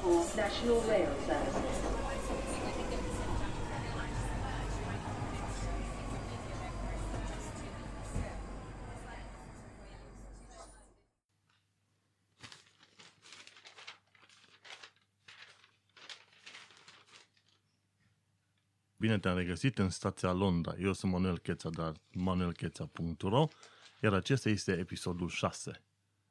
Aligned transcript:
for 0.00 0.24
National 0.36 0.80
Rail 0.88 1.12
Services. 1.26 1.90
Bine 18.96 19.18
te-am 19.18 19.36
regăsit 19.36 19.78
în 19.78 19.90
stația 19.90 20.32
Londra. 20.32 20.74
Eu 20.78 20.92
sunt 20.92 21.12
Manuel 21.12 21.38
Cheța 21.38 21.70
de 21.70 21.80
la 21.80 21.92
manuelcheța.ro 22.12 23.48
iar 24.02 24.12
acesta 24.12 24.48
este 24.48 24.72
episodul 24.72 25.28
6. 25.28 25.82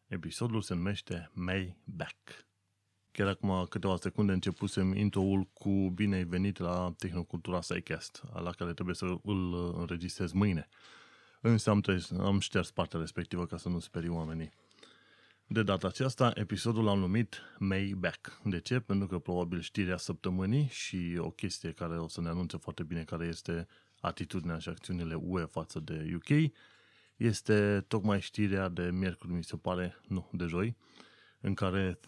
Episodul 0.07 0.61
se 0.61 0.73
numește 0.73 1.29
May 1.33 1.77
Back. 1.83 2.48
Chiar 3.11 3.27
acum 3.27 3.65
câteva 3.69 3.95
secunde 3.95 4.33
începusem 4.33 4.95
intro-ul 4.95 5.43
cu 5.53 5.69
bine 5.89 6.15
ai 6.15 6.23
venit 6.23 6.57
la 6.57 6.93
Tehnocultura 6.97 7.61
SciCast, 7.61 8.23
la 8.33 8.51
care 8.51 8.73
trebuie 8.73 8.95
să 8.95 9.05
îl 9.23 9.73
înregistrez 9.79 10.31
mâine. 10.31 10.69
Însă 11.41 11.69
am, 11.69 11.79
tre- 11.79 12.01
am 12.19 12.39
șters 12.39 12.71
partea 12.71 12.99
respectivă 12.99 13.45
ca 13.45 13.57
să 13.57 13.69
nu 13.69 13.79
sperii 13.79 14.09
oamenii. 14.09 14.51
De 15.47 15.63
data 15.63 15.87
aceasta, 15.87 16.31
episodul 16.35 16.83
l-am 16.83 16.99
numit 16.99 17.41
May 17.59 17.93
Back. 17.97 18.41
De 18.43 18.59
ce? 18.59 18.79
Pentru 18.79 19.07
că 19.07 19.19
probabil 19.19 19.59
știrea 19.61 19.97
săptămânii 19.97 20.67
și 20.71 21.15
o 21.17 21.29
chestie 21.29 21.71
care 21.71 21.97
o 21.97 22.07
să 22.07 22.21
ne 22.21 22.29
anunțe 22.29 22.57
foarte 22.57 22.83
bine 22.83 23.03
care 23.03 23.25
este 23.25 23.67
atitudinea 23.99 24.57
și 24.57 24.69
acțiunile 24.69 25.15
UE 25.15 25.45
față 25.45 25.79
de 25.79 26.11
UK 26.15 26.51
este 27.15 27.85
tocmai 27.87 28.21
știrea 28.21 28.67
de 28.69 28.89
miercuri, 28.91 29.31
mi 29.31 29.43
se 29.43 29.57
pare, 29.57 29.95
nu, 30.07 30.29
de 30.31 30.45
joi, 30.45 30.75
în 31.41 31.53
care 31.53 31.99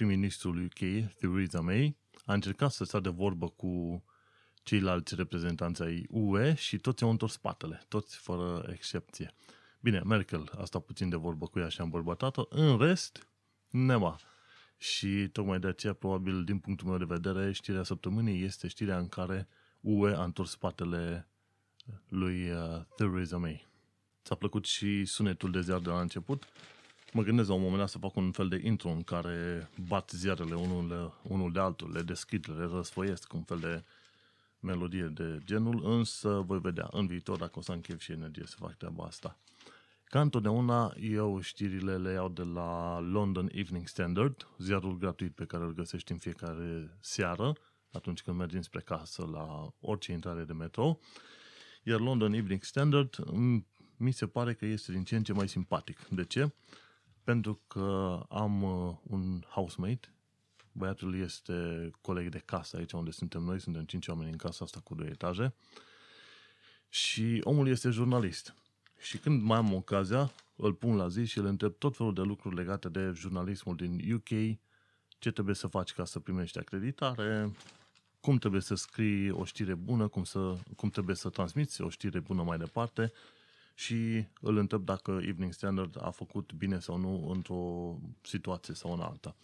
prim-ministrul 0.00 0.64
UK, 0.64 1.12
Theresa 1.18 1.60
May, 1.60 1.96
a 2.24 2.32
încercat 2.32 2.70
să 2.72 2.84
stea 2.84 3.00
de 3.00 3.08
vorbă 3.08 3.48
cu 3.48 4.04
ceilalți 4.62 5.14
reprezentanți 5.14 5.82
ai 5.82 6.06
UE 6.08 6.54
și 6.54 6.78
toți 6.78 7.02
au 7.02 7.10
întors 7.10 7.32
spatele, 7.32 7.82
toți 7.88 8.16
fără 8.16 8.68
excepție. 8.72 9.34
Bine, 9.80 10.00
Merkel 10.04 10.52
a 10.58 10.64
stat 10.64 10.84
puțin 10.84 11.08
de 11.08 11.16
vorbă 11.16 11.46
cu 11.46 11.58
ea 11.58 11.68
și 11.68 11.80
a 11.80 11.84
îmbărbătat-o, 11.84 12.46
în 12.48 12.78
rest, 12.78 13.28
nema. 13.70 14.20
Și 14.78 15.28
tocmai 15.32 15.58
de 15.58 15.66
aceea, 15.66 15.92
probabil, 15.92 16.44
din 16.44 16.58
punctul 16.58 16.88
meu 16.88 16.98
de 16.98 17.04
vedere, 17.04 17.52
știrea 17.52 17.82
săptămânii 17.82 18.44
este 18.44 18.68
știrea 18.68 18.98
în 18.98 19.08
care 19.08 19.48
UE 19.80 20.14
a 20.14 20.24
întors 20.24 20.50
spatele 20.50 21.28
lui 22.08 22.50
uh, 22.50 22.80
Theresa 22.96 23.36
May. 23.36 23.68
Ți-a 24.24 24.34
plăcut 24.34 24.64
și 24.64 25.04
sunetul 25.04 25.50
de 25.50 25.60
ziar 25.60 25.80
de 25.80 25.88
la 25.88 26.00
început? 26.00 26.44
Mă 27.12 27.22
gândesc 27.22 27.48
la 27.48 27.54
un 27.54 27.60
moment 27.60 27.78
dat 27.78 27.88
să 27.88 27.98
fac 27.98 28.16
un 28.16 28.32
fel 28.32 28.48
de 28.48 28.60
intro 28.64 28.88
în 28.88 29.02
care 29.02 29.70
bat 29.88 30.10
ziarele 30.10 30.54
unul, 30.54 31.18
unul 31.22 31.52
de 31.52 31.58
altul, 31.58 31.92
le 31.92 32.02
deschid, 32.02 32.50
le 32.56 32.64
răsfoiesc, 32.64 33.32
un 33.32 33.42
fel 33.42 33.58
de 33.58 33.84
melodie 34.60 35.04
de 35.04 35.38
genul, 35.44 35.84
însă 35.84 36.28
voi 36.46 36.60
vedea 36.60 36.88
în 36.90 37.06
viitor 37.06 37.38
dacă 37.38 37.58
o 37.58 37.62
să 37.62 37.72
am 37.72 37.80
chef 37.80 38.00
și 38.00 38.12
energie 38.12 38.44
să 38.46 38.56
fac 38.58 38.76
treaba 38.76 39.04
asta. 39.04 39.38
Ca 40.04 40.20
întotdeauna, 40.20 40.94
eu 41.00 41.40
știrile 41.40 41.96
le 41.96 42.12
iau 42.12 42.28
de 42.28 42.42
la 42.42 43.00
London 43.00 43.48
Evening 43.52 43.86
Standard, 43.86 44.46
ziarul 44.58 44.98
gratuit 44.98 45.34
pe 45.34 45.44
care 45.44 45.64
îl 45.64 45.74
găsești 45.74 46.12
în 46.12 46.18
fiecare 46.18 46.96
seară, 47.00 47.52
atunci 47.92 48.22
când 48.22 48.36
mergi 48.36 48.62
spre 48.62 48.80
casă 48.80 49.28
la 49.32 49.72
orice 49.80 50.12
intrare 50.12 50.44
de 50.44 50.52
metro. 50.52 50.98
Iar 51.82 52.00
London 52.00 52.32
Evening 52.32 52.62
Standard 52.62 53.16
mi 53.96 54.10
se 54.10 54.26
pare 54.26 54.54
că 54.54 54.66
este 54.66 54.92
din 54.92 55.04
ce 55.04 55.16
în 55.16 55.22
ce 55.22 55.32
mai 55.32 55.48
simpatic. 55.48 56.06
De 56.08 56.24
ce? 56.24 56.52
Pentru 57.24 57.60
că 57.66 58.20
am 58.28 58.62
uh, 58.62 58.96
un 59.02 59.42
housemate, 59.48 60.14
băiatul 60.72 61.20
este 61.20 61.90
coleg 62.00 62.28
de 62.28 62.42
casă 62.44 62.76
aici 62.76 62.92
unde 62.92 63.10
suntem 63.10 63.42
noi, 63.42 63.60
suntem 63.60 63.84
cinci 63.84 64.08
oameni 64.08 64.30
în 64.30 64.36
casa 64.36 64.64
asta 64.64 64.80
cu 64.84 64.94
două 64.94 65.08
etaje. 65.08 65.54
Și 66.88 67.40
omul 67.44 67.68
este 67.68 67.90
jurnalist. 67.90 68.54
Și 68.98 69.18
când 69.18 69.42
mai 69.42 69.56
am 69.56 69.72
ocazia, 69.72 70.30
îl 70.56 70.74
pun 70.74 70.96
la 70.96 71.08
zi 71.08 71.24
și 71.24 71.38
îl 71.38 71.44
întreb 71.44 71.74
tot 71.78 71.96
felul 71.96 72.14
de 72.14 72.20
lucruri 72.20 72.54
legate 72.54 72.88
de 72.88 73.12
jurnalismul 73.14 73.76
din 73.76 74.12
UK, 74.12 74.58
ce 75.18 75.30
trebuie 75.30 75.54
să 75.54 75.66
faci 75.66 75.92
ca 75.92 76.04
să 76.04 76.18
primești 76.18 76.58
acreditare, 76.58 77.50
cum 78.20 78.36
trebuie 78.36 78.60
să 78.60 78.74
scrii 78.74 79.30
o 79.30 79.44
știre 79.44 79.74
bună, 79.74 80.08
cum, 80.08 80.24
să, 80.24 80.56
cum 80.76 80.90
trebuie 80.90 81.16
să 81.16 81.28
transmiți 81.28 81.82
o 81.82 81.88
știre 81.88 82.20
bună 82.20 82.42
mai 82.42 82.58
departe 82.58 83.12
și 83.80 84.24
îl 84.40 84.56
întreb 84.56 84.84
dacă 84.84 85.10
Evening 85.10 85.52
Standard 85.52 85.96
a 86.04 86.10
făcut 86.10 86.52
bine 86.52 86.78
sau 86.78 86.96
nu 86.96 87.28
într-o 87.30 87.96
situație 88.22 88.74
sau 88.74 88.92
în 88.92 89.00
alta. 89.00 89.36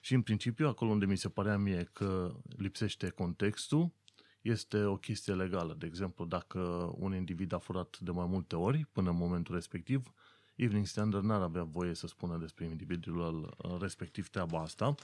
Și 0.00 0.14
în 0.14 0.22
principiu, 0.22 0.68
acolo 0.68 0.90
unde 0.90 1.06
mi 1.06 1.16
se 1.16 1.28
părea 1.28 1.58
mie 1.58 1.88
că 1.92 2.34
lipsește 2.56 3.08
contextul, 3.08 3.92
este 4.40 4.84
o 4.84 4.96
chestie 4.96 5.34
legală. 5.34 5.74
De 5.78 5.86
exemplu, 5.86 6.24
dacă 6.24 6.58
un 6.98 7.14
individ 7.14 7.52
a 7.52 7.58
furat 7.58 7.98
de 7.98 8.10
mai 8.10 8.26
multe 8.26 8.56
ori 8.56 8.86
până 8.92 9.10
în 9.10 9.16
momentul 9.16 9.54
respectiv, 9.54 10.12
Evening 10.54 10.86
Standard 10.86 11.24
n-ar 11.24 11.40
avea 11.40 11.62
voie 11.62 11.94
să 11.94 12.06
spună 12.06 12.36
despre 12.36 12.64
individul 12.64 13.56
respectiv 13.80 14.28
treaba 14.28 14.60
asta, 14.60 14.94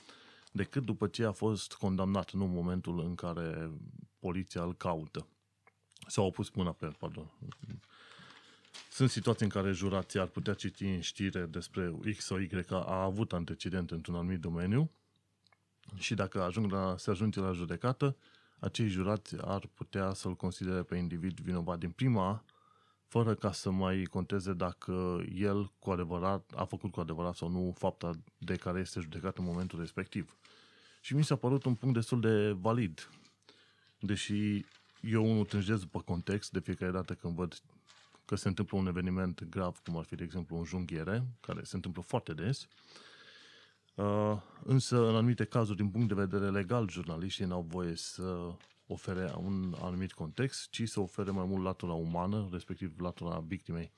decât 0.52 0.84
după 0.84 1.06
ce 1.06 1.24
a 1.24 1.32
fost 1.32 1.72
condamnat, 1.74 2.32
nu 2.32 2.44
în 2.44 2.52
momentul 2.52 3.00
în 3.00 3.14
care 3.14 3.70
poliția 4.18 4.62
îl 4.62 4.74
caută. 4.74 5.26
Sau 6.06 6.24
au 6.24 6.30
pus 6.30 6.50
mâna 6.50 6.72
pe 6.72 6.84
el, 6.84 6.94
pardon. 6.98 7.30
Sunt 8.90 9.10
situații 9.10 9.44
în 9.44 9.50
care 9.50 9.72
jurații 9.72 10.20
ar 10.20 10.26
putea 10.26 10.54
citi 10.54 10.84
în 10.84 11.00
știre 11.00 11.46
despre 11.46 11.94
X 12.16 12.24
sau 12.24 12.38
Y 12.38 12.48
că 12.48 12.84
a 12.86 13.02
avut 13.02 13.32
antecedent 13.32 13.90
într-un 13.90 14.14
anumit 14.14 14.40
domeniu 14.40 14.90
și 15.96 16.14
dacă 16.14 16.42
ajung 16.42 16.72
la, 16.72 16.94
se 16.98 17.10
ajunge 17.10 17.40
la 17.40 17.52
judecată, 17.52 18.16
acei 18.58 18.88
jurați 18.88 19.36
ar 19.40 19.66
putea 19.74 20.12
să-l 20.12 20.36
considere 20.36 20.82
pe 20.82 20.96
individ 20.96 21.40
vinovat 21.40 21.78
din 21.78 21.90
prima, 21.90 22.44
fără 23.06 23.34
ca 23.34 23.52
să 23.52 23.70
mai 23.70 24.02
conteze 24.02 24.52
dacă 24.52 25.24
el 25.34 25.72
cu 25.78 25.90
adevărat 25.90 26.52
a 26.54 26.64
făcut 26.64 26.92
cu 26.92 27.00
adevărat 27.00 27.34
sau 27.34 27.48
nu 27.48 27.74
fapta 27.78 28.10
de 28.38 28.56
care 28.56 28.80
este 28.80 29.00
judecat 29.00 29.38
în 29.38 29.44
momentul 29.44 29.78
respectiv. 29.78 30.36
Și 31.00 31.14
mi 31.14 31.24
s-a 31.24 31.36
părut 31.36 31.64
un 31.64 31.74
punct 31.74 31.94
destul 31.94 32.20
de 32.20 32.50
valid. 32.50 33.08
Deși 33.98 34.64
eu 35.00 35.30
unul 35.30 35.44
tânjesc 35.44 35.80
după 35.80 36.00
context 36.00 36.50
de 36.50 36.60
fiecare 36.60 36.90
dată 36.90 37.14
când 37.14 37.34
văd 37.34 37.60
că 38.30 38.36
se 38.36 38.48
întâmplă 38.48 38.78
un 38.78 38.86
eveniment 38.86 39.44
grav, 39.44 39.78
cum 39.78 39.96
ar 39.96 40.04
fi, 40.04 40.14
de 40.14 40.24
exemplu, 40.24 40.56
un 40.56 40.64
junghiere, 40.64 41.26
care 41.40 41.62
se 41.62 41.76
întâmplă 41.76 42.02
foarte 42.02 42.32
des, 42.32 42.68
uh, 43.94 44.36
însă, 44.64 45.08
în 45.08 45.14
anumite 45.14 45.44
cazuri, 45.44 45.76
din 45.76 45.90
punct 45.90 46.08
de 46.08 46.14
vedere 46.14 46.50
legal, 46.50 46.88
jurnaliștii 46.88 47.44
n-au 47.44 47.62
voie 47.68 47.94
să 47.94 48.54
ofere 48.86 49.32
un 49.36 49.74
anumit 49.80 50.12
context, 50.12 50.70
ci 50.70 50.88
să 50.88 51.00
ofere 51.00 51.30
mai 51.30 51.44
mult 51.44 51.62
latura 51.62 51.92
umană, 51.92 52.48
respectiv 52.52 53.00
latura 53.00 53.38
victimei. 53.46 53.92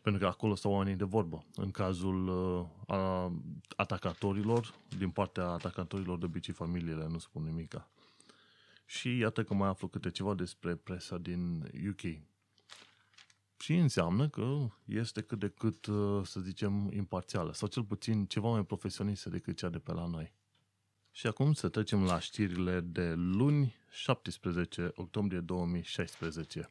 Pentru 0.00 0.20
că 0.20 0.26
acolo 0.26 0.54
stau 0.54 0.72
oamenii 0.72 0.98
de 0.98 1.04
vorbă. 1.04 1.44
În 1.54 1.70
cazul 1.70 2.28
uh, 2.28 2.66
a 2.86 3.32
atacatorilor, 3.76 4.74
din 4.98 5.10
partea 5.10 5.46
atacatorilor, 5.46 6.18
de 6.18 6.24
obicei 6.24 6.54
familiile 6.54 7.06
nu 7.06 7.18
spun 7.18 7.42
nimica. 7.42 7.88
Și 8.86 9.18
iată 9.18 9.44
că 9.44 9.54
mai 9.54 9.68
aflu 9.68 9.88
câte 9.88 10.10
ceva 10.10 10.34
despre 10.34 10.74
presa 10.74 11.18
din 11.18 11.70
UK. 11.88 12.31
Și 13.62 13.74
înseamnă 13.74 14.28
că 14.28 14.68
este 14.84 15.20
cât 15.20 15.38
de 15.38 15.48
cât, 15.48 15.86
uh, 15.86 16.26
să 16.26 16.40
zicem, 16.40 16.90
imparțială, 16.92 17.52
sau 17.52 17.68
cel 17.68 17.84
puțin 17.84 18.26
ceva 18.26 18.48
mai 18.48 18.64
profesionistă 18.64 19.28
decât 19.28 19.56
cea 19.56 19.68
de 19.68 19.78
pe 19.78 19.92
la 19.92 20.06
noi. 20.06 20.32
Și 21.10 21.26
acum 21.26 21.52
să 21.52 21.68
trecem 21.68 22.04
la 22.04 22.20
știrile 22.20 22.80
de 22.80 23.12
luni, 23.12 23.74
17 23.90 24.92
octombrie 24.94 25.40
2016. 25.40 26.70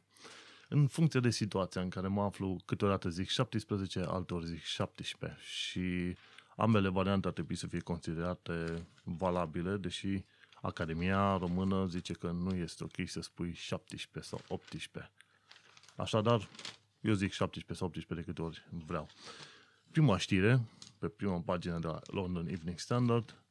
În 0.68 0.86
funcție 0.86 1.20
de 1.20 1.30
situația 1.30 1.80
în 1.80 1.88
care 1.88 2.08
mă 2.08 2.22
aflu, 2.22 2.60
câteodată 2.64 3.08
zic 3.08 3.28
17, 3.28 4.00
alteori 4.00 4.46
zic 4.46 4.62
17 4.62 5.40
și 5.42 6.16
ambele 6.56 6.88
variante 6.88 7.26
ar 7.26 7.32
trebui 7.32 7.56
să 7.56 7.66
fie 7.66 7.80
considerate 7.80 8.86
valabile, 9.02 9.76
deși 9.76 10.24
Academia 10.60 11.36
Română 11.36 11.86
zice 11.86 12.12
că 12.12 12.30
nu 12.30 12.54
este 12.54 12.84
ok 12.84 13.08
să 13.08 13.20
spui 13.20 13.52
17 13.52 14.30
sau 14.30 14.40
18. 14.48 15.10
Așadar, 15.96 16.48
eu 17.02 17.12
zic 17.12 17.32
17 17.32 17.74
sau 17.74 17.86
18 17.86 18.14
de 18.14 18.22
câte 18.22 18.42
ori 18.42 18.66
vreau. 18.86 19.08
Prima 19.90 20.16
știre, 20.16 20.60
pe 20.98 21.08
prima 21.08 21.40
pagină 21.40 21.78
de 21.78 21.86
la 21.86 22.00
London 22.06 22.46
Evening 22.48 22.78
Standard, 22.78 23.42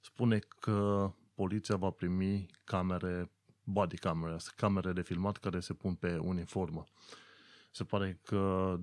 spune 0.00 0.38
că 0.38 1.10
poliția 1.34 1.76
va 1.76 1.90
primi 1.90 2.46
camere, 2.64 3.30
body 3.64 3.96
cameras, 3.96 4.48
camere 4.48 4.92
de 4.92 5.02
filmat 5.02 5.36
care 5.36 5.60
se 5.60 5.74
pun 5.74 5.94
pe 5.94 6.16
uniformă. 6.16 6.84
Se 7.70 7.84
pare 7.84 8.20
că 8.22 8.74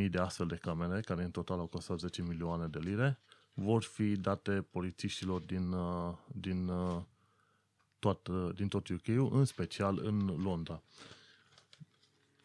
22.000 0.00 0.10
de 0.10 0.18
astfel 0.18 0.46
de 0.46 0.56
camere, 0.56 1.00
care 1.00 1.24
în 1.24 1.30
total 1.30 1.58
au 1.58 1.66
costat 1.66 1.98
10 1.98 2.22
milioane 2.22 2.66
de 2.66 2.78
lire, 2.78 3.18
vor 3.54 3.82
fi 3.82 4.16
date 4.16 4.62
polițiștilor 4.70 5.40
din, 5.40 5.72
uh, 5.72 6.14
din, 6.26 6.68
uh, 6.68 7.02
tot, 7.98 8.28
din 8.54 8.68
tot 8.68 8.88
UK-ul, 8.88 9.30
în 9.32 9.44
special 9.44 9.98
în 10.02 10.40
Londra 10.42 10.82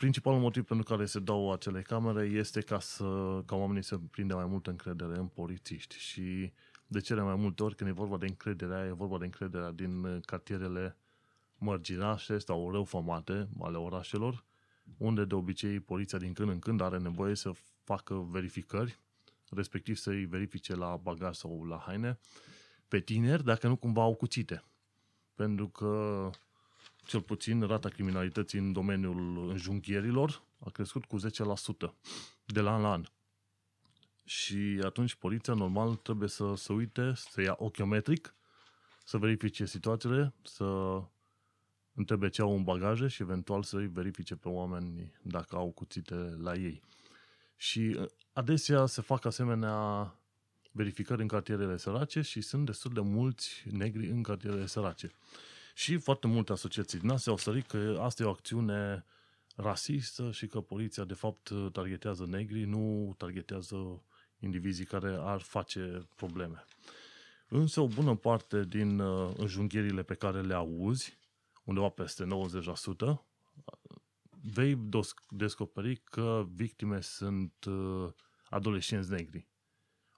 principalul 0.04 0.40
motiv 0.40 0.64
pentru 0.64 0.86
care 0.86 1.06
se 1.06 1.20
dau 1.20 1.52
acele 1.52 1.82
camere 1.82 2.26
este 2.26 2.62
ca, 2.62 2.80
să, 2.80 3.42
ca 3.46 3.56
oamenii 3.56 3.84
să 3.84 3.98
prindă 4.12 4.36
mai 4.36 4.46
multă 4.46 4.70
încredere 4.70 5.18
în 5.18 5.28
polițiști 5.28 5.98
și 5.98 6.52
De 6.88 7.00
cele 7.00 7.22
mai 7.22 7.36
multe 7.36 7.64
ori 7.64 7.76
când 7.76 7.90
e 7.90 7.94
vorba 7.94 8.18
de 8.18 8.26
încrederea, 8.26 8.86
e 8.86 8.92
vorba 8.92 9.18
de 9.18 9.26
încrederea 9.26 9.72
din 9.72 10.04
uh, 10.04 10.22
cartierele 10.26 10.98
mărginașe 11.58 12.38
sau 12.38 12.72
răufămate 12.72 13.50
ale 13.60 13.78
orașelor, 13.78 14.44
unde 14.98 15.26
de 15.26 15.36
obicei 15.36 15.80
poliția 15.80 16.18
din 16.18 16.34
când 16.34 16.50
în 16.50 16.60
când 16.60 16.82
are 16.82 16.98
nevoie 16.98 17.36
să 17.36 17.52
facă 17.84 18.28
verificări, 18.30 19.00
respectiv 19.50 19.96
să-i 19.96 20.26
verifice 20.26 20.76
la 20.76 21.00
bagaj 21.04 21.36
sau 21.36 21.66
la 21.66 21.78
haine, 21.78 22.20
pe 22.88 23.00
tineri 23.00 23.44
dacă 23.44 23.68
nu 23.68 23.76
cumva 23.76 24.02
au 24.02 24.16
cuțite. 24.16 24.64
Pentru 25.36 25.68
că 25.68 26.30
cel 27.06 27.22
puțin 27.22 27.62
rata 27.62 27.90
criminalității 27.90 28.60
în 28.60 28.72
domeniul 28.72 29.50
înjunghierilor 29.50 30.44
a 30.60 30.70
crescut 30.70 31.06
cu 31.06 31.18
10% 31.20 31.22
de 32.46 32.62
la 32.62 32.74
an 32.74 32.82
la 32.82 32.92
an. 32.92 33.04
Și 34.26 34.80
atunci 34.84 35.16
poliția 35.16 35.54
normal 35.54 35.96
trebuie 35.96 36.30
să 36.30 36.54
se 36.56 36.74
uite, 36.74 37.12
să 37.16 37.42
ia 37.42 37.56
ochiometric, 37.58 38.36
să 39.04 39.18
verifice 39.18 39.66
situațiile, 39.66 40.34
să 40.44 41.02
întrebe 41.94 42.30
ce 42.30 42.42
au 42.42 42.56
în 42.56 42.64
bagaje 42.64 43.08
și 43.08 43.22
eventual 43.22 43.64
să-i 43.64 43.88
verifice 43.88 44.36
pe 44.36 44.50
oameni 44.50 45.14
dacă 45.22 45.56
au 45.56 45.72
cuțite 45.72 46.16
la 46.16 46.54
ei. 46.54 46.82
Și 47.56 47.96
uh, 48.00 48.06
adesea 48.34 48.86
se 48.86 49.02
fac 49.02 49.26
asemenea 49.26 50.16
verificări 50.72 51.22
în 51.22 51.28
cartierele 51.28 51.78
sărace 51.78 52.22
și 52.22 52.42
sunt 52.42 52.66
destul 52.66 52.94
de 52.94 53.00
mulți 53.00 53.64
negri 53.72 54.10
în 54.10 54.24
cartierele 54.24 54.66
sărace. 54.66 55.12
Și 55.74 55.98
foarte 55.98 56.28
multe 56.28 56.52
asociații 56.52 57.00
din 57.00 57.10
astea 57.10 57.32
au 57.32 57.38
sărit 57.38 57.68
că 57.68 57.98
asta 58.02 58.24
e 58.24 58.26
o 58.26 58.30
acțiune 58.30 59.06
rasistă 59.56 60.32
și 60.32 60.48
că 60.48 60.62
poliția 60.62 61.04
de 61.04 61.14
fapt 61.14 61.52
targetează 61.72 62.26
negri, 62.26 62.64
nu 62.64 63.14
targetează 63.18 64.04
indivizii 64.40 64.86
care 64.86 65.18
ar 65.20 65.42
face 65.42 66.08
probleme. 66.16 66.66
Însă 67.48 67.82
o 67.82 67.88
bună 67.88 68.16
parte 68.16 68.66
din 68.66 69.00
uh, 69.00 69.34
înjunghierile 69.38 70.04
pe 70.04 70.14
care 70.14 70.42
le 70.42 70.54
auzi, 70.54 71.18
undeva 71.64 71.90
peste 71.90 72.28
90%, 73.08 73.20
vei 74.54 74.90
descoperi 75.30 75.96
că 75.96 76.46
victime 76.54 77.02
sunt 77.02 77.54
uh, 77.66 78.10
adolescenți 78.50 79.12
negri. 79.12 79.48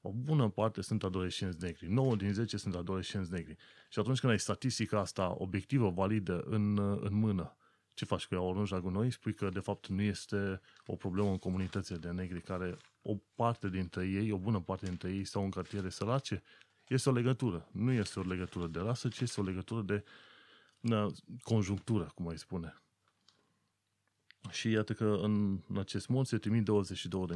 O 0.07 0.11
bună 0.11 0.49
parte 0.49 0.81
sunt 0.81 1.03
adolescenți 1.03 1.63
negri. 1.63 1.87
9 1.87 2.15
din 2.15 2.33
10 2.33 2.57
sunt 2.57 2.75
adolescenți 2.75 3.31
negri. 3.31 3.55
Și 3.89 3.99
atunci 3.99 4.19
când 4.19 4.31
ai 4.31 4.39
statistica 4.39 4.99
asta 4.99 5.35
obiectivă, 5.37 5.89
validă, 5.89 6.41
în, 6.41 6.77
în 6.77 7.13
mână, 7.13 7.57
ce 7.93 8.05
faci 8.05 8.25
cu 8.25 8.33
ea? 8.33 8.41
O 8.41 8.49
arunci 8.49 8.69
la 8.69 8.79
gunoi? 8.79 9.11
Spui 9.11 9.33
că 9.33 9.49
de 9.49 9.59
fapt 9.59 9.87
nu 9.87 10.01
este 10.01 10.61
o 10.85 10.95
problemă 10.95 11.29
în 11.29 11.37
comunitățile 11.37 11.97
de 11.97 12.09
negri 12.09 12.41
care 12.41 12.77
o 13.01 13.15
parte 13.35 13.69
dintre 13.69 14.07
ei, 14.07 14.31
o 14.31 14.37
bună 14.37 14.59
parte 14.59 14.85
dintre 14.85 15.11
ei 15.11 15.23
stau 15.23 15.43
în 15.43 15.49
cartiere 15.49 15.89
sărace? 15.89 16.43
Este 16.87 17.09
o 17.09 17.11
legătură. 17.11 17.69
Nu 17.71 17.91
este 17.91 18.19
o 18.19 18.23
legătură 18.23 18.67
de 18.67 18.79
rasă, 18.79 19.07
ci 19.07 19.19
este 19.19 19.41
o 19.41 19.43
legătură 19.43 19.81
de 19.81 20.03
na, 20.79 21.11
conjunctură, 21.43 22.11
cum 22.15 22.27
ai 22.27 22.37
spune. 22.37 22.73
Și 24.49 24.69
iată 24.69 24.93
că 24.93 25.19
în 25.21 25.59
acest 25.75 26.07
mod 26.07 26.25
se 26.25 26.37
trimit 26.37 26.67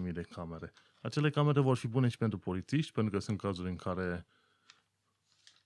22.000 0.06 0.13
de 0.13 0.22
camere. 0.22 0.74
Acele 1.01 1.30
camere 1.30 1.60
vor 1.60 1.78
fi 1.78 1.88
bune 1.88 2.07
și 2.07 2.18
pentru 2.18 2.38
polițiști, 2.38 2.92
pentru 2.92 3.13
că 3.13 3.19
sunt 3.19 3.38
cazuri 3.38 3.69
în 3.69 3.75
care 3.75 4.25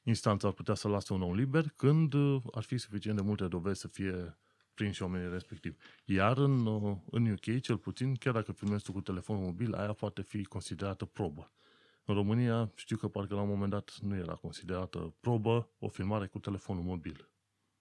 instanța 0.04 0.48
ar 0.48 0.54
putea 0.54 0.74
să 0.74 0.88
lase 0.88 1.14
un 1.14 1.22
om 1.22 1.34
liber, 1.34 1.70
când 1.76 2.14
ar 2.52 2.64
fi 2.64 2.78
suficient 2.78 3.18
de 3.18 3.24
multe 3.24 3.48
dovezi 3.48 3.80
să 3.80 3.88
fie 3.88 4.38
prinși 4.74 5.02
oamenii 5.02 5.30
respectiv. 5.30 5.78
Iar 6.06 6.38
în, 6.38 6.68
în 7.12 7.32
UK, 7.32 7.62
cel 7.62 7.78
puțin, 7.78 8.16
chiar 8.16 8.34
dacă 8.34 8.52
filmezi 8.52 8.84
tu 8.84 8.92
cu 8.92 9.02
telefonul 9.02 9.44
mobil, 9.44 9.74
aia 9.74 9.94
poate 9.94 10.22
fi 10.22 10.44
considerată 10.44 11.06
probă. 11.06 11.52
În 12.06 12.16
România, 12.16 12.72
știu 12.76 12.98
că 12.98 13.08
parcă 13.08 13.34
la 13.34 13.42
un 13.42 13.48
moment 13.48 13.72
dat 13.72 13.98
nu 14.02 14.16
era 14.16 14.34
considerată 14.34 15.16
probă 15.20 15.70
o 15.80 15.88
filmare 15.88 16.28
cu 16.28 16.40
telefonul 16.40 16.84
mobil. 16.84 17.30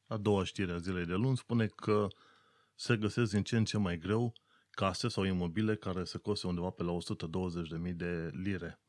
A 0.06 0.16
doua 0.16 0.44
știre 0.44 0.72
a 0.72 0.78
zilei 0.78 1.04
de 1.04 1.14
luni 1.14 1.36
spune 1.36 1.66
că 1.66 2.06
se 2.74 2.96
găsesc 2.96 3.32
din 3.32 3.42
ce 3.42 3.56
în 3.56 3.64
ce 3.64 3.78
mai 3.78 3.98
greu 3.98 4.32
case 4.74 5.08
sau 5.08 5.24
imobile 5.24 5.76
care 5.76 6.04
se 6.04 6.18
coste 6.18 6.46
undeva 6.46 6.70
pe 6.70 6.82
la 6.82 6.96
120.000 7.86 7.94
de 7.94 8.30
lire. 8.32 8.80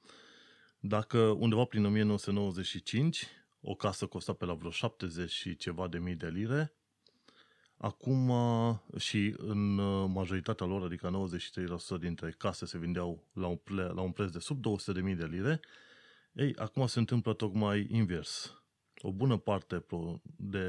Dacă 0.79 1.17
undeva 1.17 1.63
prin 1.63 1.85
1995 1.85 3.27
o 3.61 3.75
casă 3.75 4.05
costa 4.05 4.33
pe 4.33 4.45
la 4.45 4.53
vreo 4.53 4.69
70 4.69 5.31
și 5.31 5.55
ceva 5.55 5.87
de 5.87 5.97
mii 5.97 6.15
de 6.15 6.27
lire, 6.27 6.73
acum 7.77 8.31
și 8.97 9.33
în 9.37 9.75
majoritatea 10.11 10.65
lor, 10.65 10.83
adică 10.83 11.27
93% 11.97 11.99
dintre 11.99 12.31
case 12.37 12.65
se 12.65 12.77
vindeau 12.77 13.27
la 13.33 13.47
un, 13.47 13.55
ple, 13.55 13.83
la 13.83 14.01
un 14.01 14.11
preț 14.11 14.31
de 14.31 14.39
sub 14.39 14.59
200.000 14.59 15.15
de 15.17 15.25
lire, 15.25 15.59
ei, 16.33 16.55
acum 16.55 16.87
se 16.87 16.99
întâmplă 16.99 17.33
tocmai 17.33 17.87
invers. 17.89 18.63
O 19.01 19.11
bună 19.11 19.37
parte 19.37 19.85
de 20.23 20.65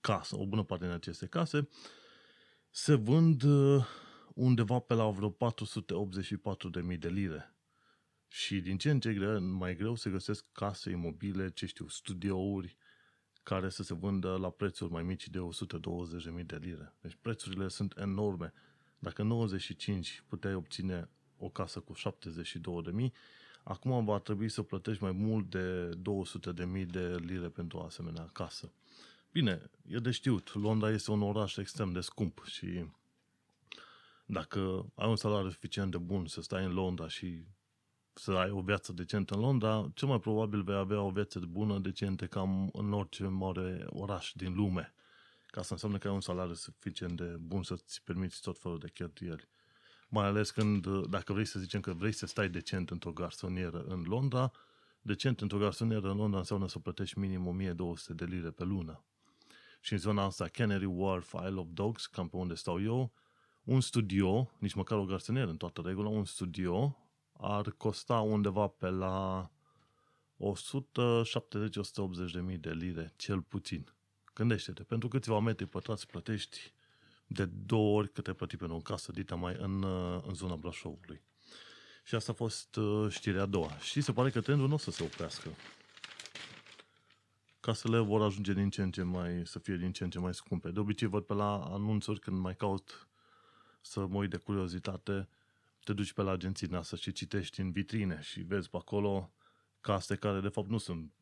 casă, 0.00 0.36
o 0.36 0.46
bună 0.46 0.62
parte 0.62 0.84
din 0.84 0.94
aceste 0.94 1.26
case 1.26 1.68
se 2.70 2.94
vând 2.94 3.42
uh, 3.42 3.84
undeva 4.34 4.78
pe 4.78 4.94
la 4.94 5.10
vreo 5.10 5.30
484.000 5.30 6.98
de 6.98 7.08
lire. 7.08 7.54
Și 8.28 8.60
din 8.60 8.78
ce 8.78 8.90
în 8.90 9.00
ce 9.00 9.14
greu, 9.14 9.40
mai 9.40 9.76
greu 9.76 9.94
se 9.94 10.10
găsesc 10.10 10.44
case 10.52 10.90
imobile, 10.90 11.50
ce 11.50 11.66
știu, 11.66 11.88
studiouri, 11.88 12.76
care 13.42 13.68
să 13.68 13.82
se 13.82 13.94
vândă 13.94 14.36
la 14.36 14.50
prețuri 14.50 14.92
mai 14.92 15.02
mici 15.02 15.28
de 15.28 15.38
120.000 16.38 16.46
de 16.46 16.56
lire. 16.56 16.94
Deci 17.00 17.18
prețurile 17.20 17.68
sunt 17.68 17.94
enorme. 17.96 18.52
Dacă 18.98 19.22
în 19.22 19.28
95 19.28 20.24
puteai 20.26 20.54
obține 20.54 21.10
o 21.36 21.48
casă 21.48 21.80
cu 21.80 21.94
72.000, 21.94 23.12
acum 23.62 24.04
va 24.04 24.18
trebui 24.18 24.48
să 24.48 24.62
plătești 24.62 25.02
mai 25.02 25.12
mult 25.12 25.50
de 25.50 25.90
200.000 26.82 26.86
de 26.86 27.16
lire 27.20 27.48
pentru 27.48 27.78
o 27.78 27.82
asemenea 27.82 28.28
casă. 28.32 28.72
Bine, 29.38 29.70
e 29.86 29.98
de 29.98 30.10
știut, 30.10 30.54
Londra 30.54 30.90
este 30.90 31.10
un 31.10 31.22
oraș 31.22 31.56
extrem 31.56 31.92
de 31.92 32.00
scump 32.00 32.44
și 32.44 32.84
dacă 34.26 34.92
ai 34.94 35.08
un 35.08 35.16
salariu 35.16 35.50
suficient 35.50 35.90
de 35.90 35.98
bun 35.98 36.26
să 36.26 36.40
stai 36.40 36.64
în 36.64 36.72
Londra 36.72 37.08
și 37.08 37.44
să 38.12 38.32
ai 38.32 38.50
o 38.50 38.60
viață 38.60 38.92
decentă 38.92 39.34
în 39.34 39.40
Londra, 39.40 39.90
cel 39.94 40.08
mai 40.08 40.20
probabil 40.20 40.62
vei 40.62 40.76
avea 40.76 41.00
o 41.00 41.10
viață 41.10 41.38
bună, 41.38 41.78
decentă, 41.78 42.26
cam 42.26 42.70
în 42.72 42.92
orice 42.92 43.26
mare 43.26 43.86
oraș 43.88 44.32
din 44.34 44.54
lume. 44.54 44.94
Ca 45.46 45.62
să 45.62 45.72
înseamnă 45.72 45.98
că 45.98 46.08
ai 46.08 46.14
un 46.14 46.20
salariu 46.20 46.54
suficient 46.54 47.16
de 47.16 47.36
bun 47.40 47.62
să-ți 47.62 48.02
permiți 48.04 48.40
tot 48.40 48.58
felul 48.58 48.78
de 48.78 48.90
cheltuieli. 48.90 49.48
Mai 50.08 50.26
ales 50.26 50.50
când, 50.50 51.06
dacă 51.06 51.32
vrei 51.32 51.46
să 51.46 51.58
zicem 51.58 51.80
că 51.80 51.92
vrei 51.92 52.12
să 52.12 52.26
stai 52.26 52.48
decent 52.48 52.90
într-o 52.90 53.12
garsonieră 53.12 53.84
în 53.88 54.02
Londra, 54.06 54.50
decent 55.00 55.40
într-o 55.40 55.58
garsonieră 55.58 56.10
în 56.10 56.16
Londra 56.16 56.38
înseamnă 56.38 56.68
să 56.68 56.78
plătești 56.78 57.18
minim 57.18 57.46
1200 57.46 58.12
de 58.12 58.24
lire 58.24 58.50
pe 58.50 58.64
lună 58.64 59.02
și 59.88 59.94
în 59.94 60.00
zona 60.00 60.24
asta 60.24 60.48
Canary 60.48 60.84
Wharf, 60.84 61.32
Isle 61.32 61.60
of 61.60 61.66
Dogs, 61.72 62.06
cam 62.06 62.28
pe 62.28 62.36
unde 62.36 62.54
stau 62.54 62.82
eu, 62.82 63.12
un 63.64 63.80
studio, 63.80 64.50
nici 64.58 64.74
măcar 64.74 64.98
o 64.98 65.04
garsonieră 65.04 65.50
în 65.50 65.56
toată 65.56 65.82
regula, 65.84 66.08
un 66.08 66.24
studio 66.24 66.96
ar 67.32 67.70
costa 67.70 68.20
undeva 68.20 68.66
pe 68.66 68.88
la 68.88 69.50
170-180 70.38 72.32
de 72.32 72.40
mii 72.40 72.56
de 72.56 72.70
lire, 72.70 73.12
cel 73.16 73.42
puțin. 73.42 73.94
Gândește-te, 74.34 74.82
pentru 74.82 75.08
câțiva 75.08 75.38
metri 75.38 75.66
pătrați 75.66 76.06
plătești 76.06 76.72
de 77.26 77.44
două 77.44 77.98
ori 77.98 78.12
câte 78.12 78.32
plăti 78.32 78.56
pentru 78.56 78.76
o 78.76 78.80
casă 78.80 79.12
dita 79.12 79.34
mai 79.34 79.56
în, 79.58 79.84
în 80.26 80.34
zona 80.34 80.56
Brașovului. 80.56 81.22
Și 82.04 82.14
asta 82.14 82.32
a 82.32 82.34
fost 82.34 82.76
uh, 82.76 83.10
știrea 83.10 83.42
a 83.42 83.46
doua. 83.46 83.78
Și 83.78 84.00
se 84.00 84.12
pare 84.12 84.30
că 84.30 84.40
trendul 84.40 84.68
nu 84.68 84.74
o 84.74 84.78
să 84.78 84.90
se 84.90 85.02
oprească 85.02 85.48
casele 87.68 87.98
vor 87.98 88.22
ajunge 88.22 88.52
din 88.52 88.70
ce 88.70 88.82
în 88.82 88.90
ce 88.90 89.02
mai, 89.02 89.42
să 89.44 89.58
fie 89.58 89.76
din 89.76 89.92
ce 89.92 90.04
în 90.04 90.10
ce 90.10 90.18
mai 90.18 90.34
scumpe. 90.34 90.70
De 90.70 90.80
obicei 90.80 91.08
văd 91.08 91.24
pe 91.24 91.34
la 91.34 91.64
anunțuri 91.64 92.20
când 92.20 92.38
mai 92.38 92.56
caut 92.56 93.08
să 93.80 94.06
mă 94.06 94.16
uit 94.16 94.30
de 94.30 94.36
curiozitate, 94.36 95.28
te 95.84 95.92
duci 95.92 96.12
pe 96.12 96.22
la 96.22 96.30
agenții 96.30 96.66
NASA 96.66 96.96
și 96.96 97.12
citești 97.12 97.60
în 97.60 97.70
vitrine 97.72 98.20
și 98.22 98.40
vezi 98.40 98.70
pe 98.70 98.76
acolo 98.76 99.32
case 99.80 100.16
care 100.16 100.40
de 100.40 100.48
fapt 100.48 100.68
nu 100.68 100.78
sunt 100.78 101.12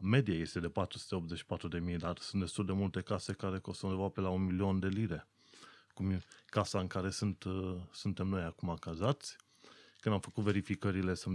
media 0.00 0.34
este 0.34 0.60
de 0.60 0.68
484 0.68 1.68
de 1.68 1.78
mii, 1.78 1.96
dar 1.96 2.18
sunt 2.18 2.40
destul 2.42 2.66
de 2.66 2.72
multe 2.72 3.00
case 3.00 3.32
care 3.32 3.58
costă 3.58 3.86
undeva 3.86 4.08
pe 4.08 4.20
la 4.20 4.28
un 4.28 4.44
milion 4.44 4.78
de 4.78 4.88
lire. 4.88 5.28
Cum 5.94 6.10
e 6.10 6.22
casa 6.46 6.80
în 6.80 6.86
care 6.86 7.10
sunt, 7.10 7.44
uh, 7.44 7.76
suntem 7.92 8.26
noi 8.26 8.42
acum 8.42 8.76
cazați. 8.80 9.36
Când 10.00 10.14
am 10.14 10.20
făcut 10.20 10.44
verificările 10.44 11.14
să 11.14 11.30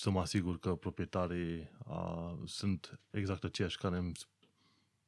să 0.00 0.10
mă 0.10 0.20
asigur 0.20 0.58
că 0.58 0.74
proprietarii 0.74 1.70
a, 1.84 2.38
sunt 2.46 3.00
exact 3.10 3.44
aceiași 3.44 3.78
care 3.78 3.96
îmi 3.96 4.12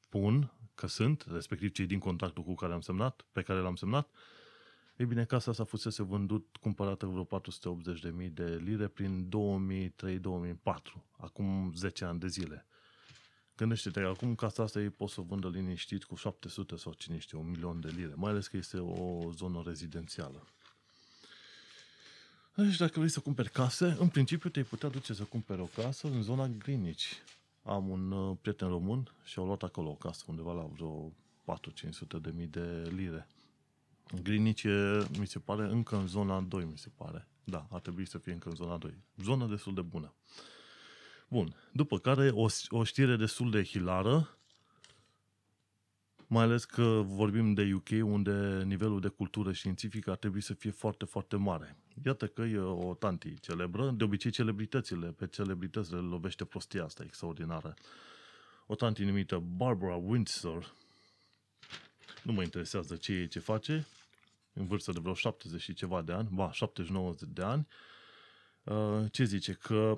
spun 0.01 0.53
că 0.75 0.87
sunt, 0.87 1.27
respectiv 1.31 1.71
cei 1.71 1.87
din 1.87 1.99
contractul 1.99 2.43
cu 2.43 2.55
care 2.55 2.73
am 2.73 2.81
semnat, 2.81 3.27
pe 3.33 3.43
care 3.43 3.59
l-am 3.59 3.75
semnat, 3.75 4.11
ei 4.97 5.07
bine, 5.07 5.25
casa 5.25 5.51
asta 5.51 5.65
fusese 5.65 6.03
vândut, 6.03 6.57
cumpărată 6.61 7.07
vreo 7.07 7.41
480.000 8.25 8.33
de 8.33 8.57
lire 8.65 8.89
prin 8.89 9.29
2003-2004, 9.29 10.59
acum 11.17 11.73
10 11.77 12.05
ani 12.05 12.19
de 12.19 12.27
zile. 12.27 12.67
Gândește-te, 13.57 14.01
acum 14.01 14.35
casa 14.35 14.63
asta 14.63 14.81
ei 14.81 14.91
pot 14.91 15.09
să 15.09 15.21
vândă 15.21 15.49
liniștit 15.49 16.05
cu 16.05 16.15
700 16.15 16.77
sau 16.77 16.93
cine 16.93 17.19
știe, 17.19 17.39
un 17.39 17.51
milion 17.51 17.81
de 17.81 17.89
lire, 17.89 18.13
mai 18.17 18.31
ales 18.31 18.47
că 18.47 18.57
este 18.57 18.79
o 18.79 19.31
zonă 19.33 19.63
rezidențială. 19.67 20.47
Deci 22.67 22.77
dacă 22.77 22.93
vrei 22.95 23.11
să 23.11 23.21
cumperi 23.21 23.51
case, 23.51 23.97
în 23.99 24.09
principiu 24.09 24.51
te-ai 24.51 24.65
putea 24.65 24.89
duce 24.89 25.13
să 25.13 25.23
cumperi 25.23 25.61
o 25.61 25.69
casă 25.83 26.07
în 26.07 26.23
zona 26.23 26.47
Greenwich. 26.47 27.05
Am 27.63 27.89
un 27.89 28.11
uh, 28.11 28.37
prieten 28.41 28.69
român 28.69 29.13
și 29.25 29.39
au 29.39 29.47
luat 29.47 29.63
acolo 29.63 29.89
o 29.89 29.95
casă 29.95 30.25
undeva 30.27 30.53
la 30.53 30.69
vreo 30.75 31.13
4-500 32.19 32.21
de 32.23 32.33
mii 32.37 32.47
de 32.47 32.93
lire. 32.97 33.27
Greenwich 34.23 34.63
e, 34.63 35.07
mi 35.19 35.27
se 35.27 35.39
pare, 35.39 35.63
încă 35.63 35.97
în 35.97 36.07
zona 36.07 36.41
2, 36.41 36.65
mi 36.65 36.79
se 36.79 36.89
pare. 36.97 37.29
Da, 37.45 37.67
ar 37.71 37.81
trebui 37.81 38.07
să 38.07 38.19
fie 38.19 38.33
încă 38.33 38.49
în 38.49 38.55
zona 38.55 38.77
2. 38.77 38.95
Zonă 39.23 39.47
destul 39.47 39.75
de 39.75 39.83
bună. 39.83 40.15
Bun. 41.29 41.55
După 41.73 41.99
care 41.99 42.31
o, 42.31 42.47
o 42.69 42.85
știre 42.85 43.17
destul 43.17 43.51
de 43.51 43.65
hilară, 43.65 44.39
mai 46.33 46.45
ales 46.45 46.65
că 46.65 47.03
vorbim 47.05 47.55
de 47.55 47.73
UK, 47.75 47.89
unde 48.03 48.63
nivelul 48.63 49.01
de 49.01 49.09
cultură 49.09 49.53
științifică 49.53 50.11
ar 50.11 50.17
trebui 50.17 50.41
să 50.41 50.55
fie 50.55 50.71
foarte, 50.71 51.05
foarte 51.05 51.37
mare. 51.37 51.77
Iată 52.05 52.27
că 52.27 52.43
e 52.43 52.59
o 52.59 52.95
tanti 52.95 53.41
celebră, 53.41 53.91
de 53.91 54.05
obicei 54.05 54.31
celebritățile, 54.31 55.07
pe 55.07 55.27
celebrități 55.27 55.93
le 55.93 55.99
lovește 55.99 56.45
prostia 56.45 56.85
asta 56.85 57.03
extraordinară. 57.05 57.75
O 58.67 58.75
tanti 58.75 59.05
numită 59.05 59.43
Barbara 59.57 59.95
Windsor, 59.95 60.75
nu 62.23 62.33
mă 62.33 62.43
interesează 62.43 62.97
ce 62.97 63.13
e, 63.13 63.27
ce 63.27 63.39
face, 63.39 63.87
în 64.53 64.67
vârstă 64.67 64.93
de 64.93 64.99
vreo 65.03 65.15
70 65.15 65.61
și 65.61 65.75
ceva 65.75 66.03
de 66.03 66.13
ani, 66.13 66.29
ba, 66.33 66.53
79 66.53 67.15
de 67.29 67.43
ani, 67.43 67.67
uh, 68.65 69.05
ce 69.11 69.25
zice? 69.25 69.53
Că 69.53 69.97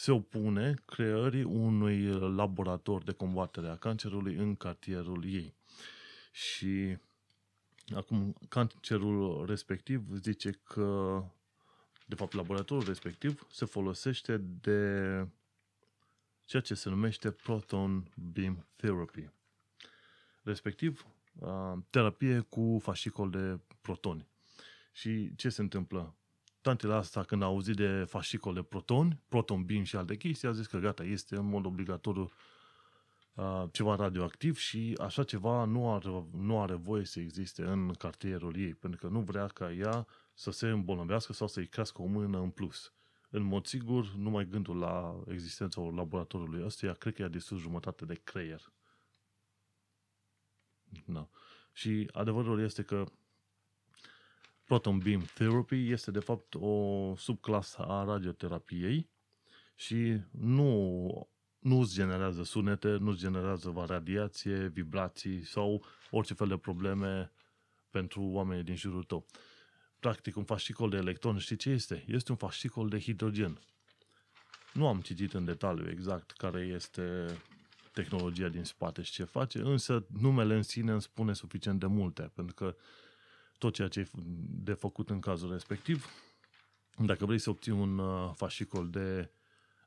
se 0.00 0.10
opune 0.12 0.74
creării 0.84 1.42
unui 1.42 2.04
laborator 2.12 3.02
de 3.02 3.12
combatere 3.12 3.68
a 3.68 3.76
cancerului 3.76 4.34
în 4.34 4.56
cartierul 4.56 5.24
ei. 5.24 5.54
Și 6.32 6.96
acum 7.94 8.36
cancerul 8.48 9.46
respectiv 9.46 10.14
zice 10.14 10.50
că 10.50 11.22
de 12.06 12.14
fapt 12.14 12.32
laboratorul 12.32 12.84
respectiv 12.84 13.46
se 13.50 13.64
folosește 13.64 14.36
de 14.36 15.26
ceea 16.44 16.62
ce 16.62 16.74
se 16.74 16.88
numește 16.88 17.30
proton 17.30 18.12
beam 18.14 18.66
therapy. 18.76 19.30
Respectiv, 20.42 21.06
terapie 21.90 22.40
cu 22.40 22.78
fascicol 22.82 23.30
de 23.30 23.60
protoni. 23.80 24.28
Și 24.92 25.34
ce 25.36 25.48
se 25.48 25.60
întâmplă? 25.60 26.14
Tantele 26.60 26.94
asta, 26.94 27.22
când 27.22 27.42
a 27.42 27.44
auzit 27.44 27.76
de 27.76 28.04
fascicol 28.08 28.54
de 28.54 28.62
protoni, 28.62 29.22
proton 29.28 29.64
beam 29.64 29.82
și 29.82 29.96
alte 29.96 30.16
chestii, 30.16 30.48
a 30.48 30.52
zis 30.52 30.66
că 30.66 30.78
gata, 30.78 31.04
este 31.04 31.36
în 31.36 31.48
mod 31.48 31.66
obligatoriu 31.66 32.30
uh, 33.34 33.64
ceva 33.72 33.94
radioactiv 33.94 34.56
și 34.56 34.96
așa 35.00 35.24
ceva 35.24 35.64
nu 35.64 35.92
are, 35.92 36.24
nu 36.32 36.60
are 36.60 36.74
voie 36.74 37.04
să 37.04 37.20
existe 37.20 37.62
în 37.62 37.92
cartierul 37.92 38.56
ei, 38.56 38.74
pentru 38.74 39.00
că 39.00 39.12
nu 39.12 39.20
vrea 39.20 39.46
ca 39.46 39.72
ea 39.72 40.06
să 40.34 40.50
se 40.50 40.68
îmbolnăvească 40.68 41.32
sau 41.32 41.46
să-i 41.46 41.66
crească 41.66 42.02
o 42.02 42.06
mână 42.06 42.38
în 42.38 42.50
plus. 42.50 42.92
În 43.30 43.42
mod 43.42 43.66
sigur, 43.66 44.12
numai 44.14 44.48
gândul 44.48 44.78
la 44.78 45.22
existența 45.28 45.80
laboratorului 45.80 46.64
ăsta, 46.64 46.92
cred 46.92 47.14
că 47.14 47.22
i-a 47.22 47.28
distrus 47.28 47.60
jumătate 47.60 48.04
de 48.04 48.14
creier. 48.24 48.72
No. 51.04 51.28
Și 51.72 52.08
adevărul 52.12 52.60
este 52.60 52.82
că 52.82 53.04
Proton 54.70 54.98
Beam 54.98 55.20
Therapy 55.34 55.90
este 55.90 56.10
de 56.10 56.18
fapt 56.18 56.54
o 56.54 57.14
subclasă 57.16 57.82
a 57.82 58.04
radioterapiei 58.04 59.10
și 59.74 60.20
nu, 60.30 61.28
nu 61.58 61.80
îți 61.80 61.94
generează 61.94 62.42
sunete, 62.42 62.88
nu 62.88 63.10
îți 63.10 63.18
generează 63.18 63.84
radiație, 63.86 64.66
vibrații 64.66 65.44
sau 65.44 65.84
orice 66.10 66.34
fel 66.34 66.48
de 66.48 66.56
probleme 66.56 67.32
pentru 67.90 68.22
oamenii 68.22 68.64
din 68.64 68.76
jurul 68.76 69.02
tău. 69.02 69.26
Practic, 69.98 70.36
un 70.36 70.44
fascicol 70.44 70.90
de 70.90 70.96
electron, 70.96 71.38
știi 71.38 71.56
ce 71.56 71.70
este? 71.70 72.04
Este 72.06 72.30
un 72.30 72.36
fascicol 72.36 72.88
de 72.88 72.98
hidrogen. 72.98 73.60
Nu 74.72 74.86
am 74.86 75.00
citit 75.00 75.34
în 75.34 75.44
detaliu 75.44 75.90
exact 75.90 76.30
care 76.30 76.60
este 76.60 77.26
tehnologia 77.92 78.48
din 78.48 78.64
spate 78.64 79.02
și 79.02 79.12
ce 79.12 79.24
face, 79.24 79.58
însă 79.58 80.06
numele 80.20 80.54
în 80.54 80.62
sine 80.62 80.92
îmi 80.92 81.02
spune 81.02 81.32
suficient 81.32 81.80
de 81.80 81.86
multe, 81.86 82.30
pentru 82.34 82.54
că 82.54 82.76
tot 83.60 83.74
ceea 83.74 83.88
ce 83.88 84.00
e 84.00 84.08
de 84.62 84.72
făcut 84.72 85.10
în 85.10 85.20
cazul 85.20 85.52
respectiv. 85.52 86.06
Dacă 86.96 87.26
vrei 87.26 87.38
să 87.38 87.50
obții 87.50 87.72
un 87.72 87.98
uh, 87.98 88.30
fascicol 88.34 88.90
de, 88.90 89.30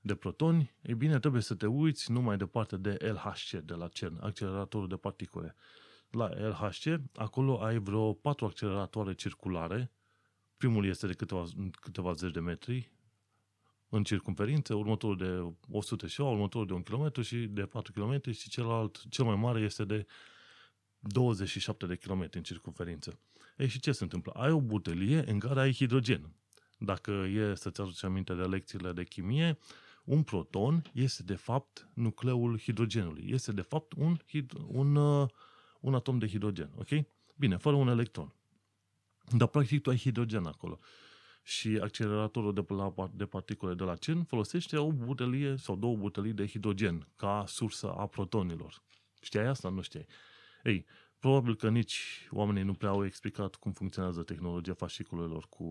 de 0.01 0.15
protoni, 0.15 0.75
e 0.82 0.94
bine, 0.94 1.20
trebuie 1.20 1.42
să 1.42 1.56
te 1.56 1.65
uiți 1.65 2.12
numai 2.12 2.38
departe 2.38 2.77
de 2.77 2.98
LHC, 3.00 3.50
de 3.51 3.74
la 3.74 3.88
CERN, 3.88 4.18
acceleratorul 4.22 4.88
de 4.88 4.96
particule. 4.96 5.56
La 6.10 6.30
LHC, 6.30 7.01
acolo 7.15 7.62
ai 7.62 7.77
vreo 7.77 8.13
patru 8.13 8.46
acceleratoare 8.46 9.13
circulare. 9.13 9.92
Primul 10.58 10.86
este 10.86 11.08
de 11.08 11.13
câteva, 11.13 11.46
câteva 11.82 12.13
zeci 12.13 12.32
de 12.32 12.39
metri 12.39 12.92
în 13.89 14.03
circunferință, 14.03 14.74
următorul 14.74 15.18
de 15.18 15.56
100 15.70 16.08
și 16.08 16.22
următorul 16.22 16.68
de 16.68 16.74
1 16.74 16.84
km 16.84 17.22
și 17.22 17.38
de 17.38 17.65
4 17.65 17.92
km 17.92 18.32
și 18.32 18.50
celălalt, 18.50 19.03
cel 19.10 19.25
mai 19.25 19.36
mare 19.36 19.60
este 19.60 19.86
de 19.86 20.06
27 21.00 21.86
de 21.86 21.96
km 21.96 22.27
în 22.32 22.44
circunferință. 22.44 23.20
Ei, 23.57 23.67
și 23.67 23.79
ce 23.79 23.91
se 23.91 24.03
întâmplă? 24.03 24.31
Ai 24.31 24.51
o 24.51 24.62
butelie 24.62 25.31
în 25.31 25.39
care 25.39 25.60
ai 25.60 25.74
hidrogen. 25.74 26.29
Dacă 26.77 27.12
e 27.12 27.55
să-ți 27.55 27.81
aduci 27.81 28.03
aminte 28.03 28.33
de 28.33 28.41
lecțiile 28.41 28.91
de 28.91 29.03
chimie, 29.03 29.57
un 30.03 30.24
proton 30.24 30.91
este 30.93 31.24
de 31.24 31.36
fapt 31.36 31.88
nucleul 31.93 32.60
hidrogenului. 32.60 33.25
Este 33.27 33.51
de 33.51 33.62
fapt 33.62 33.93
un, 33.93 34.17
un, 34.67 34.95
uh, 34.95 35.29
un 35.79 35.93
atom 35.93 36.17
de 36.17 36.27
hidrogen. 36.27 36.69
Ok? 36.75 37.05
Bine, 37.36 37.57
fără 37.57 37.75
un 37.75 37.88
electron. 37.88 38.33
Dar 39.38 39.48
practic 39.48 39.81
tu 39.81 39.89
ai 39.89 39.98
hidrogen 39.98 40.45
acolo. 40.45 40.79
Și 41.43 41.79
acceleratorul 41.81 42.53
de, 42.53 42.65
la, 42.67 42.93
de 43.13 43.25
particule 43.25 43.74
de 43.74 43.83
la 43.83 43.95
CERN 43.95 44.24
folosește 44.24 44.77
o 44.77 44.91
butelie 44.91 45.55
sau 45.55 45.75
două 45.75 45.95
butelii 45.95 46.33
de 46.33 46.48
hidrogen 46.48 47.07
ca 47.15 47.43
sursă 47.48 47.91
a 47.91 48.07
protonilor. 48.07 48.81
Știai 49.22 49.45
asta? 49.45 49.69
Nu 49.69 49.81
știai. 49.81 50.05
Ei, 50.63 50.86
probabil 51.24 51.56
că 51.56 51.70
nici 51.70 52.27
oamenii 52.32 52.63
nu 52.63 52.74
prea 52.74 52.89
au 52.89 53.06
explicat 53.06 53.56
cum 53.56 53.72
funcționează 53.72 54.24
tehnologia 54.24 54.74
fascicolelor 54.74 55.48
cu 55.50 55.65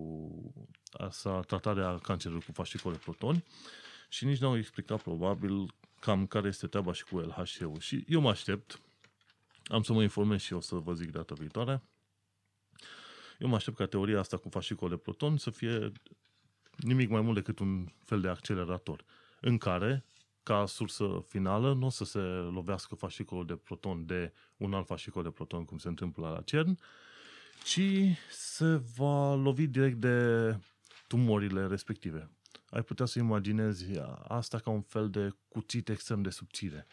asta, 0.93 1.41
tratarea 1.41 1.99
cancerului 1.99 2.45
cu 2.45 2.53
fascicole 2.53 2.97
protoni 2.97 3.45
și 4.09 4.25
nici 4.25 4.39
n-au 4.39 4.57
explicat 4.57 5.03
probabil 5.03 5.75
cam 6.01 6.27
care 6.27 6.49
este 6.49 6.67
treaba 6.67 6.93
și 6.93 7.05
cu 7.05 7.19
LHC-ul. 7.19 7.79
Și 7.81 8.05
eu 8.09 8.21
mă 8.21 8.29
aștept, 8.29 8.81
am 9.65 9.83
să 9.83 9.93
mă 9.93 10.03
informez 10.03 10.41
și 10.41 10.53
eu 10.53 10.61
să 10.61 10.75
vă 10.75 10.95
zic 10.95 11.11
data 11.11 11.35
viitoare, 11.35 11.83
eu 13.39 13.49
mă 13.49 13.55
aștept 13.55 13.77
ca 13.77 13.87
teoria 13.87 14.19
asta 14.19 14.37
cu 14.37 14.49
fascicole 14.49 14.97
proton 14.97 15.37
să 15.37 15.51
fie 15.51 15.93
nimic 16.77 17.09
mai 17.09 17.21
mult 17.21 17.35
decât 17.35 17.59
un 17.59 17.87
fel 18.05 18.21
de 18.21 18.29
accelerator 18.29 19.05
în 19.41 19.59
care 19.59 20.05
ca 20.43 20.67
sursă 20.67 21.25
finală 21.29 21.73
nu 21.73 21.87
o 21.87 21.91
să 21.91 22.05
se 22.05 22.19
lovească 22.53 22.95
fascicolul 22.95 23.47
de 23.47 23.57
proton 23.57 24.07
de 24.07 24.33
un 24.57 24.75
alt 24.75 24.87
fascicol 24.87 25.23
de 25.23 25.31
proton, 25.31 25.65
cum 25.65 25.79
se 25.79 25.89
întâmplă 25.89 26.29
la 26.29 26.41
CERN, 26.41 26.79
ci 27.65 27.81
se 28.31 28.83
va 28.97 29.35
lovi 29.35 29.67
direct 29.67 29.97
de 29.97 30.59
tumorile 31.07 31.67
respective. 31.67 32.31
Ai 32.71 32.83
putea 32.83 33.07
să 33.07 33.19
imaginezi 33.19 33.85
asta 34.29 34.59
ca 34.59 34.71
un 34.71 34.81
fel 34.81 35.11
de 35.11 35.35
cuțit 35.49 35.89
extrem 35.89 36.23
de 36.23 36.31
subțire. 36.31 36.87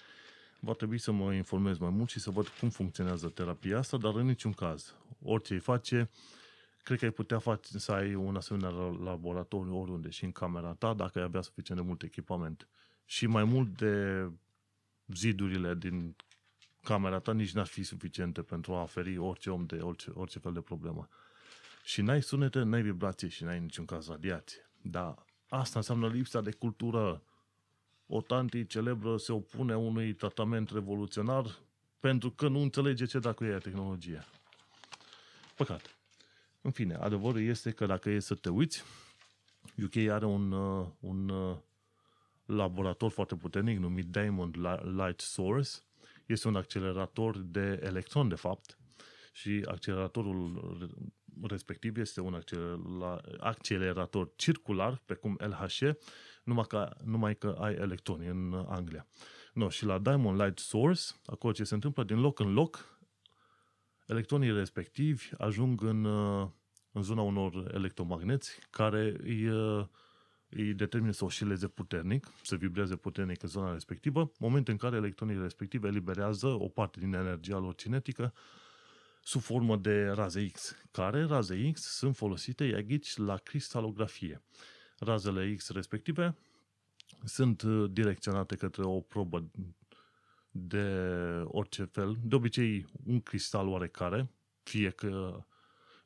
Va 0.59 0.73
trebui 0.73 0.97
să 0.97 1.11
mă 1.11 1.33
informez 1.33 1.77
mai 1.77 1.89
mult 1.89 2.09
și 2.09 2.19
să 2.19 2.29
văd 2.29 2.47
cum 2.47 2.69
funcționează 2.69 3.27
terapia 3.27 3.77
asta, 3.77 3.97
dar 3.97 4.15
în 4.15 4.25
niciun 4.25 4.53
caz. 4.53 4.95
Orice 5.23 5.53
îi 5.53 5.59
face, 5.59 6.09
cred 6.83 6.99
că 6.99 7.05
ai 7.05 7.11
putea 7.11 7.39
face, 7.39 7.77
să 7.77 7.91
ai 7.91 8.15
un 8.15 8.35
asemenea 8.35 8.69
laboratoriu 9.03 9.79
oriunde 9.79 10.09
și 10.09 10.23
în 10.23 10.31
camera 10.31 10.73
ta, 10.73 10.93
dacă 10.93 11.17
ai 11.19 11.23
avea 11.23 11.41
suficient 11.41 11.81
de 11.81 11.87
mult 11.87 12.03
echipament 12.03 12.67
și 13.09 13.25
mai 13.25 13.43
mult 13.43 13.77
de 13.77 14.25
zidurile 15.07 15.75
din 15.75 16.15
camera 16.83 17.19
ta 17.19 17.33
nici 17.33 17.51
n-ar 17.51 17.65
fi 17.65 17.83
suficiente 17.83 18.41
pentru 18.41 18.73
a 18.73 18.85
feri 18.85 19.17
orice 19.17 19.49
om 19.49 19.65
de 19.65 19.75
orice, 19.75 20.09
orice 20.13 20.39
fel 20.39 20.53
de 20.53 20.61
problemă. 20.61 21.09
Și 21.83 22.01
n-ai 22.01 22.21
sunete, 22.21 22.61
n-ai 22.61 22.81
vibrație 22.81 23.27
și 23.27 23.43
n-ai 23.43 23.59
niciun 23.59 23.85
caz 23.85 24.07
radiație. 24.07 24.69
Dar 24.81 25.25
asta 25.47 25.79
înseamnă 25.79 26.07
lipsa 26.07 26.41
de 26.41 26.51
cultură. 26.51 27.23
O 28.07 28.21
tanti 28.21 28.65
celebră 28.65 29.17
se 29.17 29.31
opune 29.31 29.75
unui 29.75 30.13
tratament 30.13 30.69
revoluționar 30.69 31.59
pentru 31.99 32.31
că 32.31 32.47
nu 32.47 32.59
înțelege 32.59 33.05
ce 33.05 33.19
dacă 33.19 33.43
e 33.43 33.57
tehnologia. 33.57 34.25
Păcat. 35.55 35.97
În 36.61 36.71
fine, 36.71 36.95
adevărul 36.95 37.41
este 37.41 37.71
că 37.71 37.85
dacă 37.85 38.09
e 38.09 38.19
să 38.19 38.35
te 38.35 38.49
uiți, 38.49 38.83
UK 39.83 39.95
are 39.95 40.25
un, 40.25 40.51
uh, 40.51 40.87
un 40.99 41.29
uh, 41.29 41.57
laborator 42.49 43.11
foarte 43.11 43.35
puternic 43.35 43.77
numit 43.77 44.05
Diamond 44.05 44.55
Light 44.83 45.19
Source. 45.19 45.69
Este 46.25 46.47
un 46.47 46.55
accelerator 46.55 47.37
de 47.37 47.79
electron, 47.83 48.27
de 48.27 48.35
fapt, 48.35 48.77
și 49.31 49.65
acceleratorul 49.67 50.59
respectiv 51.41 51.97
este 51.97 52.21
un 52.21 52.41
accelerator 53.39 54.31
circular, 54.35 55.01
pe 55.05 55.13
cum 55.13 55.37
LHC, 55.39 55.97
numai 56.43 56.65
că, 56.67 56.95
numai 57.03 57.35
că 57.35 57.55
ai 57.59 57.73
electroni 57.73 58.27
în 58.27 58.65
Anglia. 58.67 59.07
No, 59.53 59.69
și 59.69 59.85
la 59.85 59.99
Diamond 59.99 60.41
Light 60.41 60.59
Source, 60.59 61.01
acolo 61.25 61.53
ce 61.53 61.63
se 61.63 61.73
întâmplă, 61.73 62.03
din 62.03 62.19
loc 62.19 62.39
în 62.39 62.53
loc, 62.53 62.99
electronii 64.07 64.53
respectivi 64.53 65.29
ajung 65.37 65.83
în, 65.83 66.05
în 66.91 67.01
zona 67.01 67.21
unor 67.21 67.71
electromagneți 67.73 68.59
care 68.69 69.15
îi, 69.23 69.47
uh, 69.47 69.85
îi 70.49 70.73
determină 70.73 71.11
să 71.11 71.25
oscileze 71.25 71.67
puternic, 71.67 72.27
să 72.43 72.55
vibreze 72.55 72.95
puternic 72.95 73.43
în 73.43 73.49
zona 73.49 73.73
respectivă, 73.73 74.31
moment 74.39 74.67
în 74.67 74.77
care 74.77 74.95
electronii 74.95 75.41
respective 75.41 75.87
eliberează 75.87 76.47
o 76.47 76.67
parte 76.67 76.99
din 76.99 77.13
energia 77.13 77.57
lor 77.57 77.75
cinetică 77.75 78.33
sub 79.23 79.41
formă 79.41 79.77
de 79.77 80.07
raze 80.07 80.47
X, 80.47 80.75
care 80.91 81.23
raze 81.23 81.71
X 81.71 81.81
sunt 81.81 82.15
folosite, 82.15 82.63
aici, 82.63 83.17
la 83.17 83.37
cristalografie. 83.37 84.41
Razele 84.99 85.55
X 85.55 85.69
respective 85.69 86.37
sunt 87.23 87.61
uh, 87.61 87.89
direcționate 87.91 88.55
către 88.55 88.83
o 88.83 88.99
probă 88.99 89.49
de 90.51 90.87
orice 91.45 91.83
fel, 91.83 92.17
de 92.23 92.35
obicei 92.35 92.85
un 93.05 93.21
cristal 93.21 93.67
oarecare, 93.67 94.31
fie 94.63 94.89
că 94.89 95.43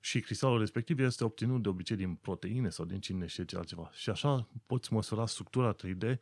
și 0.06 0.20
cristalul 0.20 0.60
respectiv 0.60 1.00
este 1.00 1.24
obținut 1.24 1.62
de 1.62 1.70
obicei 1.70 1.96
din 1.96 2.16
proteine 2.16 2.70
sau 2.70 2.86
din 2.86 3.00
cine 3.00 3.26
știe 3.26 3.46
ce 3.46 3.58
altceva. 3.58 3.90
Și 3.94 4.10
așa 4.10 4.48
poți 4.66 4.94
măsura 4.94 5.26
structura 5.26 5.76
3D 5.76 6.18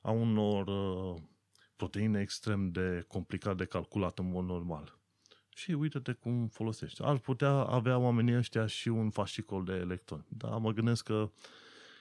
a 0.00 0.10
unor 0.10 0.66
uh, 0.66 1.22
proteine 1.76 2.20
extrem 2.20 2.70
de 2.70 3.04
complicat 3.06 3.56
de 3.56 3.64
calculat 3.64 4.18
în 4.18 4.30
mod 4.30 4.44
normal. 4.44 4.98
Și 5.48 5.72
uite-te 5.72 6.12
cum 6.12 6.48
folosești. 6.48 7.02
Ar 7.02 7.18
putea 7.18 7.50
avea 7.50 7.98
oamenii 7.98 8.36
ăștia 8.36 8.66
și 8.66 8.88
un 8.88 9.10
fascicol 9.10 9.64
de 9.64 9.72
electroni. 9.72 10.26
Dar 10.28 10.58
mă 10.58 10.72
gândesc 10.72 11.04
că 11.04 11.30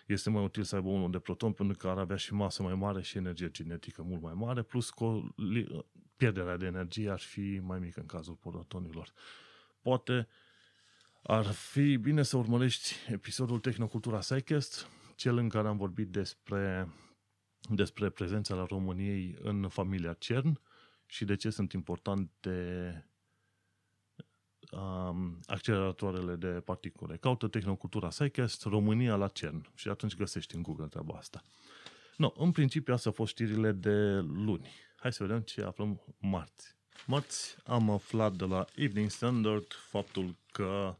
este 0.08 0.30
mai 0.30 0.44
util 0.44 0.64
să 0.64 0.76
aibă 0.76 0.90
unul 0.90 1.12
de 1.12 1.20
proton 1.20 1.52
pentru 1.52 1.78
că 1.78 1.88
ar 1.88 1.98
avea 1.98 2.16
și 2.16 2.34
masă 2.34 2.64
mai 2.64 2.76
mare 2.76 3.02
și 3.02 3.18
energie 3.18 3.52
genetică 3.52 4.02
mult 4.02 4.22
mai 4.22 4.34
mare, 4.34 4.62
plus 4.62 4.90
că 4.90 5.20
pierderea 6.16 6.58
de 6.58 6.66
energie 6.66 7.10
ar 7.10 7.20
fi 7.20 7.60
mai 7.64 7.80
mică 7.80 8.00
în 8.00 8.06
cazul 8.06 8.34
protonilor. 8.34 9.14
Poate 9.82 10.28
ar 11.28 11.46
fi 11.46 11.98
bine 11.98 12.24
să 12.24 12.38
urmărești 12.38 12.94
episodul 13.08 13.60
Tehnocultura 13.60 14.18
Psychest, 14.18 14.88
cel 15.16 15.38
în 15.38 15.50
care 15.50 15.68
am 15.68 15.78
vorbit 15.78 16.10
despre, 16.10 16.94
despre 17.70 18.10
prezența 18.10 18.56
la 18.56 18.66
României 18.66 19.38
în 19.42 19.68
familia 19.68 20.14
CERN 20.14 20.62
și 21.06 21.26
de 21.26 21.36
ce 21.36 21.50
sunt 21.50 21.74
importante 21.74 23.10
um, 24.72 25.40
acceleratoarele 25.46 26.36
de 26.36 26.48
particule. 26.48 27.18
Caută 27.18 27.48
Tehnocultura 27.48 28.08
Psychest, 28.08 28.64
România 28.64 29.16
la 29.16 29.28
CERN 29.28 29.72
și 29.76 29.88
atunci 29.88 30.16
găsești 30.16 30.56
în 30.56 30.62
Google 30.62 30.88
treaba 30.88 31.18
asta. 31.18 31.44
No, 32.18 32.32
în 32.36 32.52
principiu, 32.52 32.94
astea 32.94 33.12
au 33.12 33.18
fost 33.18 33.32
știrile 33.32 33.72
de 33.72 34.20
luni. 34.20 34.70
Hai 34.96 35.14
să 35.14 35.24
vedem 35.24 35.42
ce 35.42 35.62
aflăm 35.62 36.16
marți. 36.18 36.76
Marți 37.06 37.56
am 37.66 37.90
aflat 37.90 38.34
de 38.34 38.46
la 38.46 38.66
Evening 38.76 39.10
Standard 39.10 39.74
faptul 39.74 40.36
că 40.52 40.98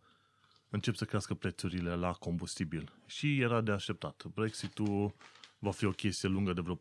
încep 0.70 0.96
să 0.96 1.06
crească 1.06 1.34
prețurile 1.34 1.96
la 1.96 2.12
combustibil. 2.12 2.92
Și 3.06 3.40
era 3.40 3.62
de 3.62 3.72
așteptat. 3.72 4.26
Brexit-ul 4.34 5.14
va 5.60 5.72
fi 5.72 5.86
o 5.86 5.92
chestie 5.92 6.30
lungă 6.30 6.54
de 6.54 6.62
vreo 6.62 6.76
4-5 6.76 6.80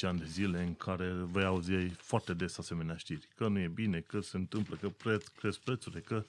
ani 0.00 0.18
de 0.18 0.24
zile 0.24 0.62
în 0.62 0.74
care 0.74 1.12
vei 1.12 1.44
auzi 1.44 1.72
foarte 1.88 2.34
des 2.34 2.58
asemenea 2.58 2.96
știri. 2.96 3.28
Că 3.34 3.48
nu 3.48 3.58
e 3.58 3.68
bine, 3.68 4.00
că 4.00 4.20
se 4.20 4.36
întâmplă, 4.36 4.76
că 4.76 4.88
preț, 4.88 5.26
cresc 5.26 5.58
prețurile, 5.58 6.00
că 6.00 6.24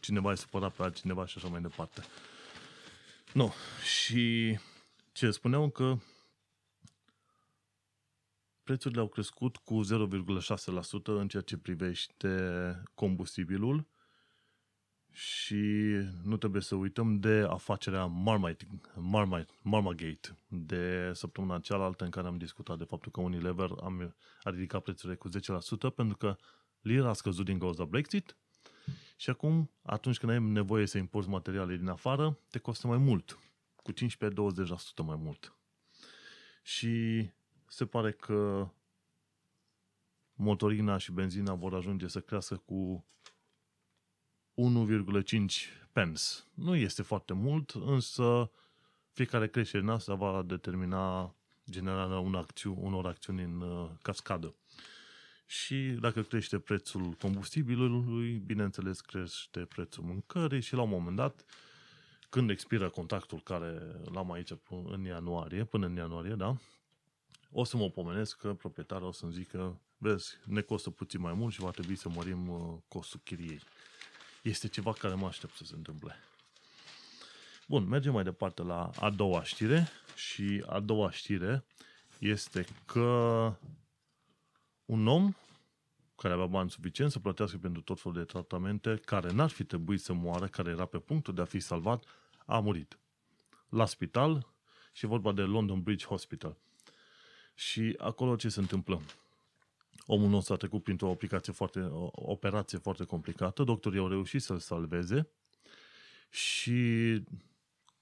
cineva 0.00 0.32
e 0.32 0.34
supărat 0.34 0.72
pe 0.72 0.82
altcineva 0.82 1.26
și 1.26 1.38
așa 1.38 1.48
mai 1.48 1.60
departe. 1.60 2.02
Nu. 3.32 3.52
Și 3.82 4.58
ce 5.12 5.30
spuneau 5.30 5.70
că 5.70 5.96
prețurile 8.62 9.00
au 9.00 9.08
crescut 9.08 9.56
cu 9.56 9.80
0,6% 9.84 11.04
în 11.04 11.28
ceea 11.28 11.42
ce 11.42 11.56
privește 11.56 12.82
combustibilul 12.94 13.86
și 15.14 15.64
nu 16.22 16.36
trebuie 16.36 16.62
să 16.62 16.74
uităm 16.74 17.20
de 17.20 17.46
afacerea 17.48 18.04
Marmite, 18.04 18.66
Marmite, 18.94 19.52
Marmagate 19.62 20.38
de 20.48 21.10
săptămâna 21.12 21.58
cealaltă 21.58 22.04
în 22.04 22.10
care 22.10 22.26
am 22.26 22.36
discutat 22.36 22.78
de 22.78 22.84
faptul 22.84 23.12
că 23.12 23.20
Unilever 23.20 23.70
am, 23.82 24.14
a 24.42 24.50
ridicat 24.50 24.82
prețurile 24.82 25.16
cu 25.16 25.28
10% 25.28 25.32
pentru 25.94 26.16
că 26.16 26.36
lira 26.80 27.08
a 27.08 27.12
scăzut 27.12 27.44
din 27.44 27.58
cauza 27.58 27.84
Brexit 27.84 28.36
și 29.16 29.30
acum, 29.30 29.70
atunci 29.82 30.18
când 30.18 30.32
ai 30.32 30.40
nevoie 30.40 30.86
să 30.86 30.98
importi 30.98 31.28
materiale 31.28 31.76
din 31.76 31.88
afară, 31.88 32.38
te 32.50 32.58
costă 32.58 32.86
mai 32.86 32.98
mult, 32.98 33.38
cu 33.82 33.92
15-20% 33.92 33.96
mai 35.04 35.16
mult. 35.16 35.56
Și 36.62 37.26
se 37.66 37.86
pare 37.86 38.12
că 38.12 38.68
motorina 40.32 40.96
și 40.96 41.12
benzina 41.12 41.54
vor 41.54 41.74
ajunge 41.74 42.06
să 42.06 42.20
crească 42.20 42.56
cu 42.56 43.06
1,5 44.54 45.68
pence. 45.92 46.22
Nu 46.54 46.76
este 46.76 47.02
foarte 47.02 47.32
mult, 47.32 47.70
însă 47.70 48.50
fiecare 49.12 49.48
creștere 49.48 49.82
în 49.82 49.88
asta 49.88 50.14
va 50.14 50.42
determina 50.42 51.34
generarea 51.70 52.18
unor 52.18 52.42
acțiuni, 52.42 52.78
unor 52.80 53.06
acțiuni 53.06 53.42
în 53.42 53.60
uh, 53.60 53.90
cascadă. 54.02 54.54
Și 55.46 55.76
dacă 56.00 56.22
crește 56.22 56.58
prețul 56.58 57.12
combustibilului, 57.12 58.32
bineînțeles 58.32 59.00
crește 59.00 59.60
prețul 59.60 60.04
mâncării 60.04 60.60
și 60.60 60.74
la 60.74 60.82
un 60.82 60.88
moment 60.88 61.16
dat, 61.16 61.44
când 62.28 62.50
expiră 62.50 62.88
contractul 62.88 63.40
care 63.40 64.00
l-am 64.12 64.32
aici 64.32 64.50
în 64.84 65.04
ianuarie, 65.04 65.64
până 65.64 65.86
în 65.86 65.96
ianuarie, 65.96 66.34
da, 66.34 66.56
o 67.50 67.64
să 67.64 67.76
mă 67.76 67.90
pomenesc 67.90 68.36
că 68.36 68.54
proprietarul 68.54 69.06
o 69.06 69.12
să-mi 69.12 69.32
zică, 69.32 69.80
vezi, 69.96 70.38
ne 70.44 70.60
costă 70.60 70.90
puțin 70.90 71.20
mai 71.20 71.32
mult 71.32 71.52
și 71.52 71.60
va 71.60 71.70
trebui 71.70 71.96
să 71.96 72.08
mărim 72.08 72.48
uh, 72.48 72.76
costul 72.88 73.20
chiriei 73.24 73.60
este 74.44 74.68
ceva 74.68 74.92
care 74.92 75.14
mă 75.14 75.26
aștept 75.26 75.56
să 75.56 75.64
se 75.64 75.74
întâmple. 75.74 76.16
Bun, 77.66 77.88
mergem 77.88 78.12
mai 78.12 78.24
departe 78.24 78.62
la 78.62 78.90
a 79.00 79.10
doua 79.10 79.42
știre 79.42 79.88
și 80.14 80.64
a 80.66 80.80
doua 80.80 81.10
știre 81.10 81.64
este 82.18 82.66
că 82.86 83.52
un 84.84 85.06
om 85.06 85.34
care 86.16 86.32
avea 86.34 86.46
bani 86.46 86.70
suficient 86.70 87.10
să 87.10 87.18
plătească 87.18 87.56
pentru 87.56 87.82
tot 87.82 88.00
felul 88.00 88.18
de 88.18 88.24
tratamente, 88.24 88.96
care 88.96 89.32
n-ar 89.32 89.50
fi 89.50 89.64
trebuit 89.64 90.00
să 90.00 90.12
moară, 90.12 90.46
care 90.46 90.70
era 90.70 90.84
pe 90.84 90.98
punctul 90.98 91.34
de 91.34 91.40
a 91.40 91.44
fi 91.44 91.60
salvat, 91.60 92.04
a 92.46 92.58
murit. 92.58 92.98
La 93.68 93.86
spital 93.86 94.46
și 94.92 95.06
vorba 95.06 95.32
de 95.32 95.42
London 95.42 95.82
Bridge 95.82 96.06
Hospital. 96.06 96.56
Și 97.54 97.94
acolo 97.98 98.36
ce 98.36 98.48
se 98.48 98.60
întâmplă? 98.60 99.00
Omul 100.06 100.28
nostru 100.28 100.52
a 100.52 100.56
trecut 100.56 100.82
printr-o 100.82 101.10
aplicație 101.10 101.52
foarte, 101.52 101.80
o 101.80 102.10
operație 102.12 102.78
foarte 102.78 103.04
complicată, 103.04 103.62
doctorii 103.62 103.98
au 103.98 104.08
reușit 104.08 104.42
să-l 104.42 104.58
salveze 104.58 105.28
și 106.30 107.22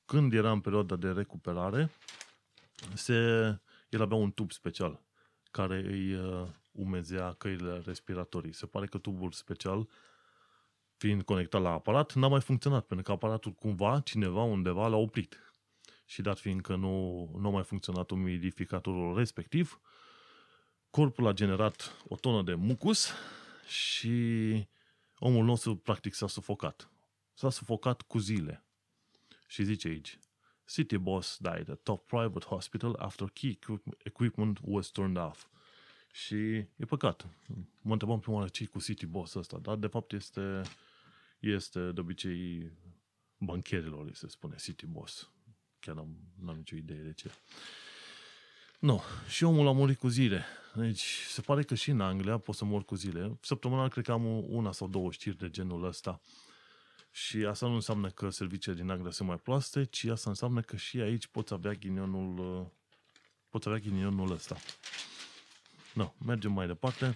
când 0.04 0.32
era 0.32 0.50
în 0.50 0.60
perioada 0.60 0.96
de 0.96 1.10
recuperare, 1.10 1.90
se, 2.94 3.14
el 3.88 4.00
avea 4.00 4.16
un 4.16 4.32
tub 4.32 4.52
special 4.52 5.00
care 5.50 5.76
îi 5.76 6.14
uh, 6.14 6.46
umezea 6.72 7.32
căile 7.32 7.82
respiratorii. 7.84 8.52
Se 8.52 8.66
pare 8.66 8.86
că 8.86 8.98
tubul 8.98 9.32
special, 9.32 9.88
fiind 10.96 11.22
conectat 11.22 11.62
la 11.62 11.70
aparat, 11.70 12.14
n-a 12.14 12.28
mai 12.28 12.40
funcționat, 12.40 12.84
pentru 12.84 13.06
că 13.06 13.12
aparatul 13.12 13.52
cumva, 13.52 14.00
cineva, 14.00 14.42
undeva 14.42 14.86
l-a 14.86 14.96
oprit. 14.96 15.36
Și 16.04 16.22
dat 16.22 16.38
fiind 16.38 16.60
că 16.60 16.76
nu, 16.76 17.28
nu 17.38 17.48
a 17.48 17.50
mai 17.50 17.64
funcționat 17.64 18.10
umidificatorul 18.10 19.16
respectiv, 19.16 19.80
corpul 20.92 21.26
a 21.26 21.32
generat 21.32 22.04
o 22.08 22.16
tonă 22.16 22.42
de 22.42 22.54
mucus 22.54 23.12
și 23.66 24.10
omul 25.18 25.44
nostru 25.44 25.76
practic 25.76 26.14
s-a 26.14 26.26
sufocat. 26.26 26.90
S-a 27.34 27.50
sufocat 27.50 28.02
cu 28.02 28.18
zile. 28.18 28.64
Și 29.46 29.64
zice 29.64 29.88
aici, 29.88 30.18
City 30.66 30.96
boss 30.96 31.38
died 31.38 31.70
at 31.70 31.82
top 31.82 32.06
private 32.06 32.46
hospital 32.46 32.94
after 32.98 33.28
key 33.28 33.58
equipment 34.02 34.58
was 34.62 34.88
turned 34.88 35.16
off. 35.16 35.46
Și 36.12 36.34
e 36.54 36.84
păcat. 36.88 37.26
Mă 37.80 37.92
întrebam 37.92 38.20
prima 38.20 38.36
oară 38.36 38.48
ce 38.48 38.66
cu 38.66 38.80
City 38.80 39.06
Boss 39.06 39.34
ăsta, 39.34 39.58
dar 39.58 39.76
de 39.76 39.86
fapt 39.86 40.12
este, 40.12 40.62
este 41.38 41.92
de 41.92 42.00
obicei 42.00 42.72
bancherilor, 43.38 44.14
se 44.14 44.28
spune 44.28 44.56
City 44.56 44.86
Boss. 44.86 45.30
Chiar 45.80 45.94
n-am, 45.94 46.16
n-am 46.38 46.56
nicio 46.56 46.76
idee 46.76 47.02
de 47.02 47.12
ce. 47.12 47.30
Nu. 48.82 49.02
Și 49.28 49.44
omul 49.44 49.66
a 49.66 49.72
murit 49.72 49.98
cu 49.98 50.08
zile. 50.08 50.44
Deci, 50.74 51.24
se 51.28 51.40
pare 51.40 51.62
că 51.62 51.74
și 51.74 51.90
în 51.90 52.00
Anglia 52.00 52.38
poți 52.38 52.58
să 52.58 52.64
mor 52.64 52.84
cu 52.84 52.94
zile. 52.94 53.38
Săptămâna 53.40 53.88
cred 53.88 54.04
că 54.04 54.12
am 54.12 54.52
una 54.52 54.72
sau 54.72 54.88
două 54.88 55.10
știri 55.10 55.38
de 55.38 55.50
genul 55.50 55.84
ăsta. 55.84 56.20
Și 57.10 57.36
asta 57.36 57.66
nu 57.66 57.74
înseamnă 57.74 58.10
că 58.10 58.30
serviciile 58.30 58.76
din 58.76 58.90
Anglia 58.90 59.10
sunt 59.10 59.28
mai 59.28 59.36
proaste, 59.36 59.84
ci 59.84 60.04
asta 60.04 60.30
înseamnă 60.30 60.60
că 60.60 60.76
și 60.76 61.00
aici 61.00 61.26
poți 61.26 61.52
avea 61.52 61.72
ghinionul, 61.72 62.66
poți 63.48 63.68
avea 63.68 63.80
ghinionul 63.80 64.32
ăsta. 64.32 64.56
Nu, 65.94 66.14
mergem 66.24 66.52
mai 66.52 66.66
departe. 66.66 67.14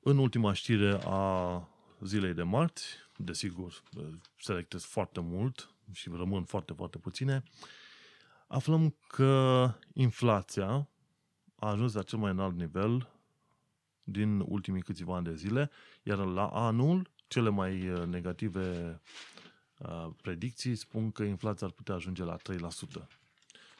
În 0.00 0.18
ultima 0.18 0.52
știre 0.52 1.00
a 1.04 1.68
zilei 2.00 2.34
de 2.34 2.42
marți, 2.42 2.84
desigur, 3.16 3.82
selectez 4.38 4.84
foarte 4.84 5.20
mult 5.20 5.74
și 5.92 6.08
rămân 6.14 6.44
foarte, 6.44 6.72
foarte 6.72 6.98
puține, 6.98 7.42
aflăm 8.52 8.96
că 9.06 9.70
inflația 9.92 10.88
a 11.56 11.70
ajuns 11.70 11.92
la 11.92 12.02
cel 12.02 12.18
mai 12.18 12.30
înalt 12.30 12.56
nivel 12.56 13.08
din 14.04 14.40
ultimii 14.40 14.82
câțiva 14.82 15.16
ani 15.16 15.24
de 15.24 15.34
zile, 15.34 15.70
iar 16.02 16.18
la 16.18 16.46
anul 16.46 17.10
cele 17.26 17.48
mai 17.48 17.88
uh, 17.88 18.04
negative 18.06 19.00
uh, 19.78 20.08
predicții 20.22 20.74
spun 20.74 21.10
că 21.10 21.22
inflația 21.22 21.66
ar 21.66 21.72
putea 21.72 21.94
ajunge 21.94 22.24
la 22.24 22.36
3%. 22.36 22.40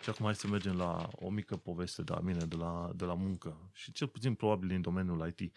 Și 0.03 0.11
acum 0.11 0.25
hai 0.25 0.35
să 0.35 0.47
mergem 0.47 0.77
la 0.77 1.09
o 1.13 1.31
mică 1.31 1.57
poveste 1.57 2.03
de 2.03 2.13
la 2.13 2.21
mine, 2.21 2.45
de 2.45 2.57
la, 2.57 2.91
de 2.95 3.05
la 3.05 3.15
muncă 3.15 3.71
și 3.73 3.93
cel 3.93 4.07
puțin 4.07 4.35
probabil 4.35 4.69
din 4.69 4.81
domeniul 4.81 5.35
IT. 5.37 5.57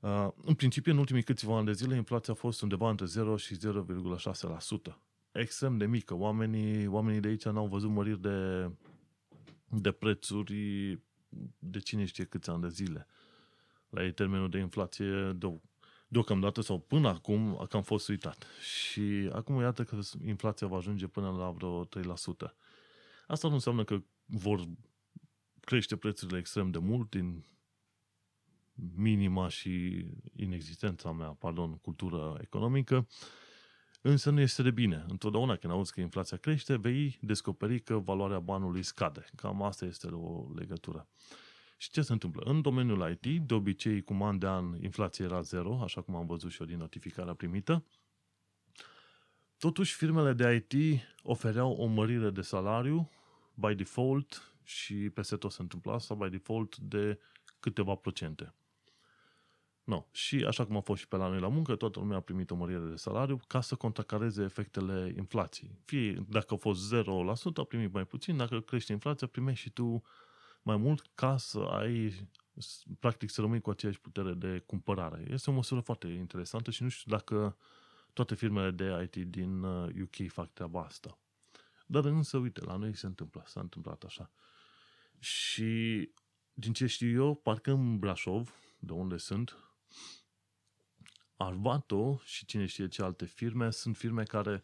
Uh, 0.00 0.28
în 0.44 0.54
principiu, 0.54 0.92
în 0.92 0.98
ultimii 0.98 1.22
câțiva 1.22 1.56
ani 1.56 1.66
de 1.66 1.72
zile, 1.72 1.96
inflația 1.96 2.32
a 2.32 2.36
fost 2.36 2.62
undeva 2.62 2.90
între 2.90 3.06
0 3.06 3.36
și 3.36 3.56
0,6%. 3.56 4.96
Extrem 5.36 5.76
de 5.76 5.86
mică. 5.86 6.14
Oamenii, 6.14 6.86
oamenii 6.86 7.20
de 7.20 7.28
aici 7.28 7.44
n-au 7.44 7.66
văzut 7.66 7.90
măriri 7.90 8.20
de, 8.20 8.70
de 9.68 9.92
prețuri 9.92 10.98
de 11.58 11.78
cine 11.78 12.04
știe 12.04 12.24
câți 12.24 12.50
ani 12.50 12.62
de 12.62 12.68
zile. 12.68 13.06
La 13.88 14.04
ei 14.04 14.12
termenul 14.12 14.50
de 14.50 14.58
inflație 14.58 15.32
de, 15.36 15.60
deocamdată 16.08 16.60
sau 16.60 16.78
până 16.78 17.08
acum 17.08 17.56
a 17.60 17.66
cam 17.66 17.82
fost 17.82 18.08
uitat. 18.08 18.46
Și 18.60 19.30
acum 19.32 19.60
iată 19.60 19.84
că 19.84 19.98
inflația 20.24 20.66
va 20.66 20.76
ajunge 20.76 21.06
până 21.06 21.30
la 21.30 21.50
vreo 21.50 21.84
3%. 21.84 21.88
Asta 23.26 23.48
nu 23.48 23.54
înseamnă 23.54 23.84
că 23.84 24.02
vor 24.24 24.68
crește 25.60 25.96
prețurile 25.96 26.38
extrem 26.38 26.70
de 26.70 26.78
mult 26.78 27.10
din 27.10 27.44
minima 28.94 29.48
și 29.48 30.04
inexistența 30.36 31.12
mea, 31.12 31.28
pardon, 31.28 31.76
cultură 31.76 32.38
economică, 32.40 33.06
însă 34.06 34.30
nu 34.30 34.40
este 34.40 34.62
de 34.62 34.70
bine. 34.70 35.04
Întotdeauna 35.08 35.56
când 35.56 35.72
auzi 35.72 35.92
că 35.92 36.00
inflația 36.00 36.36
crește, 36.36 36.76
vei 36.76 37.18
descoperi 37.22 37.80
că 37.80 37.98
valoarea 37.98 38.38
banului 38.38 38.82
scade. 38.82 39.24
Cam 39.36 39.62
asta 39.62 39.84
este 39.84 40.06
o 40.06 40.46
legătură. 40.54 41.08
Și 41.76 41.90
ce 41.90 42.02
se 42.02 42.12
întâmplă? 42.12 42.42
În 42.44 42.60
domeniul 42.60 43.18
IT, 43.22 43.46
de 43.46 43.54
obicei, 43.54 44.02
cum 44.02 44.22
an 44.22 44.38
de 44.38 44.46
an, 44.46 44.82
inflația 44.82 45.24
era 45.24 45.40
zero, 45.40 45.82
așa 45.82 46.00
cum 46.02 46.14
am 46.14 46.26
văzut 46.26 46.50
și 46.50 46.60
eu 46.60 46.66
din 46.66 46.78
notificarea 46.78 47.34
primită. 47.34 47.84
Totuși, 49.58 49.94
firmele 49.94 50.32
de 50.32 50.66
IT 50.70 51.00
ofereau 51.22 51.72
o 51.72 51.86
mărire 51.86 52.30
de 52.30 52.40
salariu 52.40 53.10
by 53.54 53.74
default 53.74 54.52
și 54.62 54.94
peste 54.94 55.36
tot 55.36 55.52
se 55.52 55.62
întâmplă 55.62 55.92
asta 55.92 56.14
by 56.14 56.28
default 56.28 56.76
de 56.76 57.18
câteva 57.60 57.94
procente. 57.94 58.54
No. 59.86 60.06
Și 60.12 60.44
așa 60.46 60.66
cum 60.66 60.76
a 60.76 60.80
fost 60.80 61.00
și 61.00 61.08
pe 61.08 61.16
la 61.16 61.28
noi 61.28 61.40
la 61.40 61.48
muncă, 61.48 61.76
toată 61.76 61.98
lumea 61.98 62.16
a 62.16 62.20
primit 62.20 62.50
o 62.50 62.54
mărire 62.54 62.78
de 62.78 62.96
salariu 62.96 63.40
ca 63.46 63.60
să 63.60 63.74
contracareze 63.74 64.42
efectele 64.42 65.14
inflației. 65.16 65.78
Fie 65.84 66.24
dacă 66.28 66.54
a 66.54 66.56
fost 66.56 66.94
0%, 66.94 67.04
a 67.54 67.62
primit 67.62 67.92
mai 67.92 68.04
puțin, 68.04 68.36
dacă 68.36 68.60
crește 68.60 68.92
inflația, 68.92 69.26
primești 69.26 69.60
și 69.60 69.70
tu 69.70 70.02
mai 70.62 70.76
mult 70.76 71.10
ca 71.14 71.36
să 71.36 71.58
ai, 71.58 72.28
practic, 72.98 73.30
să 73.30 73.40
rămâi 73.40 73.60
cu 73.60 73.70
aceeași 73.70 74.00
putere 74.00 74.32
de 74.32 74.62
cumpărare. 74.66 75.26
Este 75.30 75.50
o 75.50 75.52
măsură 75.52 75.80
foarte 75.80 76.06
interesantă 76.08 76.70
și 76.70 76.82
nu 76.82 76.88
știu 76.88 77.10
dacă 77.10 77.56
toate 78.12 78.34
firmele 78.34 78.70
de 78.70 79.10
IT 79.12 79.30
din 79.30 79.62
UK 80.02 80.18
uh, 80.18 80.26
fac 80.28 80.52
treaba 80.52 80.80
asta. 80.80 81.18
Dar 81.86 82.04
însă, 82.04 82.36
uite, 82.36 82.64
la 82.64 82.76
noi 82.76 82.96
se 82.96 83.06
întâmplă, 83.06 83.42
s-a 83.46 83.60
întâmplat 83.60 84.02
așa. 84.02 84.30
Și 85.18 86.10
din 86.54 86.72
ce 86.72 86.86
știu 86.86 87.22
eu, 87.22 87.34
parcă 87.34 87.70
în 87.70 87.98
Brașov, 87.98 88.54
de 88.78 88.92
unde 88.92 89.16
sunt, 89.16 89.65
Arvato 91.36 92.20
și 92.24 92.44
cine 92.44 92.66
știe 92.66 92.88
ce 92.88 93.02
alte 93.02 93.24
firme 93.24 93.70
sunt 93.70 93.96
firme 93.96 94.22
care 94.22 94.62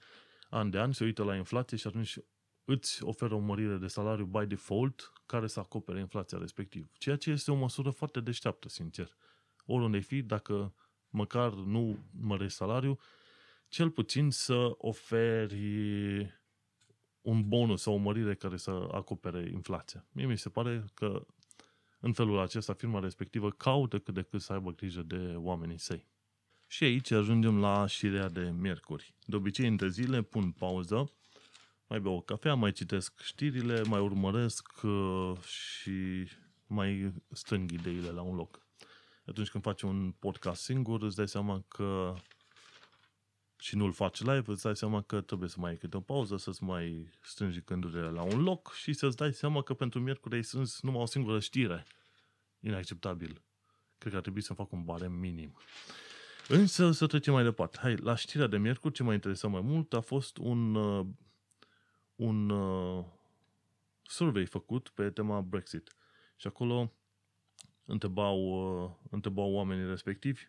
an 0.50 0.70
de 0.70 0.78
an 0.78 0.92
se 0.92 1.04
uită 1.04 1.22
la 1.22 1.36
inflație 1.36 1.76
și 1.76 1.86
atunci 1.86 2.18
îți 2.64 3.04
oferă 3.04 3.34
o 3.34 3.38
mărire 3.38 3.76
de 3.76 3.86
salariu 3.86 4.24
by 4.24 4.46
default 4.46 5.12
care 5.26 5.46
să 5.46 5.60
acopere 5.60 6.00
inflația 6.00 6.38
respectiv. 6.38 6.90
Ceea 6.98 7.16
ce 7.16 7.30
este 7.30 7.50
o 7.50 7.54
măsură 7.54 7.90
foarte 7.90 8.20
deșteaptă, 8.20 8.68
sincer. 8.68 9.16
Oriunde 9.64 9.98
fi, 9.98 10.22
dacă 10.22 10.74
măcar 11.08 11.52
nu 11.52 12.04
mărești 12.20 12.56
salariu, 12.56 12.98
cel 13.68 13.90
puțin 13.90 14.30
să 14.30 14.74
oferi 14.76 16.40
un 17.20 17.48
bonus 17.48 17.82
sau 17.82 17.94
o 17.94 17.96
mărire 17.96 18.34
care 18.34 18.56
să 18.56 18.88
acopere 18.92 19.50
inflația. 19.52 20.06
Mie 20.12 20.26
mi 20.26 20.38
se 20.38 20.48
pare 20.48 20.84
că 20.94 21.26
în 22.04 22.12
felul 22.12 22.38
acesta 22.38 22.72
firma 22.72 23.00
respectivă 23.00 23.50
caută 23.50 23.98
cât 23.98 24.14
de 24.14 24.22
cât 24.22 24.40
să 24.40 24.52
aibă 24.52 24.70
grijă 24.70 25.02
de 25.02 25.34
oamenii 25.36 25.78
săi. 25.78 26.06
Și 26.66 26.84
aici 26.84 27.10
ajungem 27.10 27.60
la 27.60 27.86
șirea 27.86 28.28
de 28.28 28.52
miercuri. 28.58 29.14
De 29.24 29.36
obicei, 29.36 29.66
între 29.66 29.88
zile 29.88 30.22
pun 30.22 30.50
pauză, 30.50 31.12
mai 31.86 32.00
beau 32.00 32.14
o 32.14 32.20
cafea, 32.20 32.54
mai 32.54 32.72
citesc 32.72 33.20
știrile, 33.20 33.82
mai 33.82 34.00
urmăresc 34.00 34.68
uh, 34.82 35.32
și 35.42 36.28
mai 36.66 37.12
strâng 37.32 37.70
ideile 37.70 38.10
la 38.10 38.22
un 38.22 38.36
loc. 38.36 38.66
Atunci 39.26 39.48
când 39.48 39.62
faci 39.62 39.82
un 39.82 40.14
podcast 40.18 40.62
singur, 40.62 41.02
îți 41.02 41.16
dai 41.16 41.28
seama 41.28 41.64
că 41.68 42.14
și 43.62 43.76
nu-l 43.76 43.92
faci 43.92 44.20
live, 44.20 44.42
îți 44.46 44.62
dai 44.62 44.76
seama 44.76 45.02
că 45.02 45.20
trebuie 45.20 45.48
să 45.48 45.56
mai 45.58 45.70
ai 45.70 45.76
câte 45.76 45.96
o 45.96 46.00
pauză, 46.00 46.36
să-ți 46.36 46.62
mai 46.62 47.10
strângi 47.20 47.60
gândurile 47.60 48.08
la 48.10 48.22
un 48.22 48.42
loc 48.42 48.72
și 48.72 48.92
să-ți 48.92 49.16
dai 49.16 49.32
seama 49.32 49.62
că 49.62 49.74
pentru 49.74 50.00
miercuri 50.00 50.34
ai 50.34 50.42
strâns 50.42 50.80
numai 50.80 51.02
o 51.02 51.06
singură 51.06 51.40
știre. 51.40 51.84
Inacceptabil. 52.60 53.42
Cred 53.98 54.10
că 54.10 54.16
ar 54.16 54.22
trebui 54.22 54.40
să 54.40 54.54
fac 54.54 54.72
un 54.72 54.84
barem 54.84 55.12
minim. 55.12 55.56
Însă 56.48 56.90
să 56.90 57.06
trecem 57.06 57.32
mai 57.32 57.42
departe. 57.42 57.78
Hai, 57.80 57.96
la 57.96 58.14
știrea 58.14 58.46
de 58.46 58.58
miercuri, 58.58 58.94
ce 58.94 59.02
m-a 59.02 59.12
interesat 59.12 59.50
mai 59.50 59.60
mult 59.60 59.92
a 59.92 60.00
fost 60.00 60.36
un, 60.36 60.74
uh, 60.74 61.06
un 62.16 62.50
uh, 62.50 63.04
survey 64.02 64.46
făcut 64.46 64.88
pe 64.88 65.10
tema 65.10 65.40
Brexit. 65.40 65.96
Și 66.36 66.46
acolo 66.46 66.92
întrebau, 67.84 68.38
uh, 68.84 68.90
întrebau 69.10 69.52
oamenii 69.52 69.86
respectivi, 69.86 70.40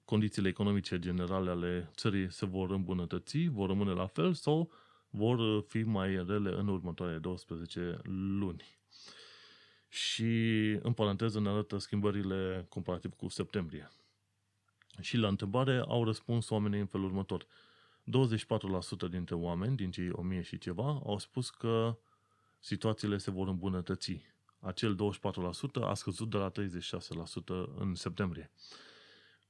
condițiile 0.05 0.47
economice 0.47 0.99
generale 0.99 1.49
ale 1.49 1.89
țării 1.95 2.31
se 2.31 2.45
vor 2.45 2.71
îmbunătăți, 2.71 3.47
vor 3.47 3.67
rămâne 3.67 3.91
la 3.91 4.07
fel 4.07 4.33
sau 4.33 4.71
vor 5.09 5.63
fi 5.67 5.83
mai 5.83 6.25
rele 6.25 6.51
în 6.51 6.67
următoarele 6.67 7.17
12 7.17 7.99
luni? 8.03 8.79
și 9.89 10.23
în 10.81 10.93
paranteză 10.93 11.39
ne 11.39 11.49
arată 11.49 11.77
schimbările 11.77 12.65
comparativ 12.69 13.13
cu 13.13 13.27
septembrie. 13.27 13.91
Și 14.99 15.17
la 15.17 15.27
întrebare 15.27 15.83
au 15.87 16.03
răspuns 16.03 16.49
oamenii 16.49 16.79
în 16.79 16.85
felul 16.85 17.05
următor. 17.05 17.45
24% 17.45 19.09
dintre 19.09 19.35
oameni, 19.35 19.75
din 19.75 19.91
cei 19.91 20.09
1000 20.11 20.41
și 20.41 20.57
ceva, 20.57 21.01
au 21.05 21.17
spus 21.17 21.49
că 21.49 21.97
situațiile 22.59 23.17
se 23.17 23.31
vor 23.31 23.47
îmbunătăți. 23.47 24.21
Acel 24.59 24.95
24% 24.95 25.81
a 25.81 25.93
scăzut 25.93 26.29
de 26.29 26.37
la 26.37 26.51
36% 26.51 26.53
în 27.77 27.95
septembrie. 27.95 28.51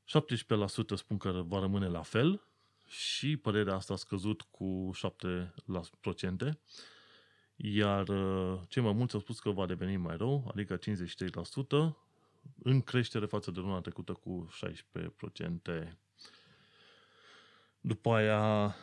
17% 0.10 0.96
spun 0.96 1.18
că 1.18 1.44
va 1.48 1.60
rămâne 1.60 1.88
la 1.88 2.02
fel 2.02 2.42
și 2.88 3.38
părerea 3.38 3.76
asta 3.76 3.94
a 3.94 3.96
scăzut 3.96 4.42
cu 4.42 4.92
7%, 4.98 6.52
iar 7.56 8.08
uh, 8.08 8.60
cei 8.68 8.84
mai 8.84 8.94
mulți 8.94 9.14
au 9.14 9.20
spus 9.20 9.40
că 9.40 9.50
va 9.50 9.66
deveni 9.66 9.98
mai 9.98 10.18
rău, 10.18 10.50
adică 10.52 10.78
53%, 10.78 10.82
în 12.64 12.82
creștere 12.82 13.26
față 13.26 13.52
de 13.52 13.60
luna 13.60 13.82
trecută 13.82 14.14
cu 14.14 14.50
16%. 15.82 15.92
După 17.82 18.14
aia 18.14 18.76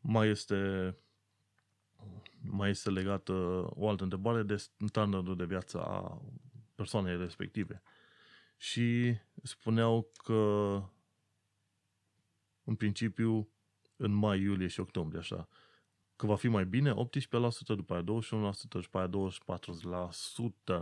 mai 0.00 0.28
este 0.28 0.96
mai 2.42 2.70
este 2.70 2.90
legată 2.90 3.32
o 3.74 3.88
altă 3.88 4.02
întrebare 4.02 4.42
de 4.42 4.56
standardul 4.86 5.36
de 5.36 5.44
viață 5.44 5.80
a 5.80 6.22
persoanei 6.74 7.16
respective. 7.16 7.82
Și 8.60 9.16
spuneau 9.42 10.10
că 10.24 10.32
în 12.64 12.74
principiu 12.74 13.48
în 13.96 14.12
mai, 14.12 14.40
iulie 14.40 14.66
și 14.66 14.80
octombrie, 14.80 15.20
așa, 15.20 15.48
că 16.16 16.26
va 16.26 16.36
fi 16.36 16.48
mai 16.48 16.66
bine, 16.66 16.92
18%, 16.92 16.96
după 17.66 17.94
aia 17.94 18.02
21%, 18.02 18.04
după 18.68 18.98
aia 18.98 19.10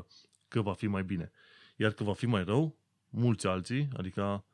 24%, 0.03 0.07
că 0.49 0.61
va 0.61 0.73
fi 0.73 0.87
mai 0.87 1.05
bine. 1.05 1.31
Iar 1.77 1.93
că 1.93 2.05
va 2.05 2.13
fi 2.13 2.27
mai 2.27 2.45
rău, 2.45 2.77
mulți 3.09 3.47
alții, 3.47 3.89
adică 3.97 4.45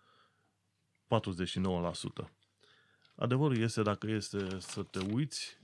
49%. 1.06 2.30
Adevărul 3.14 3.58
este, 3.58 3.82
dacă 3.82 4.06
este 4.10 4.58
să 4.58 4.82
te 4.82 4.98
uiți, 5.12 5.58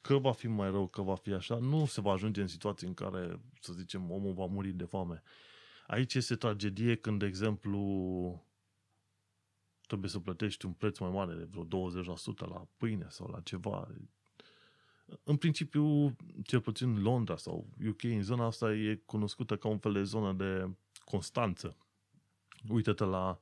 că 0.00 0.18
va 0.18 0.32
fi 0.32 0.46
mai 0.46 0.70
rău, 0.70 0.86
că 0.86 1.02
va 1.02 1.14
fi 1.14 1.32
așa, 1.32 1.56
nu 1.56 1.86
se 1.86 2.00
va 2.00 2.12
ajunge 2.12 2.40
în 2.40 2.48
situații 2.48 2.86
în 2.86 2.94
care, 2.94 3.40
să 3.60 3.72
zicem, 3.72 4.10
omul 4.10 4.32
va 4.32 4.46
muri 4.46 4.68
de 4.68 4.84
foame. 4.84 5.22
Aici 5.92 6.14
este 6.14 6.36
tragedie 6.36 6.96
când, 6.96 7.18
de 7.18 7.26
exemplu, 7.26 8.46
trebuie 9.86 10.10
să 10.10 10.18
plătești 10.18 10.66
un 10.66 10.72
preț 10.72 10.98
mai 10.98 11.10
mare 11.10 11.34
de 11.34 11.44
vreo 11.44 11.90
20% 11.90 12.38
la 12.38 12.68
pâine 12.76 13.06
sau 13.08 13.30
la 13.30 13.40
ceva. 13.40 13.88
În 15.22 15.36
principiu, 15.36 16.16
cel 16.44 16.60
puțin 16.60 17.02
Londra 17.02 17.36
sau 17.36 17.68
UK, 17.88 18.02
în 18.02 18.22
zona 18.22 18.44
asta 18.44 18.74
e 18.74 19.02
cunoscută 19.04 19.56
ca 19.56 19.68
un 19.68 19.78
fel 19.78 19.92
de 19.92 20.02
zonă 20.02 20.32
de 20.32 20.76
constanță. 21.04 21.76
Uită-te 22.68 23.04
la, 23.04 23.40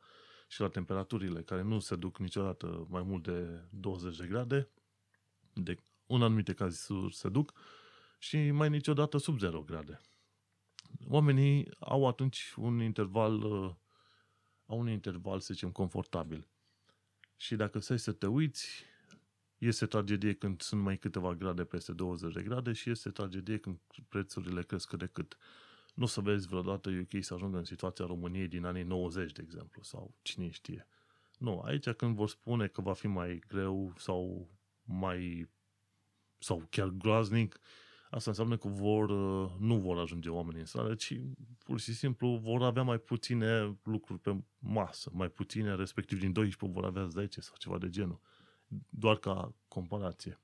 și 0.49 0.61
la 0.61 0.69
temperaturile 0.69 1.43
care 1.43 1.63
nu 1.63 1.79
se 1.79 1.97
duc 1.97 2.19
niciodată 2.19 2.87
mai 2.89 3.03
mult 3.03 3.23
de 3.23 3.65
20 3.71 4.17
de 4.17 4.27
grade, 4.27 4.69
de 5.53 5.77
în 6.07 6.23
anumite 6.23 6.55
cazuri 6.55 7.15
se 7.15 7.29
duc, 7.29 7.53
și 8.19 8.51
mai 8.51 8.69
niciodată 8.69 9.19
sub 9.19 9.39
0 9.39 9.63
grade. 9.63 10.01
Oamenii 11.09 11.71
au 11.79 12.07
atunci 12.07 12.55
un 12.57 12.81
interval, 12.81 13.43
uh, 13.43 13.75
au 14.67 14.79
un 14.79 14.89
interval, 14.89 15.41
să 15.41 15.53
zicem, 15.53 15.71
confortabil. 15.71 16.49
Și 17.37 17.57
dacă 17.57 17.79
stai 17.79 17.99
să 17.99 18.13
te 18.13 18.27
uiți, 18.27 18.85
este 19.59 19.87
tragedie 19.87 20.35
când 20.35 20.61
sunt 20.61 20.83
mai 20.83 20.99
câteva 20.99 21.35
grade 21.35 21.65
peste 21.65 21.93
20 21.93 22.33
de 22.33 22.43
grade 22.43 22.73
și 22.73 22.91
este 22.91 23.11
tragedie 23.11 23.59
când 23.59 23.79
prețurile 24.09 24.63
cresc 24.63 24.93
de 24.93 25.07
cât. 25.07 25.37
Nu 25.95 26.05
o 26.05 26.07
să 26.07 26.21
vezi 26.21 26.47
vreodată 26.47 26.91
UK 26.91 27.25
să 27.25 27.35
ajungă 27.35 27.59
în 27.59 27.65
situația 27.65 28.05
României 28.05 28.49
din 28.49 28.65
anii 28.65 28.83
90, 28.83 29.33
de 29.33 29.43
exemplu, 29.43 29.83
sau 29.83 30.15
cine 30.23 30.51
știe. 30.51 30.87
Nu, 31.39 31.61
aici 31.61 31.91
când 31.91 32.15
vor 32.15 32.29
spune 32.29 32.67
că 32.67 32.81
va 32.81 32.93
fi 32.93 33.07
mai 33.07 33.43
greu 33.47 33.95
sau 33.97 34.51
mai 34.83 35.51
sau 36.39 36.67
chiar 36.71 36.89
groaznic, 36.89 37.61
asta 38.11 38.31
înseamnă 38.31 38.57
că 38.57 38.69
vor, 38.69 39.11
uh, 39.11 39.51
nu 39.59 39.77
vor 39.77 39.99
ajunge 39.99 40.29
oamenii 40.29 40.61
în 40.61 40.67
sală, 40.67 40.95
ci 40.95 41.21
pur 41.59 41.81
și 41.81 41.95
simplu 41.95 42.37
vor 42.43 42.63
avea 42.63 42.83
mai 42.83 42.99
puține 42.99 43.79
lucruri 43.83 44.21
pe 44.21 44.37
masă, 44.59 45.11
mai 45.13 45.29
puține, 45.29 45.75
respectiv 45.75 46.19
din 46.19 46.33
12 46.33 46.79
vor 46.79 46.89
avea 46.89 47.07
10 47.07 47.41
sau 47.41 47.55
ceva 47.59 47.79
de 47.79 47.89
genul. 47.89 48.21
Doar 48.89 49.17
ca 49.17 49.55
comparație. 49.69 50.41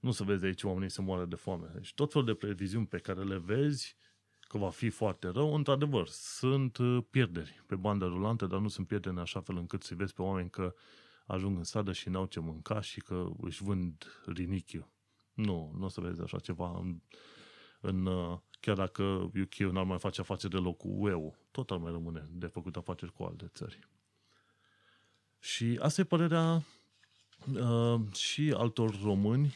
Nu 0.00 0.10
să 0.10 0.24
vezi 0.24 0.44
aici 0.44 0.62
oamenii 0.62 0.90
să 0.90 1.02
moară 1.02 1.24
de 1.24 1.34
foame. 1.34 1.70
Deci 1.74 1.94
tot 1.94 2.12
felul 2.12 2.26
de 2.26 2.34
previziuni 2.34 2.86
pe 2.86 2.98
care 2.98 3.22
le 3.22 3.38
vezi 3.38 3.96
că 4.40 4.58
va 4.58 4.70
fi 4.70 4.88
foarte 4.88 5.28
rău, 5.28 5.54
într-adevăr, 5.54 6.06
sunt 6.08 6.76
uh, 6.76 7.04
pierderi 7.10 7.62
pe 7.66 7.76
bandă 7.76 8.06
rulantă, 8.06 8.46
dar 8.46 8.60
nu 8.60 8.68
sunt 8.68 8.86
pierderi 8.86 9.14
în 9.14 9.20
așa 9.20 9.40
fel 9.40 9.56
încât 9.56 9.82
să 9.82 9.94
vezi 9.94 10.14
pe 10.14 10.22
oameni 10.22 10.50
că 10.50 10.74
ajung 11.26 11.56
în 11.56 11.64
stradă 11.64 11.92
și 11.92 12.08
n-au 12.08 12.26
ce 12.26 12.40
mânca 12.40 12.80
și 12.80 13.00
că 13.00 13.30
își 13.40 13.62
vând 13.62 14.22
rinichiu 14.26 14.90
nu, 15.40 15.74
nu 15.78 15.84
o 15.84 15.88
să 15.88 16.00
vezi 16.00 16.22
așa 16.22 16.38
ceva 16.38 16.78
în, 16.78 17.00
în 17.80 18.06
uh, 18.06 18.38
chiar 18.60 18.76
dacă 18.76 19.02
UK 19.42 19.54
n-ar 19.54 19.84
mai 19.84 19.98
face 19.98 20.20
afaceri 20.20 20.52
deloc 20.52 20.76
cu 20.76 20.88
UE, 20.88 21.32
tot 21.50 21.70
ar 21.70 21.78
mai 21.78 21.92
rămâne 21.92 22.28
de 22.32 22.46
făcut 22.46 22.76
afaceri 22.76 23.12
cu 23.12 23.22
alte 23.22 23.46
țări. 23.46 23.88
Și 25.38 25.78
asta 25.82 26.00
e 26.00 26.04
părerea 26.04 26.62
uh, 27.54 28.00
și 28.12 28.54
altor 28.56 29.00
români 29.02 29.54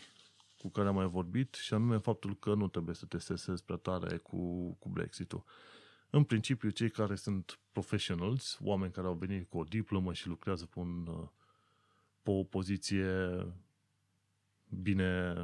cu 0.58 0.70
care 0.70 0.88
am 0.88 0.94
mai 0.94 1.06
vorbit, 1.06 1.54
și 1.54 1.74
anume 1.74 1.98
faptul 1.98 2.36
că 2.36 2.54
nu 2.54 2.68
trebuie 2.68 2.94
să 2.94 3.06
te 3.06 3.18
stresezi 3.18 3.64
prea 3.64 3.76
tare 3.76 4.16
cu, 4.16 4.72
cu 4.78 4.88
Brexit-ul. 4.88 5.44
În 6.10 6.24
principiu, 6.24 6.70
cei 6.70 6.90
care 6.90 7.14
sunt 7.14 7.58
professionals, 7.72 8.58
oameni 8.62 8.92
care 8.92 9.06
au 9.06 9.14
venit 9.14 9.48
cu 9.48 9.58
o 9.58 9.64
diplomă 9.64 10.12
și 10.12 10.28
lucrează 10.28 10.66
pe, 10.66 10.78
un, 10.78 11.06
uh, 11.06 11.28
pe 12.22 12.30
o 12.30 12.42
poziție 12.42 13.08
bine 14.68 15.34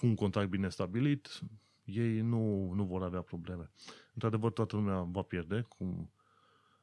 un 0.00 0.14
contract 0.14 0.48
bine 0.48 0.68
stabilit, 0.68 1.40
ei 1.84 2.20
nu, 2.20 2.72
nu 2.72 2.84
vor 2.84 3.02
avea 3.02 3.20
probleme. 3.20 3.70
Într-adevăr, 4.14 4.52
toată 4.52 4.76
lumea 4.76 5.00
va 5.00 5.22
pierde, 5.22 5.60
cum 5.60 6.12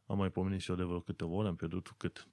am 0.05 0.17
mai 0.17 0.31
pomenit 0.31 0.61
și 0.61 0.69
eu 0.69 0.75
de 0.75 0.83
vreo 0.83 0.99
câteva 0.99 1.31
ori, 1.31 1.47
am 1.47 1.55
pierdut 1.55 1.93
cât 1.97 2.29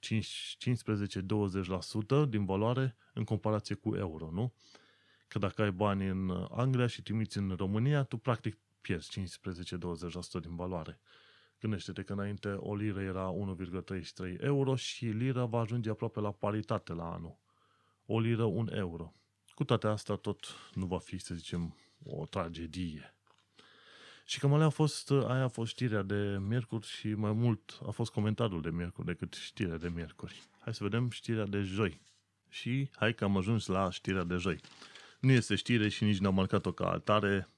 15-20% 2.25 2.29
din 2.29 2.45
valoare 2.45 2.97
în 3.15 3.25
comparație 3.25 3.75
cu 3.75 3.95
euro, 3.95 4.31
nu? 4.31 4.55
Că 5.29 5.39
dacă 5.39 5.62
ai 5.62 5.73
bani 5.73 6.09
în 6.09 6.47
Anglia 6.51 6.87
și 6.87 7.03
trimiți 7.03 7.39
în 7.39 7.55
România, 7.57 8.03
tu 8.03 8.17
practic 8.17 8.59
pierzi 8.81 9.21
15-20% 9.21 10.41
din 10.41 10.57
valoare. 10.57 11.01
Gândește-te 11.61 12.03
că 12.03 12.12
înainte 12.12 12.49
o 12.49 12.75
liră 12.75 13.01
era 13.01 13.33
1,33 14.35 14.41
euro 14.41 14.77
și 14.77 15.05
lira 15.05 15.45
va 15.45 15.61
ajunge 15.61 15.91
aproape 15.91 16.21
la 16.21 16.33
paritate 16.33 16.93
la 16.93 17.12
anul. 17.12 17.39
O 18.07 18.21
liră, 18.21 18.45
un 18.45 18.69
euro. 18.73 19.15
Cu 19.57 19.64
toate 19.64 19.87
astea, 19.87 20.14
tot 20.14 20.47
nu 20.75 20.87
va 20.87 20.99
fi, 20.99 21.19
să 21.19 21.35
zicem, 21.35 21.77
o 22.05 22.27
tragedie. 22.27 23.14
Și 24.25 24.38
cam 24.38 24.55
alea 24.55 24.66
a 24.66 24.69
fost, 24.69 25.11
aia 25.11 25.42
a 25.42 25.49
fost 25.49 25.71
știrea 25.71 26.03
de 26.03 26.37
miercuri 26.40 26.87
și 26.87 27.14
mai 27.14 27.33
mult 27.33 27.79
a 27.87 27.90
fost 27.90 28.12
comentariul 28.12 28.62
de 28.62 28.71
miercuri 28.71 29.07
decât 29.07 29.35
știrea 29.35 29.77
de 29.77 29.88
miercuri. 29.88 30.42
Hai 30.59 30.75
să 30.75 30.83
vedem 30.83 31.11
știrea 31.11 31.47
de 31.47 31.61
joi. 31.61 32.01
Și 32.49 32.90
hai 32.95 33.14
că 33.14 33.25
am 33.25 33.37
ajuns 33.37 33.66
la 33.66 33.90
știrea 33.90 34.25
de 34.25 34.37
joi. 34.37 34.61
Nu 35.21 35.31
este 35.31 35.55
știre 35.55 35.88
și 35.88 36.05
nici 36.05 36.19
n-am 36.19 36.35
marcat-o 36.35 36.73
ca 36.73 36.90
altare, 36.90 37.49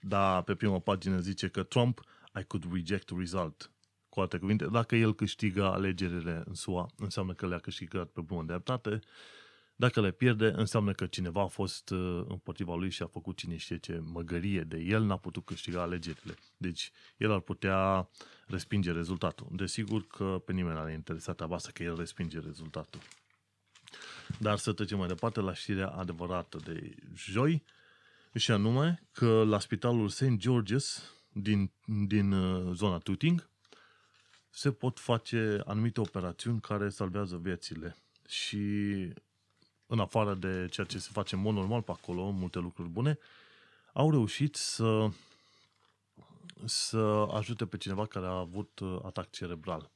dar 0.00 0.42
pe 0.42 0.54
prima 0.54 0.78
pagină 0.78 1.18
zice 1.18 1.48
că 1.48 1.62
Trump 1.62 2.00
I 2.40 2.44
could 2.44 2.72
reject 2.72 3.06
the 3.06 3.16
result. 3.18 3.70
Cu 4.08 4.20
alte 4.20 4.38
cuvinte, 4.38 4.66
dacă 4.66 4.96
el 4.96 5.14
câștigă 5.14 5.64
alegerile 5.64 6.42
în 6.46 6.54
SUA, 6.54 6.90
înseamnă 6.96 7.32
că 7.32 7.46
le-a 7.46 7.58
câștigat 7.58 8.08
pe 8.08 8.20
bună 8.20 8.46
dreptate 8.46 9.00
dacă 9.82 10.00
le 10.00 10.10
pierde, 10.10 10.52
înseamnă 10.56 10.92
că 10.92 11.06
cineva 11.06 11.42
a 11.42 11.46
fost 11.46 11.90
uh, 11.90 12.24
împotriva 12.28 12.74
lui 12.74 12.90
și 12.90 13.02
a 13.02 13.06
făcut 13.06 13.36
cine 13.36 13.56
știe 13.56 13.78
ce 13.78 14.02
măgărie 14.12 14.60
de 14.60 14.78
el, 14.78 15.02
n-a 15.02 15.16
putut 15.16 15.44
câștiga 15.44 15.80
alegerile. 15.80 16.34
Deci, 16.56 16.90
el 17.16 17.32
ar 17.32 17.40
putea 17.40 18.08
respinge 18.46 18.92
rezultatul. 18.92 19.46
Desigur 19.50 20.06
că 20.06 20.42
pe 20.44 20.52
nimeni 20.52 20.74
n-are 20.74 20.92
interesat 20.92 21.40
asta 21.40 21.70
că 21.74 21.82
el 21.82 21.96
respinge 21.96 22.40
rezultatul. 22.40 23.00
Dar 24.38 24.58
să 24.58 24.72
trecem 24.72 24.98
mai 24.98 25.06
departe 25.06 25.40
la 25.40 25.54
știrea 25.54 25.88
adevărată 25.88 26.58
de 26.64 26.94
joi, 27.14 27.62
și 28.34 28.50
anume 28.50 29.08
că 29.12 29.44
la 29.46 29.58
spitalul 29.58 30.08
St. 30.08 30.36
George's 30.36 31.02
din, 31.32 31.70
din 32.06 32.32
uh, 32.32 32.74
zona 32.74 32.98
Tuting 32.98 33.48
se 34.50 34.72
pot 34.72 34.98
face 34.98 35.62
anumite 35.64 36.00
operațiuni 36.00 36.60
care 36.60 36.88
salvează 36.88 37.36
viețile. 37.36 37.96
Și 38.28 38.68
în 39.92 40.00
afară 40.00 40.34
de 40.34 40.68
ceea 40.70 40.86
ce 40.86 40.98
se 40.98 41.08
face 41.12 41.34
în 41.34 41.40
mod 41.40 41.54
normal 41.54 41.82
pe 41.82 41.90
acolo, 41.90 42.30
multe 42.30 42.58
lucruri 42.58 42.88
bune, 42.88 43.18
au 43.92 44.10
reușit 44.10 44.54
să, 44.54 45.08
să 46.64 46.98
ajute 47.32 47.66
pe 47.66 47.76
cineva 47.76 48.06
care 48.06 48.26
a 48.26 48.38
avut 48.38 48.78
uh, 48.78 48.98
atac 49.04 49.30
cerebral. 49.30 49.90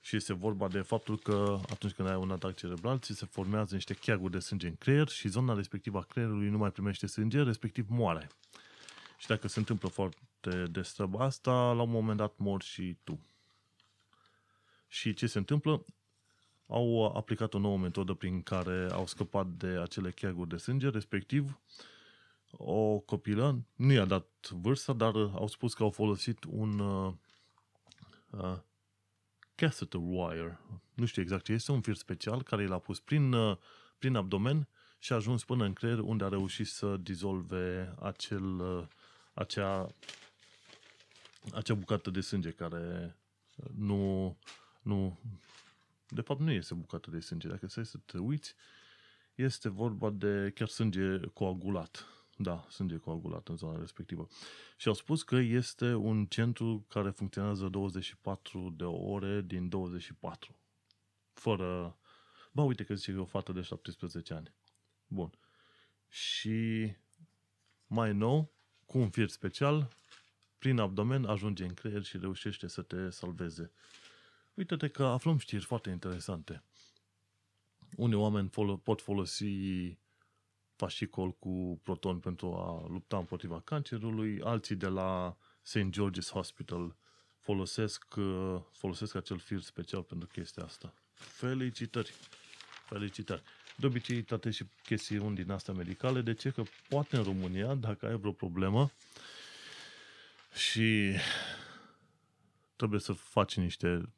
Și 0.00 0.16
este 0.16 0.32
vorba 0.32 0.68
de 0.68 0.80
faptul 0.80 1.18
că 1.18 1.60
atunci 1.70 1.92
când 1.92 2.08
ai 2.08 2.16
un 2.16 2.30
atac 2.30 2.54
cerebral, 2.54 2.98
ți 2.98 3.14
se 3.14 3.26
formează 3.26 3.74
niște 3.74 3.94
cheaguri 3.94 4.32
de 4.32 4.38
sânge 4.38 4.66
în 4.66 4.76
creier 4.76 5.08
și 5.08 5.28
zona 5.28 5.54
respectivă 5.54 5.98
a 5.98 6.02
creierului 6.02 6.48
nu 6.48 6.58
mai 6.58 6.70
primește 6.70 7.06
sânge, 7.06 7.42
respectiv 7.42 7.86
moare. 7.88 8.30
Și 9.18 9.26
dacă 9.26 9.48
se 9.48 9.58
întâmplă 9.58 9.88
foarte 9.88 10.66
des 10.70 10.92
treaba 10.92 11.24
asta, 11.24 11.72
la 11.72 11.82
un 11.82 11.90
moment 11.90 12.16
dat 12.16 12.32
mor 12.36 12.62
și 12.62 12.96
tu. 13.04 13.20
Și 14.88 15.14
ce 15.14 15.26
se 15.26 15.38
întâmplă? 15.38 15.84
Au 16.66 17.16
aplicat 17.16 17.54
o 17.54 17.58
nouă 17.58 17.78
metodă 17.78 18.14
prin 18.14 18.42
care 18.42 18.88
au 18.92 19.06
scăpat 19.06 19.46
de 19.46 19.66
acele 19.66 20.10
cheaguri 20.10 20.48
de 20.48 20.56
sânge, 20.56 20.88
respectiv 20.88 21.60
o 22.50 22.98
copilă, 22.98 23.64
nu 23.76 23.92
i-a 23.92 24.04
dat 24.04 24.26
vârsta, 24.50 24.92
dar 24.92 25.14
au 25.14 25.46
spus 25.46 25.74
că 25.74 25.82
au 25.82 25.90
folosit 25.90 26.44
un 26.44 26.78
uh, 26.78 27.12
uh, 28.30 28.58
catheter 29.54 30.00
wire, 30.02 30.60
nu 30.94 31.04
știu 31.04 31.22
exact 31.22 31.44
ce 31.44 31.52
este, 31.52 31.72
un 31.72 31.80
fir 31.80 31.94
special 31.94 32.42
care 32.42 32.66
l-a 32.66 32.78
pus 32.78 33.00
prin, 33.00 33.32
uh, 33.32 33.56
prin 33.98 34.14
abdomen 34.14 34.68
și 34.98 35.12
a 35.12 35.16
ajuns 35.16 35.44
până 35.44 35.64
în 35.64 35.72
creier 35.72 35.98
unde 35.98 36.24
a 36.24 36.28
reușit 36.28 36.66
să 36.66 36.96
dizolve 36.96 37.94
acel, 38.00 38.60
uh, 38.60 38.86
acea, 39.34 39.94
acea 41.52 41.74
bucată 41.74 42.10
de 42.10 42.20
sânge 42.20 42.50
care 42.50 43.16
nu, 43.74 44.36
nu, 44.82 45.18
de 46.08 46.20
fapt, 46.20 46.40
nu 46.40 46.50
este 46.50 46.74
bucată 46.74 47.10
de 47.10 47.20
sânge. 47.20 47.48
Dacă 47.48 47.66
stai 47.66 47.86
să 47.86 47.98
te 48.04 48.18
uiți, 48.18 48.54
este 49.34 49.68
vorba 49.68 50.10
de 50.10 50.52
chiar 50.54 50.68
sânge 50.68 51.20
coagulat. 51.20 52.06
Da, 52.36 52.66
sânge 52.68 52.96
coagulat 52.96 53.48
în 53.48 53.56
zona 53.56 53.78
respectivă. 53.78 54.28
Și 54.76 54.88
au 54.88 54.94
spus 54.94 55.22
că 55.22 55.36
este 55.36 55.94
un 55.94 56.26
centru 56.26 56.86
care 56.88 57.10
funcționează 57.10 57.68
24 57.68 58.74
de 58.76 58.84
ore 58.84 59.40
din 59.40 59.68
24. 59.68 60.56
Fără... 61.32 61.98
Ba, 62.52 62.62
uite 62.62 62.84
că 62.84 62.94
zice 62.94 63.10
că 63.10 63.18
e 63.18 63.20
o 63.20 63.24
fată 63.24 63.52
de 63.52 63.60
17 63.60 64.34
ani. 64.34 64.54
Bun. 65.06 65.30
Și 66.08 66.92
mai 67.86 68.12
nou, 68.12 68.52
cu 68.86 68.98
un 68.98 69.10
fir 69.10 69.28
special, 69.28 69.88
prin 70.58 70.78
abdomen 70.78 71.24
ajunge 71.24 71.64
în 71.64 71.74
creier 71.74 72.02
și 72.02 72.18
reușește 72.18 72.66
să 72.66 72.82
te 72.82 73.10
salveze 73.10 73.72
Uite-te 74.56 74.88
că 74.88 75.04
aflăm 75.04 75.38
știri 75.38 75.64
foarte 75.64 75.90
interesante. 75.90 76.62
Unii 77.96 78.16
oameni 78.16 78.48
fol- 78.48 78.78
pot 78.78 79.00
folosi 79.00 79.46
fascicol 80.74 81.32
cu 81.32 81.80
proton 81.82 82.18
pentru 82.18 82.54
a 82.54 82.86
lupta 82.88 83.16
împotriva 83.16 83.60
cancerului, 83.60 84.40
alții 84.42 84.76
de 84.76 84.86
la 84.86 85.36
St. 85.62 85.90
George's 85.90 86.30
Hospital 86.30 86.96
folosesc, 87.38 88.14
uh, 88.16 88.60
folosesc 88.72 89.14
acel 89.14 89.38
fir 89.38 89.60
special 89.60 90.02
pentru 90.02 90.28
chestia 90.28 90.62
asta. 90.62 90.94
Felicitări! 91.12 92.14
Felicitări! 92.86 93.42
De 93.76 93.86
obicei, 93.86 94.22
toate 94.22 94.50
și 94.50 94.64
chestiuni 94.82 95.34
din 95.34 95.50
astea 95.50 95.74
medicale, 95.74 96.20
de 96.20 96.34
ce? 96.34 96.50
Că 96.50 96.62
poate 96.88 97.16
în 97.16 97.22
România, 97.22 97.74
dacă 97.74 98.06
ai 98.06 98.16
vreo 98.16 98.32
problemă 98.32 98.90
și 100.54 101.16
trebuie 102.76 103.00
să 103.00 103.12
faci 103.12 103.56
niște 103.56 104.12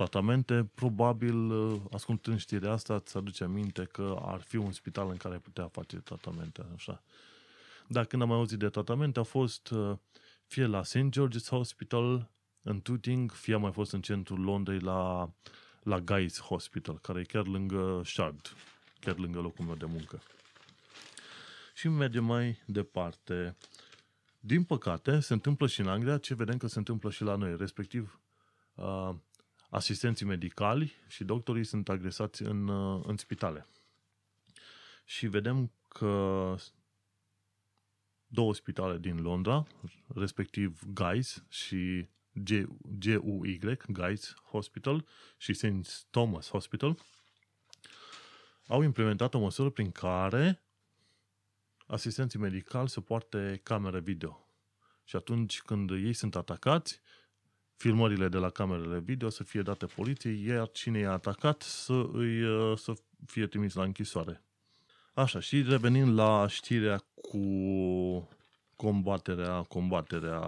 tratamente, 0.00 0.70
probabil, 0.74 1.50
uh, 1.50 1.80
ascultând 1.90 2.38
știrea 2.38 2.72
asta, 2.72 2.94
îți 2.94 3.16
aduce 3.16 3.44
aminte 3.44 3.84
că 3.84 4.18
ar 4.22 4.40
fi 4.40 4.56
un 4.56 4.72
spital 4.72 5.08
în 5.10 5.16
care 5.16 5.34
ai 5.34 5.40
putea 5.40 5.68
face 5.68 5.96
tratamente, 5.96 6.66
așa. 6.74 7.02
Dar 7.86 8.04
când 8.04 8.22
am 8.22 8.32
auzit 8.32 8.58
de 8.58 8.68
tratamente, 8.68 9.18
a 9.18 9.22
fost 9.22 9.70
uh, 9.70 9.96
fie 10.46 10.66
la 10.66 10.82
St. 10.82 11.08
George's 11.08 11.48
Hospital 11.48 12.30
în 12.62 12.80
Tooting, 12.80 13.32
fie 13.32 13.54
a 13.54 13.58
mai 13.58 13.72
fost 13.72 13.92
în 13.92 14.00
centrul 14.00 14.40
Londrei 14.40 14.78
la, 14.78 15.30
la 15.82 16.00
Guy's 16.00 16.38
Hospital, 16.38 16.98
care 16.98 17.20
e 17.20 17.24
chiar 17.24 17.46
lângă 17.46 18.02
Shard, 18.04 18.54
chiar 19.00 19.18
lângă 19.18 19.40
locul 19.40 19.64
meu 19.64 19.74
de 19.74 19.86
muncă. 19.86 20.22
Și 21.74 21.88
mergem 21.88 22.24
mai 22.24 22.58
departe. 22.66 23.56
Din 24.40 24.64
păcate, 24.64 25.20
se 25.20 25.32
întâmplă 25.32 25.66
și 25.66 25.80
în 25.80 25.88
Anglia 25.88 26.18
ce 26.18 26.34
vedem 26.34 26.56
că 26.56 26.66
se 26.66 26.78
întâmplă 26.78 27.10
și 27.10 27.22
la 27.22 27.34
noi, 27.34 27.56
respectiv 27.56 28.20
uh, 28.74 29.10
asistenții 29.70 30.26
medicali 30.26 30.92
și 31.08 31.24
doctorii 31.24 31.64
sunt 31.64 31.88
agresați 31.88 32.42
în, 32.42 32.68
uh, 32.68 33.04
în 33.06 33.16
spitale. 33.16 33.66
Și 35.04 35.26
vedem 35.26 35.72
că 35.88 36.54
două 38.26 38.54
spitale 38.54 38.98
din 38.98 39.20
Londra, 39.22 39.66
respectiv 40.14 40.80
Guy's 41.00 41.48
și 41.48 42.08
GUY, 42.32 43.58
Guy's 43.92 44.34
Hospital 44.44 45.06
și 45.36 45.54
St. 45.54 46.06
Thomas 46.10 46.48
Hospital, 46.48 46.98
au 48.66 48.82
implementat 48.82 49.34
o 49.34 49.38
măsură 49.38 49.70
prin 49.70 49.90
care 49.90 50.62
asistenții 51.86 52.38
medicali 52.38 52.88
se 52.88 53.00
poarte 53.00 53.60
camere 53.62 54.00
video. 54.00 54.44
Și 55.04 55.16
atunci 55.16 55.62
când 55.62 55.90
ei 55.90 56.12
sunt 56.12 56.36
atacați, 56.36 57.00
filmările 57.80 58.28
de 58.28 58.36
la 58.36 58.50
camerele 58.50 58.98
video 58.98 59.28
să 59.28 59.44
fie 59.44 59.62
date 59.62 59.86
poliției, 59.86 60.44
iar 60.44 60.70
cine 60.70 60.98
i-a 60.98 61.12
atacat 61.12 61.62
să, 61.62 62.08
îi, 62.12 62.42
să 62.76 62.92
fie 63.26 63.46
trimis 63.46 63.74
la 63.74 63.82
închisoare. 63.82 64.44
Așa, 65.14 65.40
și 65.40 65.62
revenind 65.62 66.14
la 66.14 66.46
știrea 66.48 67.04
cu 67.14 67.38
combaterea, 68.76 69.62
combaterea 69.62 70.42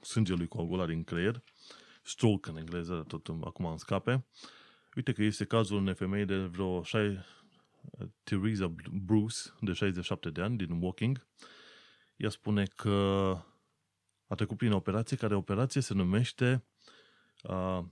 sângelui 0.00 0.48
coagulat 0.48 0.86
din 0.86 1.04
creier, 1.04 1.42
stroke 2.02 2.50
în 2.50 2.56
engleză, 2.56 3.04
tot 3.08 3.28
acum 3.44 3.66
în 3.66 3.76
scape, 3.76 4.26
uite 4.96 5.12
că 5.12 5.22
este 5.22 5.44
cazul 5.44 5.76
unei 5.76 5.94
femei 5.94 6.24
de 6.24 6.36
vreo 6.36 6.82
6, 6.82 7.24
Teresa 8.22 8.74
Bruce, 8.92 9.36
de 9.60 9.72
67 9.72 10.30
de 10.30 10.42
ani, 10.42 10.56
din 10.56 10.70
Walking. 10.80 11.26
Ea 12.16 12.28
spune 12.28 12.64
că 12.76 13.38
a 14.26 14.34
trecut 14.34 14.56
prin 14.56 14.72
operație, 14.72 15.16
care 15.16 15.34
operație 15.34 15.80
se 15.80 15.94
numește 15.94 16.64
uh, 17.42 17.84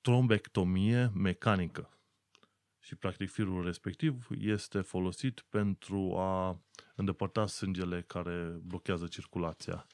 trombectomie 0.00 1.10
mecanică 1.14 1.92
și 2.82 2.94
practic 2.94 3.30
firul 3.30 3.64
respectiv 3.64 4.26
este 4.38 4.80
folosit 4.80 5.40
pentru 5.40 6.16
a 6.16 6.60
îndepărta 6.94 7.46
sângele 7.46 8.02
care 8.02 8.60
blochează 8.62 9.06
circulația. 9.06 9.86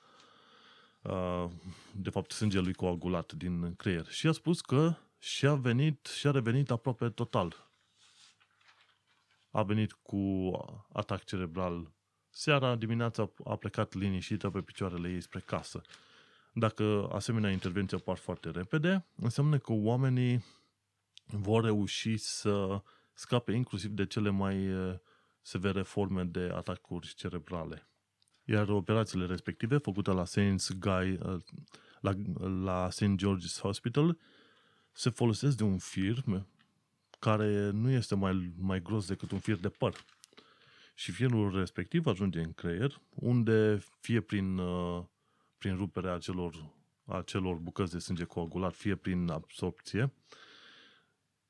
De 1.92 2.10
fapt, 2.10 2.30
sângelui 2.30 2.72
coagulat 2.74 3.32
din 3.32 3.74
creier. 3.74 4.06
Și 4.06 4.26
a 4.26 4.32
spus 4.32 4.60
că 4.60 4.94
și-a 5.18 5.54
venit, 5.54 6.06
și-a 6.06 6.30
revenit 6.30 6.70
aproape 6.70 7.10
total. 7.10 7.70
A 9.50 9.62
venit 9.62 9.92
cu 9.92 10.50
atac 10.92 11.24
cerebral 11.24 11.92
seara, 12.30 12.76
dimineața 12.76 13.30
a 13.44 13.56
plecat 13.56 13.94
liniștită 13.94 14.50
pe 14.50 14.60
picioarele 14.60 15.08
ei 15.08 15.20
spre 15.20 15.40
casă. 15.40 15.82
Dacă 16.52 17.08
asemenea 17.12 17.50
intervenție 17.50 17.96
apar 17.96 18.16
foarte 18.16 18.50
repede, 18.50 19.06
înseamnă 19.16 19.58
că 19.58 19.72
oamenii 19.72 20.44
vor 21.26 21.64
reuși 21.64 22.16
să 22.16 22.82
scape 23.12 23.52
inclusiv 23.52 23.90
de 23.90 24.06
cele 24.06 24.30
mai 24.30 24.68
severe 25.42 25.82
forme 25.82 26.24
de 26.24 26.50
atacuri 26.54 27.14
cerebrale. 27.14 27.88
Iar 28.44 28.68
operațiile 28.68 29.26
respective, 29.26 29.78
făcute 29.78 30.10
la 30.10 30.24
St. 30.24 30.78
Guy, 30.78 31.18
la, 32.00 32.12
la 32.62 32.90
St. 32.90 33.16
George's 33.16 33.60
Hospital, 33.60 34.18
se 34.92 35.10
folosesc 35.10 35.56
de 35.56 35.62
un 35.62 35.78
fir 35.78 36.24
care 37.18 37.70
nu 37.70 37.90
este 37.90 38.14
mai, 38.14 38.52
mai 38.58 38.82
gros 38.82 39.06
decât 39.06 39.30
un 39.30 39.38
fir 39.38 39.56
de 39.56 39.68
păr. 39.68 40.04
Și 40.98 41.12
firul 41.12 41.58
respectiv 41.58 42.06
ajunge 42.06 42.40
în 42.40 42.52
creier, 42.52 43.00
unde 43.14 43.78
fie 44.00 44.20
prin, 44.20 44.60
prin 45.58 45.76
ruperea 45.76 46.14
acelor, 46.14 46.72
acelor 47.04 47.56
bucăți 47.56 47.92
de 47.92 47.98
sânge 47.98 48.24
coagulat, 48.24 48.74
fie 48.74 48.94
prin 48.94 49.28
absorpție, 49.28 50.12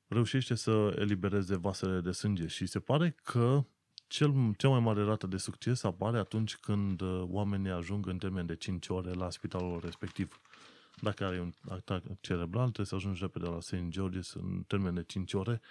reușește 0.07 0.55
să 0.55 0.95
elibereze 0.99 1.55
vasele 1.55 1.99
de 1.99 2.11
sânge 2.11 2.47
și 2.47 2.65
se 2.65 2.79
pare 2.79 3.15
că 3.23 3.65
cel, 4.07 4.53
cea 4.57 4.69
mai 4.69 4.79
mare 4.79 5.03
rată 5.03 5.27
de 5.27 5.37
succes 5.37 5.83
apare 5.83 6.17
atunci 6.17 6.55
când 6.55 7.01
uh, 7.01 7.23
oamenii 7.27 7.71
ajung 7.71 8.07
în 8.07 8.17
termen 8.17 8.45
de 8.45 8.55
5 8.55 8.87
ore 8.87 9.11
la 9.11 9.29
spitalul 9.29 9.79
respectiv. 9.83 10.41
Dacă 11.01 11.25
ai 11.25 11.39
un 11.39 11.53
atac 11.69 12.03
cerebral, 12.21 12.63
trebuie 12.63 12.85
să 12.85 12.95
ajungi 12.95 13.21
repede 13.21 13.45
la 13.45 13.61
St. 13.61 13.75
George's 13.75 14.33
în 14.33 14.63
termen 14.67 14.93
de 14.93 15.03
5 15.03 15.33
ore 15.33 15.61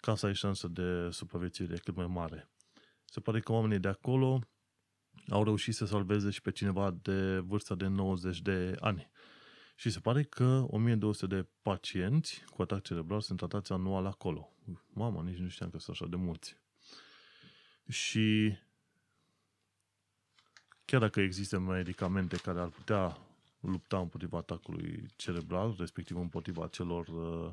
ca 0.00 0.14
să 0.14 0.26
ai 0.26 0.34
șansă 0.34 0.68
de 0.68 1.08
supraviețuire 1.10 1.76
cât 1.76 1.96
mai 1.96 2.06
mare. 2.06 2.48
Se 3.10 3.20
pare 3.20 3.40
că 3.40 3.52
oamenii 3.52 3.78
de 3.78 3.88
acolo 3.88 4.40
au 5.28 5.44
reușit 5.44 5.74
să 5.74 5.86
salveze 5.86 6.30
și 6.30 6.40
pe 6.40 6.50
cineva 6.50 6.90
de 7.02 7.38
vârsta 7.38 7.74
de 7.74 7.86
90 7.86 8.40
de 8.40 8.76
ani. 8.80 9.10
Și 9.76 9.90
se 9.90 10.00
pare 10.00 10.22
că 10.22 10.66
1200 10.68 11.26
de 11.26 11.46
pacienți 11.62 12.44
cu 12.50 12.62
atac 12.62 12.82
cerebral 12.82 13.20
sunt 13.20 13.38
tratați 13.38 13.72
anual 13.72 14.06
acolo. 14.06 14.52
Mama, 14.92 15.22
nici 15.22 15.38
nu 15.38 15.48
știam 15.48 15.70
că 15.70 15.78
sunt 15.78 15.96
așa 15.96 16.10
de 16.10 16.16
mulți. 16.16 16.56
Și 17.88 18.56
chiar 20.84 21.00
dacă 21.00 21.20
există 21.20 21.58
medicamente 21.58 22.36
care 22.36 22.60
ar 22.60 22.68
putea 22.68 23.18
lupta 23.60 23.98
împotriva 23.98 24.38
atacului 24.38 25.06
cerebral, 25.16 25.74
respectiv 25.78 26.16
împotriva 26.16 26.64
acelor, 26.64 27.06
uh, 27.06 27.52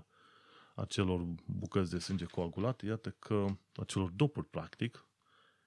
acelor 0.75 1.25
bucăți 1.45 1.91
de 1.91 1.99
sânge 1.99 2.25
coagulate, 2.25 2.85
iată 2.85 3.15
că, 3.19 3.45
acelor 3.75 4.09
dopuri, 4.09 4.47
practic, 4.47 5.05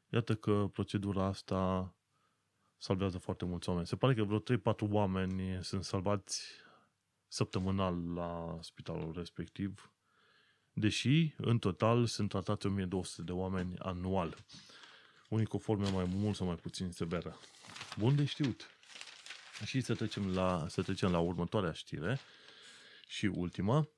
iată 0.08 0.34
că 0.34 0.68
procedura 0.72 1.24
asta 1.24 1.92
salvează 2.76 3.18
foarte 3.18 3.44
mulți 3.44 3.68
oameni. 3.68 3.86
Se 3.86 3.96
pare 3.96 4.14
că 4.14 4.22
vreo 4.22 4.40
3-4 4.40 4.90
oameni 4.90 5.64
sunt 5.64 5.84
salvați 5.84 6.42
săptămânal 7.28 8.12
la 8.14 8.58
spitalul 8.60 9.12
respectiv, 9.16 9.92
deși 10.72 11.34
în 11.36 11.58
total 11.58 12.06
sunt 12.06 12.28
tratați 12.28 12.66
1200 12.66 13.22
de 13.22 13.32
oameni 13.32 13.78
anual. 13.78 14.36
Unii 15.28 15.46
cu 15.46 15.58
forme 15.58 15.90
mai 15.90 16.04
mult 16.04 16.36
sau 16.36 16.46
mai 16.46 16.56
puțin 16.56 16.90
severă. 16.90 17.36
Bun 17.98 18.16
de 18.16 18.24
știut. 18.24 18.70
Și 19.64 19.80
să 19.80 19.94
trecem 19.94 20.34
la, 20.34 20.68
să 20.68 20.82
trecem 20.82 21.10
la 21.10 21.18
următoarea 21.18 21.72
știre 21.72 22.18
și 23.08 23.26
ultima. 23.26 23.88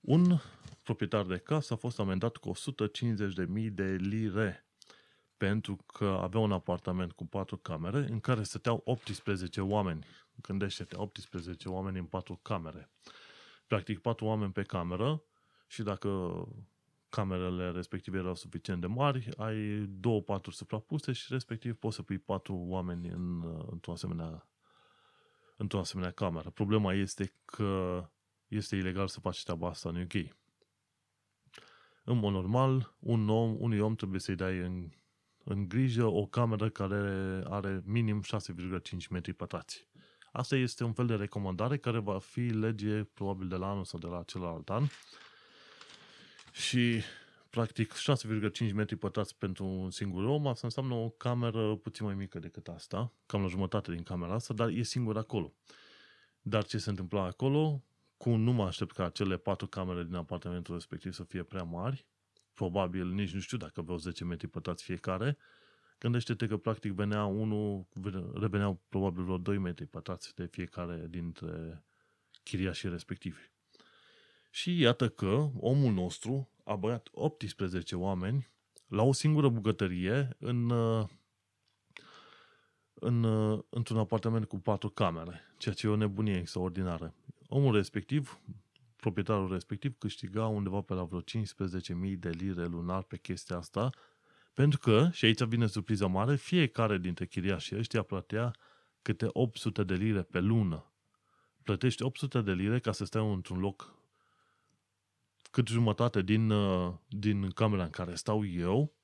Un 0.00 0.38
proprietar 0.82 1.24
de 1.24 1.38
casă 1.38 1.72
a 1.72 1.76
fost 1.76 1.98
amendat 1.98 2.36
cu 2.36 2.52
150.000 2.52 3.70
de 3.72 3.84
lire 3.84 4.65
pentru 5.36 5.76
că 5.76 6.04
avea 6.04 6.40
un 6.40 6.52
apartament 6.52 7.12
cu 7.12 7.26
patru 7.26 7.56
camere 7.56 7.98
în 7.98 8.20
care 8.20 8.42
stăteau 8.42 8.80
18 8.84 9.60
oameni. 9.60 10.06
Gândește-te, 10.42 10.96
18 10.96 11.68
oameni 11.68 11.98
în 11.98 12.04
patru 12.04 12.38
camere. 12.42 12.90
Practic 13.66 13.98
patru 13.98 14.24
oameni 14.24 14.52
pe 14.52 14.62
cameră 14.62 15.22
și 15.66 15.82
dacă 15.82 16.08
camerele 17.08 17.70
respective 17.70 18.18
erau 18.18 18.34
suficient 18.34 18.80
de 18.80 18.86
mari, 18.86 19.28
ai 19.36 19.86
două 19.88 20.20
paturi 20.20 20.56
suprapuse 20.56 21.12
și 21.12 21.26
respectiv 21.28 21.74
poți 21.74 21.96
să 21.96 22.02
pui 22.02 22.18
patru 22.18 22.54
oameni 22.54 23.08
în, 23.08 23.42
într-o 23.70 23.92
asemenea 23.92 24.48
într-o 25.56 25.78
asemenea 25.78 26.10
cameră. 26.10 26.50
Problema 26.50 26.92
este 26.92 27.32
că 27.44 28.02
este 28.48 28.76
ilegal 28.76 29.08
să 29.08 29.20
faci 29.20 29.42
treaba 29.42 29.68
asta 29.68 29.88
în 29.88 30.00
UK. 30.00 30.14
În 32.04 32.18
mod 32.18 32.32
normal, 32.32 32.94
un 32.98 33.28
om, 33.28 33.56
unui 33.58 33.78
om 33.78 33.94
trebuie 33.94 34.20
să-i 34.20 34.34
dai 34.34 34.58
în 34.58 34.90
în 35.48 35.68
grijă 35.68 36.04
o 36.04 36.26
cameră 36.26 36.68
care 36.68 37.42
are 37.48 37.82
minim 37.84 38.22
6,5 38.22 39.08
metri 39.10 39.32
pătrați. 39.32 39.88
Asta 40.32 40.56
este 40.56 40.84
un 40.84 40.92
fel 40.92 41.06
de 41.06 41.14
recomandare 41.14 41.76
care 41.76 41.98
va 41.98 42.18
fi 42.18 42.40
lege 42.40 43.04
probabil 43.04 43.48
de 43.48 43.56
la 43.56 43.70
anul 43.70 43.84
sau 43.84 43.98
de 43.98 44.06
la 44.06 44.22
celălalt 44.22 44.70
an. 44.70 44.84
Și 46.52 47.00
practic 47.50 47.92
6,5 47.92 48.72
metri 48.74 48.96
pătrați 48.96 49.36
pentru 49.38 49.64
un 49.64 49.90
singur 49.90 50.24
om, 50.24 50.46
asta 50.46 50.66
înseamnă 50.66 50.94
o 50.94 51.08
cameră 51.08 51.76
puțin 51.76 52.06
mai 52.06 52.14
mică 52.14 52.38
decât 52.38 52.68
asta, 52.68 53.12
cam 53.26 53.42
la 53.42 53.48
jumătate 53.48 53.92
din 53.92 54.02
camera 54.02 54.34
asta, 54.34 54.54
dar 54.54 54.68
e 54.68 54.82
singur 54.82 55.16
acolo. 55.16 55.54
Dar 56.40 56.64
ce 56.64 56.78
se 56.78 56.90
întâmplă 56.90 57.20
acolo? 57.20 57.84
Cu 58.16 58.34
nu 58.34 58.52
mă 58.52 58.64
aștept 58.64 58.92
ca 58.92 59.08
cele 59.08 59.36
patru 59.36 59.66
camere 59.66 60.04
din 60.04 60.14
apartamentul 60.14 60.74
respectiv 60.74 61.12
să 61.12 61.24
fie 61.24 61.42
prea 61.42 61.62
mari, 61.62 62.06
probabil 62.56 63.06
nici 63.06 63.32
nu 63.32 63.40
știu 63.40 63.56
dacă 63.56 63.80
aveau 63.80 63.98
10 63.98 64.24
metri 64.24 64.46
pătrați 64.46 64.84
fiecare, 64.84 65.36
gândește-te 65.98 66.46
că 66.46 66.56
practic 66.56 66.92
venea 66.92 67.24
unul, 67.24 67.86
reveneau 68.34 68.80
probabil 68.88 69.22
vreo 69.22 69.38
2 69.38 69.58
metri 69.58 69.86
pătrați 69.86 70.34
de 70.34 70.46
fiecare 70.46 71.06
dintre 71.08 71.84
chiriașii 72.42 72.88
respectivi. 72.88 73.40
Și 74.50 74.78
iată 74.78 75.08
că 75.08 75.50
omul 75.58 75.92
nostru 75.92 76.50
a 76.64 76.76
băiat 76.76 77.08
18 77.12 77.96
oameni 77.96 78.48
la 78.86 79.02
o 79.02 79.12
singură 79.12 79.48
bucătărie 79.48 80.36
în, 80.38 80.70
în, 82.94 83.24
într-un 83.68 83.98
apartament 83.98 84.44
cu 84.44 84.58
patru 84.58 84.88
camere, 84.88 85.40
ceea 85.58 85.74
ce 85.74 85.86
e 85.86 85.90
o 85.90 85.96
nebunie 85.96 86.38
extraordinară. 86.38 87.14
Omul 87.48 87.74
respectiv, 87.74 88.40
proprietarul 89.06 89.52
respectiv, 89.52 89.94
câștiga 89.98 90.46
undeva 90.46 90.80
pe 90.80 90.94
la 90.94 91.04
vreo 91.04 91.20
15.000 91.20 92.18
de 92.18 92.28
lire 92.28 92.64
lunar 92.64 93.02
pe 93.02 93.16
chestia 93.16 93.56
asta, 93.56 93.90
pentru 94.54 94.78
că, 94.78 95.08
și 95.12 95.24
aici 95.24 95.42
vine 95.42 95.66
surpriza 95.66 96.06
mare, 96.06 96.36
fiecare 96.36 96.98
dintre 96.98 97.26
chiriașii 97.26 97.78
ăștia 97.78 98.02
plătea 98.02 98.50
câte 99.02 99.26
800 99.32 99.84
de 99.84 99.94
lire 99.94 100.22
pe 100.22 100.40
lună. 100.40 100.92
Plătești 101.62 102.02
800 102.02 102.40
de 102.40 102.52
lire 102.52 102.78
ca 102.78 102.92
să 102.92 103.04
stai 103.04 103.32
într-un 103.32 103.58
loc 103.58 103.94
cât 105.50 105.68
jumătate 105.68 106.22
din, 106.22 106.50
uh, 106.50 106.94
din 107.08 107.50
camera 107.50 107.82
în 107.82 107.90
care 107.90 108.14
stau 108.14 108.46
eu 108.46 108.94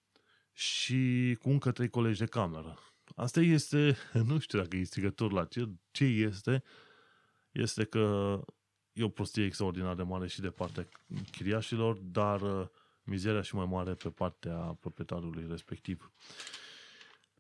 și 0.53 1.37
cu 1.41 1.51
încă 1.51 1.73
trei 1.73 1.89
colegi 1.89 2.19
de 2.19 2.27
cameră. 2.27 2.79
Asta 3.17 3.41
este, 3.41 3.97
nu 4.29 4.39
știu 4.39 4.59
dacă 4.59 4.77
e 4.77 4.83
strigător 4.83 5.33
la 5.33 5.45
ce, 5.45 5.69
ce 5.91 6.05
este, 6.05 6.63
este 7.53 7.85
că 7.85 8.39
e 8.93 9.03
o 9.03 9.09
prostie 9.09 9.45
extraordinar 9.45 9.95
de 9.95 10.03
mare 10.03 10.27
și 10.27 10.41
de 10.41 10.51
partea 10.51 10.89
chiriașilor, 11.31 11.97
dar 11.97 12.41
uh, 12.41 12.67
mizeria 13.05 13.43
și 13.43 13.55
mai 13.55 13.67
mare 13.71 13.95
pe 13.95 14.09
partea 14.09 14.57
proprietarului 14.81 15.47
respectiv. 15.49 16.13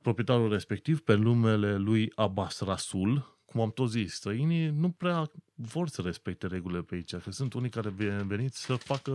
Proprietarul 0.00 0.50
respectiv, 0.50 1.00
pe 1.00 1.14
numele 1.14 1.76
lui 1.76 2.12
Abbas 2.14 2.60
Rasul, 2.60 3.40
cum 3.44 3.60
am 3.60 3.70
tot 3.70 3.90
zis, 3.90 4.14
străinii 4.14 4.68
nu 4.68 4.90
prea 4.90 5.30
vor 5.54 5.88
să 5.88 6.02
respecte 6.02 6.46
regulile 6.46 6.82
pe 6.82 6.94
aici, 6.94 7.16
că 7.16 7.30
sunt 7.30 7.52
unii 7.52 7.70
care 7.70 7.88
veniți 8.26 8.64
să 8.64 8.74
facă 8.74 9.12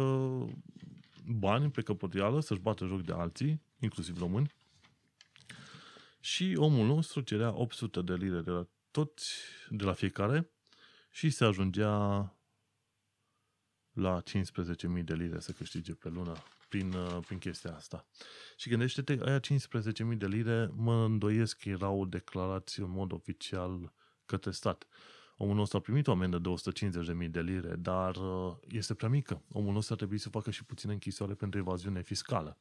bani 1.26 1.72
pe 1.72 1.82
căpătială, 1.82 2.40
să-și 2.40 2.60
bată 2.60 2.86
joc 2.86 3.02
de 3.02 3.14
alții, 3.14 3.62
inclusiv 3.80 4.20
români, 4.20 4.54
și 6.20 6.54
omul 6.58 6.86
nostru 6.86 7.22
cerea 7.22 7.54
800 7.54 8.02
de 8.02 8.14
lire 8.14 8.42
de 8.42 8.52
la 8.52 8.68
toți, 8.92 9.34
de 9.70 9.84
la 9.84 9.94
fiecare, 9.94 10.50
și 11.18 11.30
se 11.30 11.46
ajungea 11.46 11.90
la 13.92 14.22
15.000 14.22 15.04
de 15.04 15.14
lire 15.14 15.40
să 15.40 15.52
câștige 15.52 15.94
pe 15.94 16.10
lună 16.10 16.34
prin, 16.70 16.94
uh, 16.94 17.18
prin 17.26 17.38
chestia 17.38 17.76
asta. 17.76 18.08
Și 18.58 18.70
gândește-te, 18.70 19.18
aia 19.26 19.40
15.000 19.40 20.18
de 20.18 20.28
lire 20.28 20.70
mă 20.74 21.04
îndoiesc 21.04 21.58
că 21.58 21.70
erau 21.70 22.06
declarații 22.06 22.84
în 22.84 22.90
mod 22.90 23.12
oficial 23.12 23.94
către 24.26 24.52
stat. 24.52 24.88
Omul 25.38 25.56
nostru 25.56 25.78
a 25.78 25.82
primit 25.82 26.08
o 26.08 26.12
amendă 26.12 26.38
de 26.38 26.50
150.000 27.26 27.30
de 27.30 27.42
lire, 27.42 27.76
dar 27.76 28.16
uh, 28.16 28.58
este 28.68 28.94
prea 28.94 29.10
mică. 29.10 29.44
Omul 29.52 29.74
nostru 29.74 29.94
ar 29.94 30.00
trebui 30.00 30.18
să 30.18 30.30
facă 30.30 30.52
și 30.52 30.66
puțină 30.66 30.92
închisoare 30.92 31.34
pentru 31.34 31.60
evaziune 31.60 32.02
fiscală. 32.02 32.58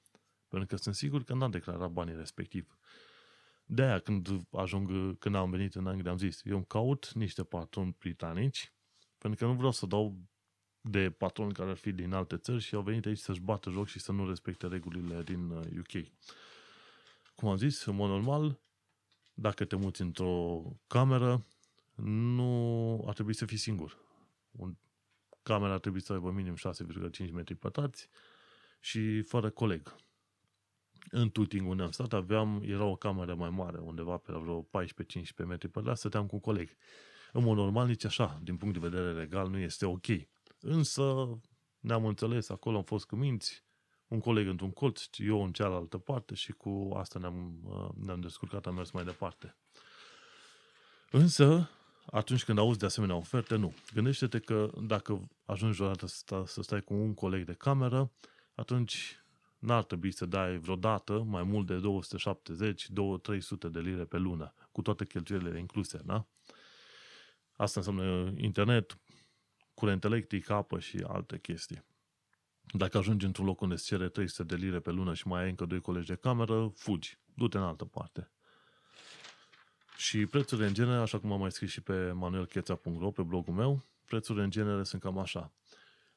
Pentru 0.49 0.69
că 0.69 0.77
sunt 0.77 0.95
sigur 0.95 1.25
că 1.25 1.35
n-a 1.35 1.49
declarat 1.49 1.91
banii 1.91 2.17
respectiv. 2.17 2.79
De 3.69 3.83
aia 3.83 3.99
când 3.99 4.29
ajung, 4.51 5.19
când 5.19 5.35
am 5.35 5.51
venit 5.51 5.75
în 5.75 5.87
Anglia, 5.87 6.11
am 6.11 6.19
zis, 6.19 6.41
eu 6.45 6.57
îmi 6.57 6.67
caut 6.67 7.13
niște 7.13 7.45
patroni 7.45 7.97
britanici, 7.99 8.73
pentru 9.19 9.45
că 9.45 9.51
nu 9.51 9.57
vreau 9.57 9.73
să 9.73 9.87
dau 9.87 10.17
de 10.81 11.11
patroni 11.11 11.53
care 11.53 11.71
ar 11.71 11.77
fi 11.77 11.93
din 11.93 12.13
alte 12.13 12.37
țări 12.37 12.63
și 12.63 12.75
au 12.75 12.83
venit 12.83 13.07
aici 13.07 13.19
să-și 13.19 13.41
bată 13.41 13.71
joc 13.71 13.87
și 13.87 13.99
să 13.99 14.13
nu 14.13 14.29
respecte 14.29 14.67
regulile 14.67 15.23
din 15.23 15.51
UK. 15.51 15.93
Uh, 15.95 16.07
Cum 17.35 17.49
am 17.49 17.57
zis, 17.57 17.85
în 17.85 17.95
mod 17.95 18.09
normal, 18.09 18.61
dacă 19.35 19.65
te 19.65 19.77
muți 19.77 20.01
într-o 20.01 20.63
cameră, 20.87 21.47
nu 22.03 23.03
ar 23.07 23.15
trebui 23.15 23.35
să 23.35 23.47
fii 23.47 23.57
singur. 23.57 23.99
Un, 24.51 24.77
camera 25.43 25.73
ar 25.73 25.79
trebui 25.79 26.01
să 26.01 26.13
aibă 26.13 26.31
minim 26.31 26.55
6,5 26.57 27.31
metri 27.33 27.55
pătrați 27.55 28.09
și 28.81 29.23
fără 29.23 29.51
coleg. 29.51 29.97
În 31.11 31.31
Tuting, 31.31 31.69
unde 31.69 31.83
am 31.83 31.91
stat, 31.91 32.13
aveam, 32.13 32.63
era 32.65 32.85
o 32.85 32.97
cameră 32.97 33.35
mai 33.35 33.51
mare, 33.51 33.79
undeva 33.79 34.17
pe 34.17 34.33
la 34.33 34.39
vreo 34.39 34.63
14-15 34.63 35.47
metri 35.47 35.69
pătrați, 35.69 35.99
stăteam 35.99 36.27
cu 36.27 36.35
un 36.35 36.41
coleg. 36.41 36.77
În 37.33 37.43
mod 37.43 37.57
normal, 37.57 37.87
nici 37.87 38.05
așa, 38.05 38.41
din 38.43 38.57
punct 38.57 38.81
de 38.81 38.89
vedere 38.89 39.13
legal, 39.13 39.49
nu 39.49 39.59
este 39.59 39.87
ok. 39.87 40.07
Însă 40.61 41.39
ne-am 41.81 42.05
înțeles, 42.05 42.49
acolo 42.49 42.77
am 42.77 42.83
fost 42.83 43.07
cu 43.07 43.17
minți, 43.17 43.65
un 44.09 44.21
coleg 44.21 44.47
într-un 44.47 44.71
colț, 44.71 45.03
eu 45.17 45.45
în 45.45 45.53
cealaltă 45.53 45.99
parte 45.99 46.35
și 46.35 46.53
cu 46.53 46.91
asta 46.97 47.19
ne-am, 47.19 47.61
ne-am 48.05 48.21
descurcat, 48.21 48.67
am 48.67 48.75
mers 48.75 48.91
mai 48.91 49.05
departe. 49.05 49.57
Însă, 51.11 51.71
atunci 52.07 52.45
când 52.45 52.59
auzi 52.59 52.79
de 52.79 52.87
asemenea 52.87 53.17
oferte, 53.17 53.57
nu. 53.57 53.75
Gândește-te 53.95 54.39
că 54.39 54.71
dacă 54.83 55.29
ajungi 55.45 55.77
vreodată 55.77 56.07
să, 56.07 56.17
stai, 56.17 56.43
să 56.47 56.63
stai 56.63 56.83
cu 56.83 56.95
un 56.95 57.15
coleg 57.15 57.47
de 57.47 57.53
cameră, 57.53 58.13
atunci 58.55 59.21
n-ar 59.59 59.85
trebui 59.85 60.11
să 60.11 60.27
dai 60.27 60.59
vreodată 60.59 61.23
mai 61.23 61.43
mult 61.43 61.67
de 61.67 61.81
270-300 63.67 63.71
de 63.71 63.81
lire 63.81 64.05
pe 64.05 64.17
lună, 64.17 64.55
cu 64.73 64.83
toate 64.83 65.05
cheltuielile 65.07 65.59
incluse, 65.59 66.01
da? 66.05 66.27
Asta 67.57 67.81
înseamnă 67.81 68.33
internet, 68.37 68.99
curent 69.75 70.05
electric, 70.05 70.51
apă 70.51 70.79
și 70.79 71.05
alte 71.07 71.39
chestii. 71.39 71.85
Dacă 72.73 72.99
ajungi 72.99 73.27
într-un 73.27 73.45
loc 73.47 73.61
unde 73.61 73.75
îți 73.75 73.85
cere 73.85 74.09
300 74.09 74.43
de 74.43 74.55
lire 74.55 74.81
pe 74.81 74.91
lună 74.91 75.15
și 75.15 75.27
mai 75.27 75.43
ai 75.43 75.49
încă 75.49 75.65
doi 75.65 75.81
colegi 75.81 76.07
de 76.07 76.15
cameră, 76.15 76.73
fugi, 76.75 77.19
du-te 77.35 77.57
în 77.57 77.63
altă 77.63 77.85
parte. 77.85 78.31
Și 79.97 80.27
prețurile 80.27 80.67
în 80.67 80.75
genere, 80.75 81.01
așa 81.01 81.19
cum 81.19 81.33
am 81.33 81.41
mai 81.41 81.53
scris 81.53 81.71
și 81.71 81.81
pe 81.81 82.13
manuelcheța.ro, 82.13 83.11
pe 83.11 83.23
blogul 83.23 83.55
meu, 83.55 83.83
prețurile 84.07 84.45
în 84.45 84.51
genere 84.51 84.83
sunt 84.83 85.03
cam 85.03 85.19
așa. 85.19 85.53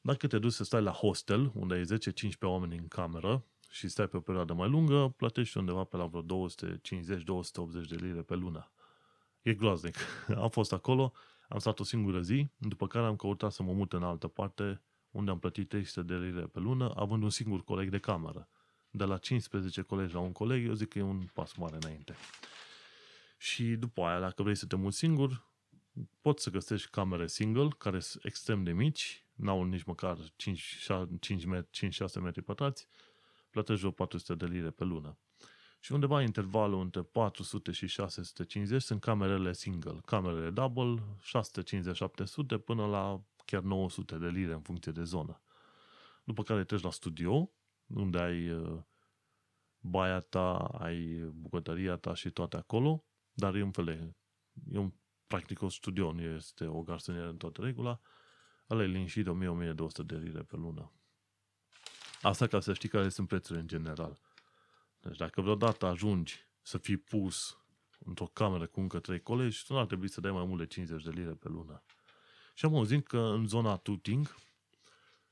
Dacă 0.00 0.26
te 0.26 0.38
duci 0.38 0.52
să 0.52 0.64
stai 0.64 0.82
la 0.82 0.90
hostel, 0.90 1.50
unde 1.54 1.74
ai 1.74 1.82
10-15 1.82 2.38
oameni 2.40 2.76
în 2.76 2.88
cameră 2.88 3.44
și 3.70 3.88
stai 3.88 4.08
pe 4.08 4.16
o 4.16 4.20
perioadă 4.20 4.52
mai 4.52 4.68
lungă, 4.68 5.14
plătești 5.16 5.58
undeva 5.58 5.84
pe 5.84 5.96
la 5.96 6.06
vreo 6.06 6.48
250-280 6.48 7.88
de 7.88 7.94
lire 7.94 8.22
pe 8.22 8.34
lună. 8.34 8.72
E 9.42 9.54
groaznic. 9.54 9.96
Am 10.42 10.48
fost 10.48 10.72
acolo, 10.72 11.12
am 11.48 11.58
stat 11.58 11.80
o 11.80 11.84
singură 11.84 12.20
zi, 12.20 12.48
după 12.56 12.86
care 12.86 13.06
am 13.06 13.16
căutat 13.16 13.52
să 13.52 13.62
mă 13.62 13.72
mut 13.72 13.92
în 13.92 14.02
altă 14.02 14.28
parte, 14.28 14.82
unde 15.10 15.30
am 15.30 15.38
plătit 15.38 15.68
300 15.68 16.02
de 16.02 16.14
lire 16.14 16.46
pe 16.46 16.58
lună, 16.58 16.92
având 16.96 17.22
un 17.22 17.30
singur 17.30 17.64
coleg 17.64 17.90
de 17.90 17.98
cameră. 17.98 18.48
De 18.90 19.04
la 19.04 19.16
15 19.16 19.82
colegi 19.82 20.14
la 20.14 20.20
un 20.20 20.32
coleg, 20.32 20.66
eu 20.66 20.72
zic 20.72 20.88
că 20.88 20.98
e 20.98 21.02
un 21.02 21.26
pas 21.32 21.54
mare 21.54 21.78
înainte. 21.82 22.14
Și 23.38 23.64
după 23.64 24.02
aia, 24.02 24.20
dacă 24.20 24.42
vrei 24.42 24.54
să 24.54 24.66
te 24.66 24.76
muți 24.76 24.96
singur, 24.96 25.46
poți 26.20 26.42
să 26.42 26.50
găsești 26.50 26.90
camere 26.90 27.26
single, 27.26 27.68
care 27.78 28.00
sunt 28.00 28.24
extrem 28.24 28.64
de 28.64 28.72
mici, 28.72 29.24
n-au 29.40 29.64
nici 29.64 29.82
măcar 29.82 30.18
5-6 30.18 30.22
metri 32.20 32.42
pătrați, 32.42 32.88
plătești 33.50 33.80
vreo 33.80 33.92
400 33.92 34.34
de 34.34 34.52
lire 34.52 34.70
pe 34.70 34.84
lună. 34.84 35.18
Și 35.80 35.92
undeva 35.92 36.22
intervalul 36.22 36.80
între 36.80 37.02
400 37.02 37.72
și 37.72 37.86
650 37.86 38.82
sunt 38.82 39.00
camerele 39.00 39.52
single. 39.52 40.00
Camerele 40.04 40.50
double, 40.50 41.02
650-700 42.56 42.64
până 42.64 42.86
la 42.86 43.22
chiar 43.44 43.62
900 43.62 44.16
de 44.16 44.28
lire 44.28 44.52
în 44.52 44.60
funcție 44.60 44.92
de 44.92 45.02
zonă. 45.02 45.42
După 46.24 46.42
care 46.42 46.64
treci 46.64 46.82
la 46.82 46.90
studio, 46.90 47.50
unde 47.86 48.18
ai 48.18 48.50
uh, 48.50 48.78
baia 49.78 50.20
ta, 50.20 50.56
ai 50.56 51.30
bucătăria 51.34 51.96
ta 51.96 52.14
și 52.14 52.30
toate 52.30 52.56
acolo, 52.56 53.04
dar 53.32 53.54
e 53.54 53.62
un 53.62 53.70
fel 53.70 53.84
de, 53.84 54.14
e 54.72 54.78
un 54.78 54.92
practic 55.26 55.62
o 55.62 55.68
studio, 55.68 56.12
nu 56.12 56.22
este 56.22 56.66
o 56.66 56.82
garsoniere 56.82 57.28
în 57.28 57.36
toată 57.36 57.62
regula, 57.62 58.00
ăla 58.70 58.82
e 58.82 58.86
liniștit 58.86 59.26
1000-1200 59.26 59.30
de 60.04 60.16
lire 60.16 60.42
pe 60.42 60.56
lună. 60.56 60.92
Asta 62.22 62.46
ca 62.46 62.60
să 62.60 62.72
știi 62.72 62.88
care 62.88 63.08
sunt 63.08 63.28
prețurile 63.28 63.60
în 63.60 63.66
general. 63.66 64.18
Deci 65.00 65.16
dacă 65.16 65.40
vreodată 65.40 65.86
ajungi 65.86 66.46
să 66.62 66.78
fii 66.78 66.96
pus 66.96 67.58
într-o 68.04 68.26
cameră 68.26 68.66
cu 68.66 68.80
încă 68.80 68.98
trei 68.98 69.20
colegi, 69.20 69.64
tu 69.66 69.72
nu 69.72 69.78
ar 69.78 69.86
trebui 69.86 70.08
să 70.08 70.20
dai 70.20 70.30
mai 70.30 70.44
mult 70.44 70.58
de 70.58 70.66
50 70.66 71.02
de 71.02 71.10
lire 71.10 71.32
pe 71.32 71.48
lună. 71.48 71.82
Și 72.54 72.64
am 72.64 72.74
auzit 72.74 73.06
că 73.06 73.18
în 73.18 73.46
zona 73.46 73.76
Tuting 73.76 74.34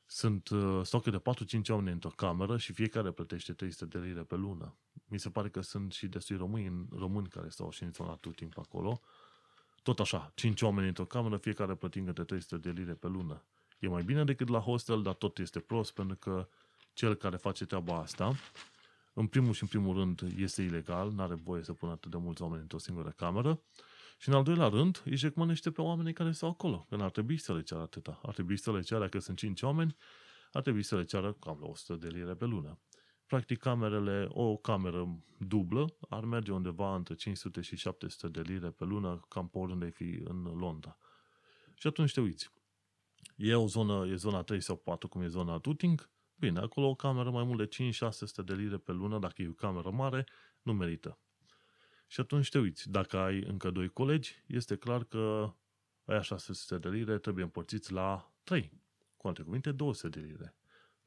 sunt 0.06 0.48
uh, 0.48 0.80
stocă 0.84 1.10
de 1.10 1.18
4-5 1.18 1.22
oameni 1.68 1.92
într-o 1.92 2.08
cameră 2.08 2.56
și 2.56 2.72
fiecare 2.72 3.10
plătește 3.10 3.52
300 3.52 3.98
de 3.98 4.06
lire 4.06 4.22
pe 4.22 4.34
lună. 4.36 4.76
Mi 5.06 5.18
se 5.18 5.30
pare 5.30 5.48
că 5.48 5.60
sunt 5.60 5.92
și 5.92 6.06
destui 6.06 6.36
români, 6.36 6.88
români 6.90 7.28
care 7.28 7.48
stau 7.48 7.70
și 7.70 7.82
în 7.82 7.92
zona 7.92 8.14
Tuting 8.14 8.54
pe 8.54 8.60
acolo. 8.60 9.00
Tot 9.82 10.00
așa, 10.00 10.32
5 10.34 10.62
oameni 10.62 10.88
într-o 10.88 11.04
cameră, 11.04 11.36
fiecare 11.36 11.74
plătind 11.74 12.06
câte 12.06 12.22
300 12.22 12.56
de 12.56 12.80
lire 12.80 12.92
pe 12.92 13.06
lună. 13.06 13.44
E 13.78 13.88
mai 13.88 14.02
bine 14.02 14.24
decât 14.24 14.48
la 14.48 14.58
hostel, 14.58 15.02
dar 15.02 15.14
tot 15.14 15.38
este 15.38 15.60
prost 15.60 15.92
pentru 15.92 16.16
că 16.16 16.48
cel 16.92 17.14
care 17.14 17.36
face 17.36 17.64
treaba 17.64 17.98
asta, 17.98 18.34
în 19.12 19.26
primul 19.26 19.52
și 19.52 19.62
în 19.62 19.68
primul 19.68 19.96
rând 19.96 20.20
este 20.36 20.62
ilegal, 20.62 21.10
nu 21.10 21.22
are 21.22 21.34
voie 21.34 21.62
să 21.62 21.72
pună 21.72 21.92
atât 21.92 22.10
de 22.10 22.16
mulți 22.16 22.42
oameni 22.42 22.62
într-o 22.62 22.78
singură 22.78 23.10
cameră, 23.16 23.60
și 24.18 24.28
în 24.28 24.34
al 24.34 24.42
doilea 24.42 24.68
rând, 24.68 25.02
își 25.04 25.16
jecmănește 25.16 25.70
pe 25.70 25.80
oamenii 25.80 26.12
care 26.12 26.32
sunt 26.32 26.50
acolo, 26.50 26.86
că 26.88 26.96
n-ar 26.96 27.10
trebui 27.10 27.36
să 27.36 27.54
le 27.54 27.62
ceară 27.62 27.82
atâta. 27.82 28.20
Ar 28.22 28.34
trebui 28.34 28.56
să 28.56 28.72
le 28.72 28.80
ceară, 28.80 29.02
dacă 29.02 29.18
sunt 29.18 29.38
5 29.38 29.62
oameni, 29.62 29.96
ar 30.52 30.62
trebui 30.62 30.82
să 30.82 30.96
le 30.96 31.04
ceară 31.04 31.32
cam 31.32 31.58
la 31.60 31.66
100 31.66 31.94
de 31.94 32.08
lire 32.08 32.34
pe 32.34 32.44
lună. 32.44 32.78
Practic, 33.28 33.58
camerele, 33.58 34.26
o 34.28 34.56
cameră 34.56 35.18
dublă 35.38 35.96
ar 36.08 36.24
merge 36.24 36.52
undeva 36.52 36.94
între 36.94 37.14
500 37.14 37.60
și 37.60 37.76
700 37.76 38.28
de 38.28 38.52
lire 38.52 38.70
pe 38.70 38.84
lună, 38.84 39.20
cam 39.28 39.48
pe 39.48 39.58
oriunde 39.58 39.88
fi 39.88 40.20
în 40.24 40.42
Londra. 40.42 40.98
Și 41.74 41.86
atunci 41.86 42.12
te 42.12 42.20
uiți. 42.20 42.50
E 43.36 43.54
o 43.54 43.66
zonă, 43.66 44.06
e 44.06 44.14
zona 44.14 44.42
3 44.42 44.60
sau 44.60 44.76
4, 44.76 45.08
cum 45.08 45.22
e 45.22 45.26
zona 45.26 45.58
Tuting, 45.58 46.10
bine, 46.34 46.58
acolo 46.58 46.88
o 46.88 46.94
cameră 46.94 47.30
mai 47.30 47.44
mult 47.44 47.58
de 47.58 47.90
5-600 47.90 48.44
de 48.44 48.54
lire 48.54 48.76
pe 48.76 48.92
lună, 48.92 49.18
dacă 49.18 49.42
e 49.42 49.48
o 49.48 49.52
cameră 49.52 49.90
mare, 49.90 50.26
nu 50.62 50.72
merită. 50.72 51.18
Și 52.06 52.20
atunci 52.20 52.48
te 52.48 52.58
uiți, 52.58 52.90
dacă 52.90 53.16
ai 53.16 53.42
încă 53.42 53.70
doi 53.70 53.88
colegi, 53.88 54.44
este 54.46 54.76
clar 54.76 55.04
că 55.04 55.54
aia 56.04 56.20
600 56.20 56.88
de 56.88 56.96
lire 56.96 57.18
trebuie 57.18 57.44
împărțiți 57.44 57.92
la 57.92 58.32
3. 58.42 58.72
Cu 59.16 59.26
alte 59.26 59.42
cuvinte, 59.42 59.72
200 59.72 60.20
de 60.20 60.26
lire. 60.26 60.54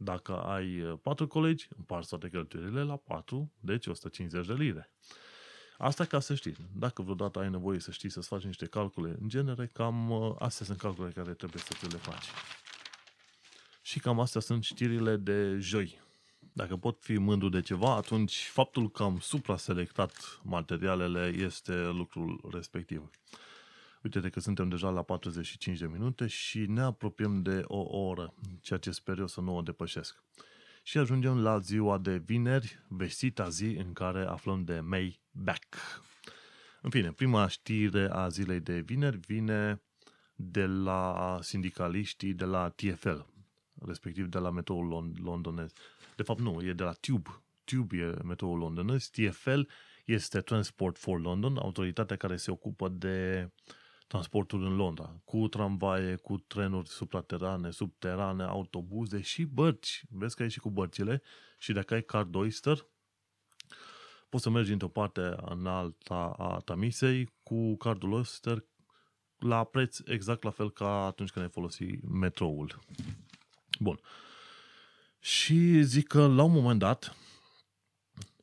Dacă 0.04 0.42
ai 0.42 1.00
4 1.02 1.28
colegi, 1.28 1.68
împarți 1.78 2.10
toate 2.10 2.30
cheltuielile 2.30 2.84
la 2.84 2.96
4, 2.96 3.52
deci 3.60 3.88
150 3.88 4.48
de 4.48 4.54
lire. 4.54 4.92
Asta 5.78 6.06
ca 6.06 6.20
să 6.20 6.36
știi. 6.36 6.56
Dacă 6.76 7.02
vreodată 7.02 7.40
ai 7.40 7.50
nevoie 7.50 7.80
să 7.80 7.92
știi 7.92 8.10
să-ți 8.10 8.28
faci 8.28 8.44
niște 8.44 8.66
calcule, 8.66 9.16
în 9.22 9.30
genere, 9.30 9.70
cam 9.74 10.12
astea 10.40 10.66
sunt 10.66 10.78
calcule 10.78 11.12
care 11.12 11.34
trebuie 11.34 11.62
să 11.62 11.74
ți 11.78 11.92
le 11.92 11.98
faci. 11.98 12.26
Și 13.82 14.00
cam 14.00 14.20
astea 14.20 14.42
sunt 14.42 14.64
știrile 14.64 15.16
de 15.16 15.58
joi. 15.60 16.00
Dacă 16.54 16.78
pot 16.78 16.98
fi 17.02 17.18
mândru 17.18 17.50
de 17.50 17.62
ceva, 17.62 17.96
atunci 17.96 18.50
faptul 18.52 18.90
că 18.90 19.04
am 19.04 19.20
supra-selectat 19.20 20.40
materialele 20.44 21.34
este 21.38 21.74
lucrul 21.74 22.50
respectiv. 22.52 23.10
Uite 24.04 24.30
că 24.30 24.40
suntem 24.40 24.70
deja 24.70 24.90
la 24.90 25.04
45 25.04 25.80
de 25.80 25.88
minute 25.88 26.28
și 26.28 26.60
ne 26.60 26.82
apropiem 26.82 27.42
de 27.42 27.64
o 27.68 27.98
oră, 27.98 28.34
ceea 28.62 28.80
ce 28.80 28.92
sper 28.92 29.18
eu 29.18 29.28
să 29.28 29.42
nu 29.42 29.56
o 29.56 29.62
depășesc. 29.62 30.24
Și 30.84 30.98
ajungem 30.98 31.42
la 31.42 31.60
ziua 31.60 31.98
de 31.98 32.18
vineri, 32.18 32.80
vestita 32.88 33.50
zi 33.50 33.66
în 33.66 33.94
care 33.94 34.26
aflăm 34.26 34.64
de 34.64 34.80
May 34.80 35.22
Back. 35.32 35.76
În 36.82 36.90
fine, 36.90 37.12
prima 37.12 37.48
știre 37.48 38.10
a 38.12 38.28
zilei 38.28 38.60
de 38.60 38.80
vineri 38.80 39.18
vine 39.18 39.82
de 40.36 40.66
la 40.66 41.38
sindicaliștii 41.42 42.34
de 42.34 42.46
la 42.46 42.70
TFL, 42.70 43.20
respectiv 43.86 44.26
de 44.26 44.38
la 44.38 44.50
metroul 44.50 45.14
londonez. 45.24 45.72
De 46.16 46.24
fapt, 46.24 46.40
nu, 46.40 46.62
e 46.64 46.74
de 46.74 46.84
la 46.84 46.92
Tube. 46.92 47.30
Tube 47.64 47.98
e 47.98 48.24
metroul 48.24 48.58
londonez. 48.58 49.08
TFL 49.08 49.62
este 50.06 50.42
Transport 50.42 50.98
for 50.98 51.22
London, 51.22 51.58
autoritatea 51.58 52.16
care 52.16 52.36
se 52.36 52.52
ocupă 52.52 52.90
de 52.90 53.50
transportul 54.12 54.64
în 54.64 54.76
Londra, 54.76 55.22
cu 55.26 55.48
tramvaie, 55.48 56.16
cu 56.16 56.38
trenuri 56.38 56.90
supraterane, 56.90 57.72
subterane, 57.72 58.44
autobuze 58.44 59.22
și 59.22 59.44
bărci. 59.44 60.04
Vezi 60.10 60.36
că 60.36 60.42
ai 60.42 60.50
și 60.50 60.60
cu 60.60 60.70
bărcile 60.70 61.22
și 61.58 61.74
dacă 61.74 61.94
ai 61.94 62.04
card 62.04 62.36
Oyster, 62.36 62.86
poți 64.30 64.44
să 64.44 64.50
mergi 64.50 64.72
într-o 64.72 64.88
parte 64.88 65.36
în 65.46 65.66
alta 65.66 66.36
a 66.38 66.60
Tamisei 66.60 67.34
cu 67.44 67.78
cardul 67.78 68.12
Oyster 68.12 68.66
la 69.38 69.64
preț 69.64 70.00
exact 70.06 70.44
la 70.44 70.50
fel 70.50 70.72
ca 70.72 71.06
atunci 71.06 71.30
când 71.30 71.46
ai 71.46 71.52
folosit 71.52 72.10
metroul. 72.10 72.80
Bun. 73.80 74.00
Și 75.20 75.82
zic 75.82 76.08
că 76.08 76.28
la 76.28 76.44
un 76.44 76.52
moment 76.52 76.80
dat 76.80 77.16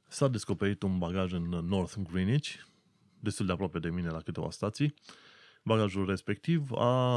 s-a 0.07 0.29
descoperit 0.29 0.83
un 0.83 0.99
bagaj 0.99 1.33
în 1.33 1.49
North 1.49 1.95
Greenwich, 2.11 2.55
destul 3.21 3.47
de 3.47 3.53
aproape 3.53 3.79
de 3.79 3.91
mine 3.91 4.09
la 4.09 4.21
câteva 4.21 4.51
stații. 4.51 4.95
Bagajul 5.69 6.07
respectiv 6.07 6.73
a, 6.73 7.15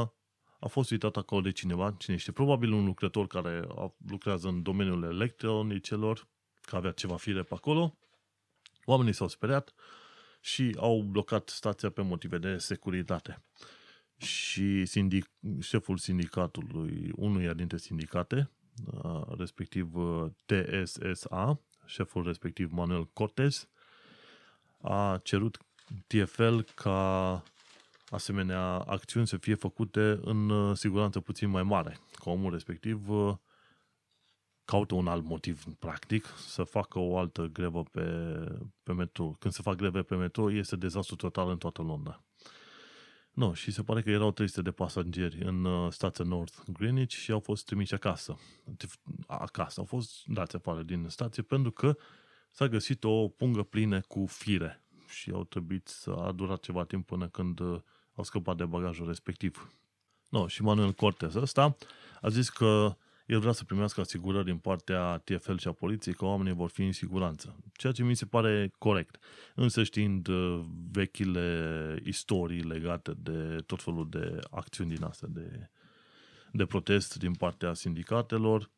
a 0.60 0.66
fost 0.68 0.90
uitat 0.90 1.16
acolo 1.16 1.40
de 1.40 1.50
cineva, 1.50 1.94
cine 1.98 2.16
știe, 2.16 2.32
probabil 2.32 2.72
un 2.72 2.84
lucrător 2.84 3.26
care 3.26 3.64
a, 3.76 3.94
lucrează 4.08 4.48
în 4.48 4.62
domeniul 4.62 5.02
electronicelor, 5.02 6.28
că 6.60 6.76
avea 6.76 6.92
ceva 6.92 7.16
fire 7.16 7.42
pe 7.42 7.54
acolo. 7.54 7.98
Oamenii 8.84 9.12
s-au 9.12 9.28
speriat 9.28 9.74
și 10.40 10.76
au 10.78 11.02
blocat 11.02 11.48
stația 11.48 11.90
pe 11.90 12.02
motive 12.02 12.38
de 12.38 12.56
securitate. 12.58 13.42
Și 14.16 14.84
sindic, 14.84 15.30
șeful 15.60 15.96
sindicatului, 15.96 17.10
unuia 17.16 17.52
dintre 17.52 17.76
sindicate, 17.76 18.50
respectiv 19.38 19.92
TSSA, 20.46 21.60
șeful 21.86 22.24
respectiv 22.24 22.70
Manuel 22.72 23.06
Cortez, 23.06 23.68
a 24.80 25.20
cerut 25.22 25.58
TFL 26.06 26.58
ca 26.74 27.42
asemenea 28.12 28.62
acțiuni 28.78 29.26
să 29.26 29.36
fie 29.36 29.54
făcute 29.54 30.18
în 30.22 30.74
siguranță 30.74 31.20
puțin 31.20 31.48
mai 31.48 31.62
mare. 31.62 31.98
Ca 32.12 32.30
omul 32.30 32.52
respectiv 32.52 33.08
caută 34.64 34.94
un 34.94 35.06
alt 35.06 35.24
motiv, 35.24 35.64
practic, 35.78 36.26
să 36.36 36.62
facă 36.62 36.98
o 36.98 37.18
altă 37.18 37.46
grevă 37.46 37.82
pe, 37.82 38.02
pe 38.82 38.92
metro. 38.92 39.36
Când 39.38 39.54
se 39.54 39.62
fac 39.62 39.76
greve 39.76 40.02
pe 40.02 40.14
metro, 40.14 40.52
este 40.52 40.76
dezastru 40.76 41.16
total 41.16 41.50
în 41.50 41.58
toată 41.58 41.82
Londra. 41.82 42.24
Nu, 43.32 43.52
și 43.52 43.70
se 43.70 43.82
pare 43.82 44.02
că 44.02 44.10
erau 44.10 44.30
300 44.30 44.62
de 44.62 44.70
pasageri 44.70 45.42
în 45.42 45.64
uh, 45.64 45.92
stația 45.92 46.24
North 46.24 46.56
Greenwich 46.66 47.14
și 47.14 47.30
au 47.30 47.40
fost 47.40 47.64
trimiși 47.64 47.94
acasă. 47.94 48.38
Acasă, 49.26 49.80
au 49.80 49.86
fost 49.86 50.26
dați 50.26 50.56
afară 50.56 50.82
din 50.82 51.06
stație 51.08 51.42
pentru 51.42 51.70
că 51.70 51.96
s-a 52.50 52.68
găsit 52.68 53.04
o 53.04 53.28
pungă 53.28 53.62
plină 53.62 54.00
cu 54.00 54.26
fire 54.26 54.84
și 55.08 55.30
au 55.30 55.44
trebuit 55.44 55.88
să 55.88 56.10
a 56.10 56.32
durat 56.32 56.60
ceva 56.60 56.84
timp 56.84 57.06
până 57.06 57.28
când 57.28 57.60
uh, 57.60 57.80
au 58.14 58.24
scăpat 58.24 58.56
de 58.56 58.64
bagajul 58.64 59.06
respectiv. 59.06 59.72
No, 60.28 60.46
și 60.46 60.62
Manuel 60.62 60.92
Cortez 60.92 61.34
ăsta 61.34 61.76
a 62.20 62.28
zis 62.28 62.48
că 62.48 62.96
el 63.26 63.38
vrea 63.40 63.52
să 63.52 63.64
primească 63.64 64.00
asigurări 64.00 64.44
din 64.44 64.58
partea 64.58 65.18
TFL 65.24 65.56
și 65.56 65.68
a 65.68 65.72
poliției 65.72 66.14
că 66.14 66.24
oamenii 66.24 66.52
vor 66.52 66.70
fi 66.70 66.82
în 66.82 66.92
siguranță. 66.92 67.56
Ceea 67.72 67.92
ce 67.92 68.02
mi 68.02 68.14
se 68.14 68.26
pare 68.26 68.72
corect. 68.78 69.18
Însă 69.54 69.82
știind 69.82 70.28
uh, 70.28 70.64
vechile 70.90 71.98
istorii 72.04 72.62
legate 72.62 73.12
de 73.16 73.56
tot 73.66 73.82
felul 73.82 74.08
de 74.08 74.38
acțiuni 74.50 74.94
din 74.94 75.04
astea, 75.04 75.28
de, 75.30 75.70
de 76.52 76.66
protest 76.66 77.18
din 77.18 77.34
partea 77.34 77.74
sindicatelor, 77.74 78.70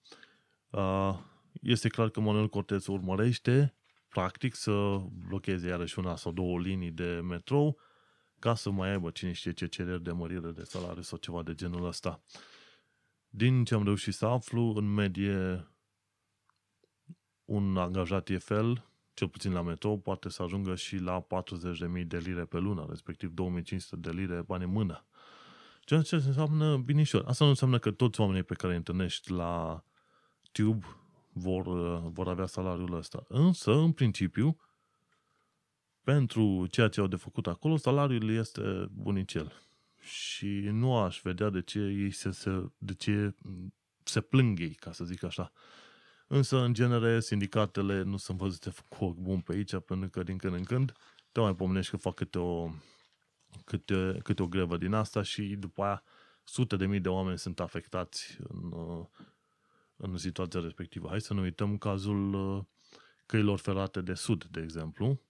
uh, 0.70 1.18
este 1.62 1.89
clar 1.89 2.09
că 2.09 2.20
Manuel 2.20 2.49
Cortez 2.49 2.87
urmărește 2.87 3.74
practic 4.09 4.55
să 4.55 5.01
blocheze 5.28 5.68
iarăși 5.68 5.99
una 5.99 6.16
sau 6.16 6.32
două 6.32 6.59
linii 6.59 6.91
de 6.91 7.20
metrou 7.22 7.78
ca 8.45 8.55
să 8.55 8.70
mai 8.70 8.90
aibă 8.90 9.11
cine 9.11 9.32
știe 9.32 9.53
ce 9.53 9.66
cereri 9.66 10.03
de 10.03 10.12
mărire 10.12 10.51
de 10.51 10.62
salariu 10.64 11.03
sau 11.03 11.18
ceva 11.18 11.42
de 11.42 11.55
genul 11.55 11.86
ăsta. 11.86 12.22
Din 13.28 13.64
ce 13.64 13.74
am 13.74 13.84
reușit 13.84 14.14
să 14.14 14.26
aflu, 14.26 14.72
în 14.76 14.92
medie 14.95 15.68
un 17.45 17.76
angajat 17.76 18.28
EFL, 18.28 18.72
cel 19.14 19.28
puțin 19.28 19.53
la 19.53 19.62
metro, 19.62 19.97
poate 19.97 20.28
să 20.28 20.42
ajungă 20.42 20.74
și 20.74 20.97
la 20.97 21.26
40.000 21.97 22.07
de 22.07 22.18
lire 22.18 22.45
pe 22.45 22.59
lună, 22.59 22.86
respectiv 22.88 23.30
2500 23.30 23.97
de 23.97 24.11
lire 24.11 24.42
bani 24.42 24.64
în 24.64 24.70
mână. 24.70 25.07
Ceea 25.80 26.03
ce 26.03 26.14
înseamnă 26.14 26.76
binișor. 26.76 27.24
Asta 27.26 27.45
nu 27.45 27.51
înseamnă 27.51 27.78
că 27.78 27.90
toți 27.90 28.20
oamenii 28.20 28.42
pe 28.42 28.55
care 28.55 28.72
îi 28.72 28.78
întâlnești 28.78 29.30
la 29.30 29.84
Tube 30.53 30.86
vor, 31.32 31.64
vor 32.09 32.28
avea 32.28 32.47
salariul 32.47 32.95
ăsta. 32.95 33.24
Însă, 33.28 33.72
în 33.72 33.92
principiu, 33.92 34.57
pentru 36.05 36.67
ceea 36.67 36.89
ce 36.89 37.01
au 37.01 37.07
de 37.07 37.17
făcut 37.17 37.47
acolo, 37.47 37.77
salariul 37.77 38.31
este 38.31 38.89
bunicel 38.93 39.53
și 40.01 40.47
nu 40.55 40.97
aș 40.97 41.21
vedea 41.23 41.51
de 41.51 41.63
ce 41.63 41.79
ei 41.79 42.11
se, 42.11 42.31
se, 42.31 42.71
de 42.79 42.95
ce 42.95 43.35
se 44.03 44.21
plâng 44.21 44.61
ei, 44.61 44.75
ca 44.75 44.93
să 44.93 45.05
zic 45.05 45.23
așa. 45.23 45.53
Însă, 46.27 46.59
în 46.59 46.75
genere, 46.75 47.21
sindicatele 47.21 48.03
nu 48.03 48.17
sunt 48.17 48.39
văzute 48.39 48.73
cu 48.89 49.05
ochi 49.05 49.19
bun 49.19 49.41
pe 49.41 49.53
aici, 49.53 49.79
pentru 49.87 50.09
că 50.09 50.23
din 50.23 50.37
când 50.37 50.55
în 50.55 50.65
când 50.65 50.93
te 51.33 51.41
mai 51.41 51.55
pomenești 51.55 51.91
că 51.91 51.97
fac 51.97 52.15
câte 52.15 52.39
o, 52.39 52.71
câte, 53.65 54.19
câte 54.23 54.43
o 54.43 54.47
grevă 54.47 54.77
din 54.77 54.93
asta 54.93 55.23
și 55.23 55.43
după 55.43 55.83
aia 55.83 56.03
sute 56.45 56.77
de 56.77 56.87
mii 56.87 57.01
de 57.01 57.09
oameni 57.09 57.39
sunt 57.39 57.61
afectați 57.61 58.37
în, 58.49 58.73
în 59.97 60.17
situația 60.17 60.61
respectivă. 60.61 61.09
Hai 61.09 61.21
să 61.21 61.35
nu 61.35 61.41
uităm 61.41 61.79
cazul 61.79 62.35
uh, 62.35 62.65
căilor 63.27 63.59
ferate 63.59 64.01
de 64.01 64.15
sud, 64.15 64.45
de 64.45 64.61
exemplu, 64.61 65.21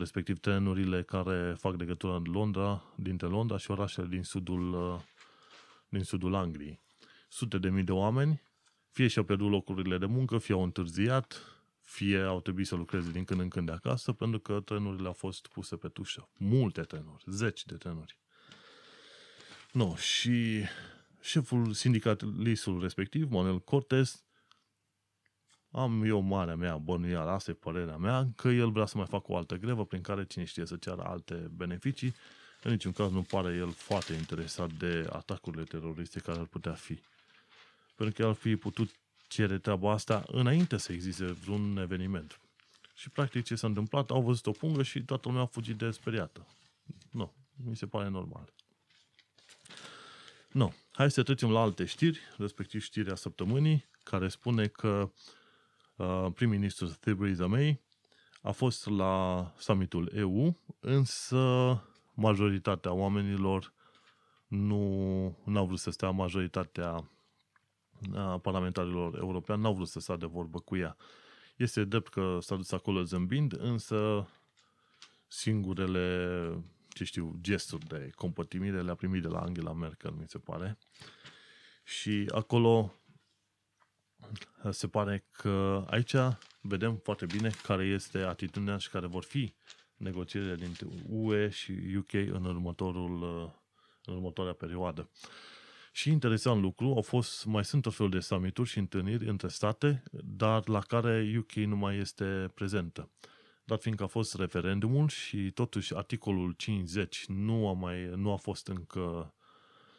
respectiv 0.00 0.38
trenurile 0.38 1.02
care 1.02 1.54
fac 1.58 1.78
legătura 1.78 2.14
în 2.14 2.22
Londra, 2.22 2.82
dintre 2.96 3.26
Londra 3.26 3.56
și 3.56 3.70
orașele 3.70 4.06
din 4.06 4.22
sudul, 4.22 4.92
uh, 4.94 5.00
din 5.88 6.02
sudul 6.02 6.34
Angliei. 6.34 6.80
Sute 7.28 7.58
de 7.58 7.70
mii 7.70 7.82
de 7.82 7.92
oameni, 7.92 8.42
fie 8.90 9.06
și-au 9.06 9.24
pierdut 9.24 9.50
locurile 9.50 9.98
de 9.98 10.06
muncă, 10.06 10.38
fie 10.38 10.54
au 10.54 10.62
întârziat, 10.62 11.42
fie 11.82 12.20
au 12.20 12.40
trebuit 12.40 12.66
să 12.66 12.74
lucreze 12.74 13.10
din 13.10 13.24
când 13.24 13.40
în 13.40 13.48
când 13.48 13.66
de 13.66 13.72
acasă, 13.72 14.12
pentru 14.12 14.38
că 14.38 14.60
trenurile 14.60 15.06
au 15.06 15.12
fost 15.12 15.46
puse 15.46 15.76
pe 15.76 15.88
tușă. 15.88 16.28
Multe 16.38 16.82
trenuri, 16.82 17.24
zeci 17.26 17.64
de 17.64 17.74
trenuri. 17.74 18.18
No, 19.72 19.96
și 19.96 20.64
șeful 21.20 21.72
sindicatului 21.72 22.58
respectiv, 22.80 23.30
Manuel 23.30 23.60
Cortes, 23.60 24.24
am 25.70 26.04
eu 26.04 26.20
marea 26.20 26.56
mea 26.56 26.76
bănuială, 26.76 27.30
asta 27.30 27.50
e 27.50 27.54
părerea 27.54 27.96
mea, 27.96 28.28
că 28.36 28.48
el 28.48 28.70
vrea 28.70 28.86
să 28.86 28.96
mai 28.96 29.06
facă 29.06 29.32
o 29.32 29.36
altă 29.36 29.56
grevă 29.56 29.84
prin 29.84 30.00
care 30.00 30.24
cine 30.24 30.44
știe 30.44 30.66
să 30.66 30.76
ceară 30.76 31.02
alte 31.02 31.34
beneficii. 31.34 32.14
În 32.62 32.70
niciun 32.70 32.92
caz 32.92 33.10
nu 33.10 33.22
pare 33.22 33.54
el 33.54 33.70
foarte 33.70 34.12
interesat 34.12 34.72
de 34.72 35.08
atacurile 35.12 35.62
teroriste 35.62 36.20
care 36.20 36.38
ar 36.38 36.44
putea 36.44 36.72
fi. 36.72 36.98
Pentru 37.96 38.14
că 38.14 38.22
el 38.22 38.28
ar 38.28 38.34
fi 38.34 38.56
putut 38.56 38.90
cere 39.28 39.58
treaba 39.58 39.92
asta 39.92 40.24
înainte 40.26 40.76
să 40.76 40.92
existe 40.92 41.24
vreun 41.24 41.76
eveniment. 41.76 42.40
Și 42.94 43.10
practic 43.10 43.44
ce 43.44 43.54
s-a 43.54 43.66
întâmplat, 43.66 44.10
au 44.10 44.22
văzut 44.22 44.46
o 44.46 44.50
pungă 44.50 44.82
și 44.82 45.02
toată 45.02 45.28
lumea 45.28 45.42
a 45.42 45.46
fugit 45.46 45.76
de 45.76 45.90
speriată. 45.90 46.46
Nu, 47.10 47.32
mi 47.64 47.76
se 47.76 47.86
pare 47.86 48.08
normal. 48.08 48.52
Nu, 50.48 50.74
hai 50.92 51.10
să 51.10 51.22
trecem 51.22 51.50
la 51.50 51.60
alte 51.60 51.84
știri, 51.84 52.20
respectiv 52.36 52.82
știrea 52.82 53.14
săptămânii, 53.14 53.84
care 54.02 54.28
spune 54.28 54.66
că 54.66 54.88
uh, 54.88 55.39
prim-ministru 56.34 56.86
Theresa 56.86 57.46
May 57.46 57.80
a 58.42 58.50
fost 58.50 58.88
la 58.88 59.44
summitul 59.58 60.12
EU, 60.14 60.58
însă 60.80 61.38
majoritatea 62.14 62.92
oamenilor 62.92 63.72
nu 64.48 65.36
au 65.54 65.66
vrut 65.66 65.78
să 65.78 65.90
stea, 65.90 66.10
majoritatea 66.10 67.10
parlamentarilor 68.42 69.18
europeni 69.18 69.60
n-au 69.60 69.74
vrut 69.74 69.88
să 69.88 70.00
stea 70.00 70.16
de 70.16 70.26
vorbă 70.26 70.58
cu 70.58 70.76
ea. 70.76 70.96
Este 71.56 71.84
drept 71.84 72.08
că 72.08 72.38
s-a 72.40 72.56
dus 72.56 72.72
acolo 72.72 73.02
zâmbind, 73.02 73.56
însă 73.58 74.28
singurele, 75.26 76.64
ce 76.88 77.04
știu, 77.04 77.36
gesturi 77.40 77.86
de 77.86 78.10
compătimire 78.14 78.82
le-a 78.82 78.94
primit 78.94 79.22
de 79.22 79.28
la 79.28 79.40
Angela 79.40 79.72
Merkel, 79.72 80.10
mi 80.10 80.28
se 80.28 80.38
pare. 80.38 80.78
Și 81.84 82.26
acolo 82.34 82.92
se 84.70 84.88
pare 84.88 85.24
că 85.30 85.84
aici 85.90 86.14
vedem 86.60 86.96
foarte 86.96 87.26
bine 87.26 87.50
care 87.62 87.84
este 87.84 88.18
atitudinea 88.18 88.76
și 88.76 88.90
care 88.90 89.06
vor 89.06 89.22
fi 89.22 89.54
negocierile 89.96 90.54
dintre 90.54 90.86
UE 91.08 91.48
și 91.48 91.72
UK 91.96 92.12
în, 92.12 92.44
următorul, 92.44 93.22
în 94.04 94.14
următoarea 94.14 94.52
perioadă. 94.52 95.10
Și 95.92 96.10
interesant 96.10 96.60
lucru, 96.60 96.86
au 96.86 97.02
fost, 97.02 97.44
mai 97.44 97.64
sunt 97.64 97.86
o 97.86 97.90
fel 97.90 98.08
de 98.08 98.20
summituri 98.20 98.68
și 98.68 98.78
întâlniri 98.78 99.28
între 99.28 99.48
state, 99.48 100.02
dar 100.24 100.68
la 100.68 100.80
care 100.80 101.34
UK 101.38 101.52
nu 101.52 101.76
mai 101.76 101.96
este 101.96 102.50
prezentă. 102.54 103.10
Dar 103.64 103.78
fiindcă 103.78 104.04
a 104.04 104.06
fost 104.06 104.34
referendumul 104.34 105.08
și 105.08 105.50
totuși 105.50 105.94
articolul 105.94 106.52
50 106.52 107.24
nu 107.26 107.68
a, 107.68 107.72
mai, 107.72 108.12
nu 108.16 108.32
a 108.32 108.36
fost 108.36 108.66
încă, 108.68 109.34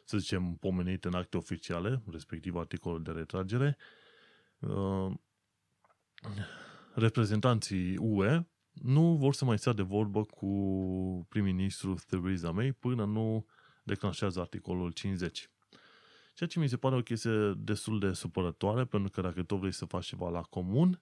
să 0.05 0.17
zicem, 0.17 0.55
pomenit 0.55 1.05
în 1.05 1.13
acte 1.13 1.37
oficiale, 1.37 2.01
respectiv 2.11 2.55
articolul 2.55 3.03
de 3.03 3.11
retragere, 3.11 3.77
uh, 3.77 4.00
reprezentanții 6.93 7.97
UE 7.97 8.45
nu 8.71 9.15
vor 9.15 9.33
să 9.33 9.45
mai 9.45 9.57
stea 9.57 9.73
de 9.73 9.81
vorbă 9.81 10.23
cu 10.23 11.25
prim-ministru 11.29 11.93
Theresa 12.07 12.51
May 12.51 12.71
până 12.71 13.05
nu 13.05 13.45
declanșează 13.83 14.39
articolul 14.39 14.91
50. 14.91 15.49
Ceea 16.33 16.49
ce 16.49 16.59
mi 16.59 16.69
se 16.69 16.77
pare 16.77 16.95
o 16.95 17.01
chestie 17.01 17.53
destul 17.57 17.99
de 17.99 18.13
supărătoare, 18.13 18.85
pentru 18.85 19.11
că 19.11 19.21
dacă 19.21 19.43
tu 19.43 19.55
vrei 19.55 19.71
să 19.71 19.85
faci 19.85 20.05
ceva 20.05 20.29
la 20.29 20.41
comun, 20.41 20.99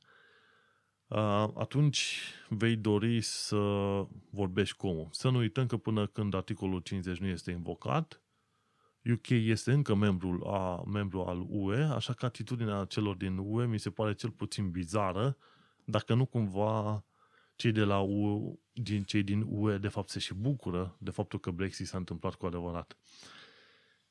atunci 1.53 2.22
vei 2.49 2.76
dori 2.76 3.22
să 3.22 3.57
vorbești 4.30 4.78
cu 4.78 4.88
omul. 4.88 5.07
Să 5.12 5.30
nu 5.30 5.38
uităm 5.38 5.66
că 5.66 5.78
până 5.78 6.07
când 6.07 6.34
articolul 6.34 6.80
50 6.80 7.18
nu 7.18 7.28
este 7.28 7.51
invocat, 7.51 8.22
UK 9.12 9.30
este 9.30 9.72
încă 9.72 9.95
membru, 9.95 10.45
a, 10.45 10.84
membru 10.88 11.22
al 11.22 11.45
UE, 11.47 11.84
așa 11.84 12.14
că 12.14 12.26
atitudinea 12.26 12.86
celor 12.86 13.16
din 13.16 13.38
UE 13.38 13.66
mi 13.66 13.80
se 13.80 13.89
pare 13.89 14.14
cel 14.14 14.30
puțin 14.30 14.70
bizară, 14.70 15.38
dacă 15.84 16.14
nu 16.14 16.26
cumva 16.26 17.03
cei 17.55 17.72
de 17.72 17.84
la 17.84 17.99
UE, 17.99 18.53
din 18.74 19.03
cei 19.03 19.24
din 19.24 19.45
UE 19.47 19.78
de 19.78 19.88
fapt 19.88 20.10
se 20.10 20.20
și 20.20 20.34
bucură 20.34 20.95
de 20.99 21.12
faptul 21.12 21.39
că 21.39 21.51
Brexit 21.51 21.88
s-a 21.88 21.97
întâmplat 21.97 22.36
cu 22.36 22.45
adevărat. 22.45 22.97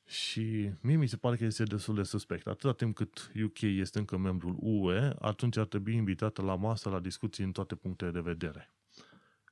Și 0.05 0.71
mie 0.81 0.95
mi 0.95 1.07
se 1.07 1.17
pare 1.17 1.35
că 1.35 1.43
este 1.43 1.63
destul 1.63 1.95
de 1.95 2.03
suspect. 2.03 2.47
Atâta 2.47 2.73
timp 2.73 2.95
cât 2.95 3.31
UK 3.43 3.61
este 3.61 3.99
încă 3.99 4.17
membrul 4.17 4.55
UE, 4.59 5.13
atunci 5.19 5.57
ar 5.57 5.65
trebui 5.65 5.95
invitată 5.95 6.41
la 6.41 6.55
masă 6.55 6.89
la 6.89 6.99
discuții 6.99 7.43
în 7.43 7.51
toate 7.51 7.75
punctele 7.75 8.11
de 8.11 8.19
vedere. 8.19 8.73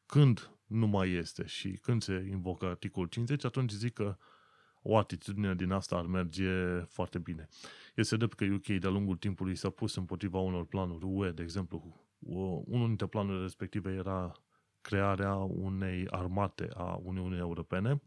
Când 0.06 0.52
nu 0.66 0.88
mai 0.88 1.12
este 1.12 1.46
și 1.46 1.70
când 1.70 2.04
se 2.04 2.28
invocă 2.30 2.66
articolul 2.66 3.08
50, 3.08 3.44
atunci 3.46 3.72
zic 3.72 3.94
că 3.94 4.18
o 4.90 4.98
atitudine 4.98 5.56
din 5.56 5.72
asta 5.72 5.96
ar 5.96 6.06
merge 6.06 6.80
foarte 6.80 7.20
bine. 7.20 7.48
Este 7.96 8.18
drept 8.18 8.34
că 8.34 8.46
UK 8.46 8.66
de-a 8.66 8.90
lungul 8.90 9.16
timpului 9.16 9.56
s-a 9.56 9.70
pus 9.70 9.96
împotriva 9.96 10.40
unor 10.40 10.66
planuri 10.66 11.06
UE, 11.06 11.32
de 11.32 11.42
exemplu, 11.42 12.08
unul 12.66 12.88
dintre 12.88 13.08
planurile 13.08 13.42
respective 13.42 13.92
era 13.92 14.32
crearea 14.82 15.36
unei 15.36 16.08
armate 16.10 16.70
a 16.74 17.00
Uniunii 17.04 17.40
Europene, 17.40 18.02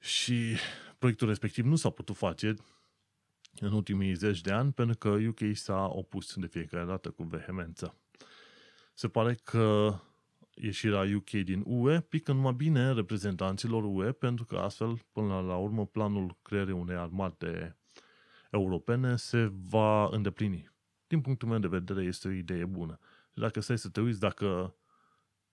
și 0.00 0.56
proiectul 0.98 1.28
respectiv 1.28 1.64
nu 1.64 1.76
s-a 1.76 1.90
putut 1.90 2.16
face 2.16 2.54
în 3.60 3.72
ultimii 3.72 4.14
zeci 4.14 4.40
de 4.40 4.52
ani 4.52 4.72
pentru 4.72 4.96
că 4.96 5.08
UK 5.08 5.40
s-a 5.52 5.86
opus 5.86 6.34
de 6.34 6.46
fiecare 6.46 6.84
dată 6.84 7.10
cu 7.10 7.22
vehemență. 7.22 7.98
Se 8.94 9.08
pare 9.08 9.34
că 9.34 9.94
ieșirea 10.62 11.16
UK 11.16 11.30
din 11.30 11.62
UE 11.66 12.00
pică 12.00 12.32
numai 12.32 12.52
bine 12.52 12.92
reprezentanților 12.92 13.84
UE 13.84 14.12
pentru 14.12 14.44
că 14.44 14.56
astfel, 14.56 14.98
până 15.12 15.40
la 15.40 15.56
urmă, 15.56 15.86
planul 15.86 16.38
creării 16.42 16.74
unei 16.74 16.96
armate 16.96 17.76
europene 18.50 19.16
se 19.16 19.52
va 19.52 20.08
îndeplini. 20.10 20.70
Din 21.06 21.20
punctul 21.20 21.48
meu 21.48 21.58
de 21.58 21.66
vedere, 21.66 22.02
este 22.02 22.28
o 22.28 22.30
idee 22.30 22.64
bună. 22.64 22.98
Și 23.32 23.40
dacă 23.40 23.60
stai 23.60 23.78
să 23.78 23.88
te 23.88 24.00
uiți, 24.00 24.20
dacă 24.20 24.74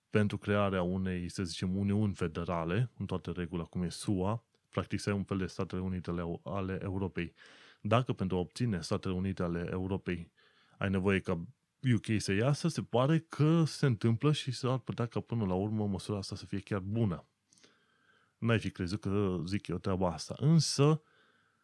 pentru 0.10 0.38
crearea 0.38 0.82
unei, 0.82 1.30
să 1.30 1.44
zicem, 1.44 1.78
uniuni 1.78 2.14
federale, 2.14 2.92
în 2.98 3.06
toate 3.06 3.32
regula 3.32 3.64
cum 3.64 3.84
e 3.84 3.90
SUA, 3.90 4.46
practic 4.70 5.00
să 5.00 5.10
ai 5.10 5.16
un 5.16 5.24
fel 5.24 5.38
de 5.38 5.46
Statele 5.46 5.82
Unite 5.82 6.12
ale 6.44 6.80
Europei. 6.82 7.34
Dacă 7.82 8.14
pentru 8.14 8.38
a 8.38 8.40
obține 8.40 8.82
Statele 8.82 9.14
Unite 9.14 9.44
ale 9.44 9.68
Europei 9.72 10.32
ai 10.78 10.90
nevoie 10.90 11.20
ca 11.20 11.46
UK 11.94 12.06
să 12.18 12.32
iasă, 12.32 12.68
se 12.68 12.84
pare 12.84 13.20
că 13.20 13.64
se 13.64 13.86
întâmplă 13.86 14.32
și 14.32 14.52
s 14.52 14.64
ar 14.64 14.78
putea 14.78 15.06
ca 15.06 15.20
până 15.20 15.46
la 15.46 15.54
urmă 15.54 15.88
măsura 15.88 16.18
asta 16.18 16.36
să 16.36 16.46
fie 16.46 16.60
chiar 16.60 16.80
bună. 16.80 17.28
N-ai 18.38 18.60
fi 18.60 18.72
crezut 18.72 19.02
că 19.02 19.42
zic 19.46 19.68
eu 19.68 19.78
treaba 19.78 20.12
asta. 20.12 20.36
Însă, 20.38 21.02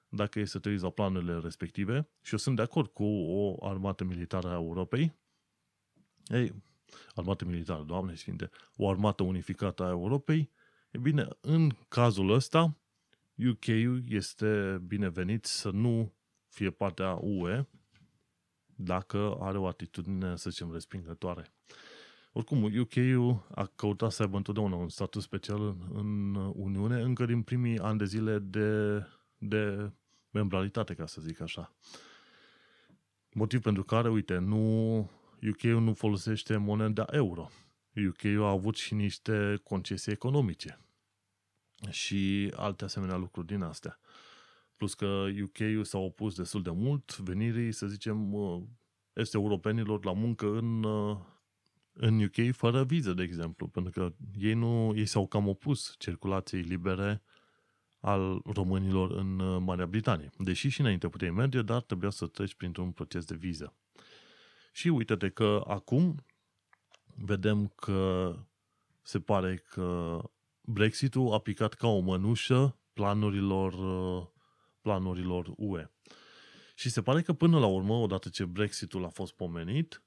dacă 0.08 0.40
e 0.40 0.46
să 0.46 0.60
te 0.60 0.70
uiți 0.70 0.84
la 0.84 0.90
planurile 0.90 1.40
respective, 1.40 2.10
și 2.22 2.32
eu 2.32 2.38
sunt 2.38 2.56
de 2.56 2.62
acord 2.62 2.90
cu 2.90 3.04
o 3.04 3.68
armată 3.68 4.04
militară 4.04 4.48
a 4.48 4.54
Europei, 4.54 5.16
ei, 6.28 6.54
armată 7.16 7.46
militară, 7.46 7.84
Doamne 7.84 8.16
Sfinte, 8.16 8.50
o 8.76 8.90
armată 8.90 9.24
unificată 9.24 9.84
a 9.84 9.90
Europei, 9.90 10.52
e 10.92 10.98
bine, 10.98 11.28
în 11.42 11.70
cazul 11.88 12.30
ăsta, 12.30 12.78
UK-ul 13.38 14.04
este 14.08 14.82
binevenit 14.88 15.46
să 15.46 15.70
nu 15.70 16.14
fie 16.48 16.70
partea 16.72 17.18
UE 17.22 17.68
dacă 18.84 19.38
are 19.40 19.58
o 19.58 19.68
atitudine, 19.68 20.36
să 20.36 20.50
zicem, 20.50 20.72
respingătoare. 20.72 21.54
Oricum, 22.32 22.64
UK-ul 22.64 23.48
a 23.56 23.66
căutat 23.76 24.12
să 24.12 24.22
aibă 24.22 24.38
întotdeauna 24.38 24.76
un 24.76 24.90
statut 24.90 25.22
special 25.22 25.76
în 25.94 26.36
Uniune 26.36 27.02
încă 27.02 27.26
din 27.26 27.42
primii 27.42 27.80
ani 27.80 27.98
de 27.98 28.06
zile 28.06 28.40
de, 28.40 29.00
de 29.38 29.92
membralitate, 30.32 30.94
ca 30.94 31.06
să 31.06 31.22
zic 31.22 31.42
așa. 31.42 31.76
Motiv 33.32 33.62
pentru 33.62 33.84
care, 33.84 34.10
uite, 34.10 34.38
nu 34.38 34.96
UK-ul 35.50 35.82
nu 35.82 35.94
folosește 35.94 36.58
moneda 36.58 37.06
euro. 37.12 37.50
UK-ul 38.08 38.44
a 38.44 38.50
avut 38.50 38.76
și 38.76 38.94
niște 38.94 39.60
concesii 39.64 40.12
economice 40.12 40.80
și 41.90 42.54
alte 42.56 42.84
asemenea 42.84 43.16
lucruri 43.16 43.48
din 43.48 43.62
astea. 43.62 44.00
Plus 44.84 44.94
că 44.94 45.26
UK-ul 45.44 45.84
s-a 45.84 45.98
opus 45.98 46.36
destul 46.36 46.62
de 46.62 46.70
mult 46.70 47.18
venirii, 47.18 47.72
să 47.72 47.88
zicem, 47.88 48.34
este 49.14 49.38
europenilor 49.38 50.06
la 50.06 50.14
muncă 50.14 50.58
în, 50.58 50.86
în 51.94 52.24
UK 52.24 52.56
fără 52.56 52.84
viză, 52.84 53.14
de 53.14 53.24
exemplu, 53.24 53.68
pentru 53.68 53.92
că 53.92 54.14
ei, 54.38 54.54
nu, 54.54 54.94
ei 54.96 55.06
s-au 55.06 55.28
cam 55.28 55.48
opus 55.48 55.96
circulației 55.98 56.62
libere 56.62 57.22
al 58.00 58.42
românilor 58.46 59.12
în 59.12 59.64
Marea 59.64 59.86
Britanie. 59.86 60.30
Deși 60.38 60.70
și 60.70 60.82
înainte 60.82 61.10
puteai 61.10 61.32
merge, 61.32 61.62
dar 61.62 61.82
trebuia 61.82 62.10
să 62.10 62.28
treci 62.28 62.56
printr-un 62.56 62.92
proces 62.92 63.26
de 63.26 63.36
viză. 63.36 63.76
Și 64.72 64.88
uite-te 64.88 65.30
că 65.30 65.64
acum 65.68 66.26
vedem 67.16 67.68
că 67.68 68.34
se 69.02 69.20
pare 69.20 69.56
că 69.56 70.20
Brexitul 70.62 71.34
a 71.34 71.40
picat 71.40 71.74
ca 71.74 71.88
o 71.88 72.00
mănușă 72.00 72.78
planurilor, 72.94 73.74
planurilor 74.84 75.54
UE. 75.58 75.92
Și 76.76 76.90
se 76.90 77.02
pare 77.02 77.22
că 77.22 77.34
până 77.34 77.60
la 77.60 77.66
urmă, 77.66 77.94
odată 77.94 78.30
ce 78.30 78.46
Brexitul 78.46 79.06
a 79.06 79.10
fost 79.10 79.34
pomenit, 79.34 80.04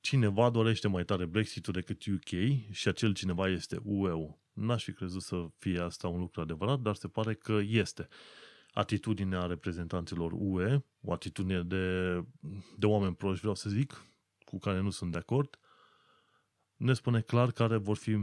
cineva 0.00 0.50
dorește 0.50 0.88
mai 0.88 1.04
tare 1.04 1.24
Brexitul 1.24 1.72
decât 1.72 2.04
UK 2.06 2.30
și 2.70 2.88
acel 2.88 3.14
cineva 3.14 3.48
este 3.48 3.80
UE-ul. 3.82 4.38
N-aș 4.52 4.84
fi 4.84 4.92
crezut 4.92 5.22
să 5.22 5.46
fie 5.58 5.78
asta 5.78 6.08
un 6.08 6.18
lucru 6.18 6.40
adevărat, 6.40 6.80
dar 6.80 6.94
se 6.94 7.08
pare 7.08 7.34
că 7.34 7.60
este. 7.64 8.08
atitudinea 8.72 9.46
reprezentanților 9.46 10.32
UE, 10.34 10.84
o 11.00 11.12
atitudine 11.12 11.62
de, 11.62 12.14
de 12.76 12.86
oameni 12.86 13.14
proști, 13.14 13.40
vreau 13.40 13.54
să 13.54 13.68
zic, 13.68 14.04
cu 14.44 14.58
care 14.58 14.80
nu 14.80 14.90
sunt 14.90 15.12
de 15.12 15.18
acord, 15.18 15.58
ne 16.76 16.92
spune 16.92 17.20
clar 17.20 17.50
care 17.50 17.76
vor 17.76 17.96
fi 17.96 18.18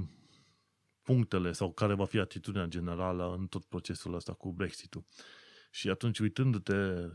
punctele 1.01 1.51
sau 1.51 1.71
care 1.71 1.93
va 1.93 2.05
fi 2.05 2.19
atitudinea 2.19 2.65
generală 2.65 3.35
în 3.39 3.47
tot 3.47 3.65
procesul 3.65 4.13
ăsta 4.13 4.33
cu 4.33 4.53
Brexit-ul. 4.53 5.05
Și 5.71 5.89
atunci, 5.89 6.19
uitându-te 6.19 7.09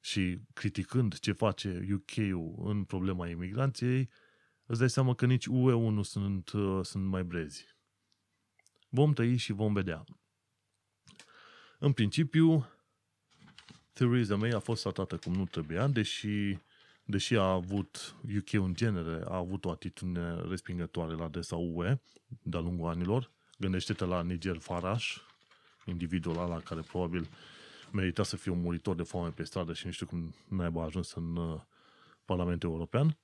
și 0.00 0.38
criticând 0.52 1.18
ce 1.18 1.32
face 1.32 1.86
UK-ul 1.92 2.62
în 2.64 2.84
problema 2.84 3.28
imigranției, 3.28 4.10
îți 4.66 4.78
dai 4.78 4.90
seama 4.90 5.14
că 5.14 5.26
nici 5.26 5.46
UE-ul 5.46 5.92
nu 5.92 6.02
sunt, 6.02 6.50
uh, 6.52 6.84
sunt 6.84 7.04
mai 7.04 7.24
brezi. 7.24 7.66
Vom 8.88 9.12
tăi 9.12 9.36
și 9.36 9.52
vom 9.52 9.72
vedea. 9.72 10.04
În 11.78 11.92
principiu, 11.92 12.66
Theresa 13.92 14.36
May 14.36 14.50
a 14.50 14.58
fost 14.58 14.82
tratată 14.82 15.16
cum 15.16 15.32
nu 15.32 15.44
trebuia, 15.44 15.86
deși, 15.86 16.58
deși 17.04 17.36
a 17.36 17.50
avut 17.50 18.16
UK 18.36 18.52
în 18.52 18.74
genere, 18.74 19.22
a 19.24 19.36
avut 19.36 19.64
o 19.64 19.70
atitudine 19.70 20.40
respingătoare 20.48 21.14
la 21.14 21.24
adresa 21.24 21.56
UE 21.56 22.00
de-a 22.42 22.60
lungul 22.60 22.88
anilor. 22.88 23.30
Gândește-te 23.58 24.04
la 24.04 24.22
Niger 24.22 24.58
Farage, 24.58 25.06
individul 25.86 26.38
ăla 26.38 26.60
care 26.60 26.80
probabil 26.80 27.28
merita 27.92 28.22
să 28.22 28.36
fie 28.36 28.52
un 28.52 28.60
muritor 28.60 28.94
de 28.94 29.02
foame 29.02 29.30
pe 29.30 29.42
stradă 29.42 29.72
și 29.72 29.86
nu 29.86 29.92
știu 29.92 30.06
cum 30.06 30.34
naiba 30.48 30.80
a 30.80 30.84
ajuns 30.84 31.12
în 31.12 31.36
uh, 31.36 31.60
Parlamentul 32.24 32.70
European. 32.70 33.18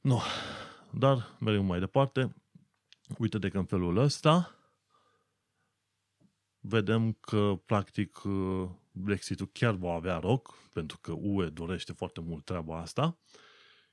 Nu. 0.00 0.20
Dar 0.90 1.36
mergem 1.40 1.64
mai 1.64 1.78
departe. 1.78 2.34
Uite-te 3.18 3.48
că 3.48 3.58
în 3.58 3.64
felul 3.64 3.96
ăsta 3.96 4.54
vedem 6.60 7.12
că 7.12 7.60
practic 7.66 8.22
uh, 8.24 8.68
Brexitul 8.92 9.46
chiar 9.52 9.74
va 9.74 9.92
avea 9.92 10.18
loc, 10.18 10.54
pentru 10.72 10.98
că 10.98 11.12
UE 11.16 11.48
dorește 11.48 11.92
foarte 11.92 12.20
mult 12.20 12.44
treaba 12.44 12.80
asta 12.80 13.18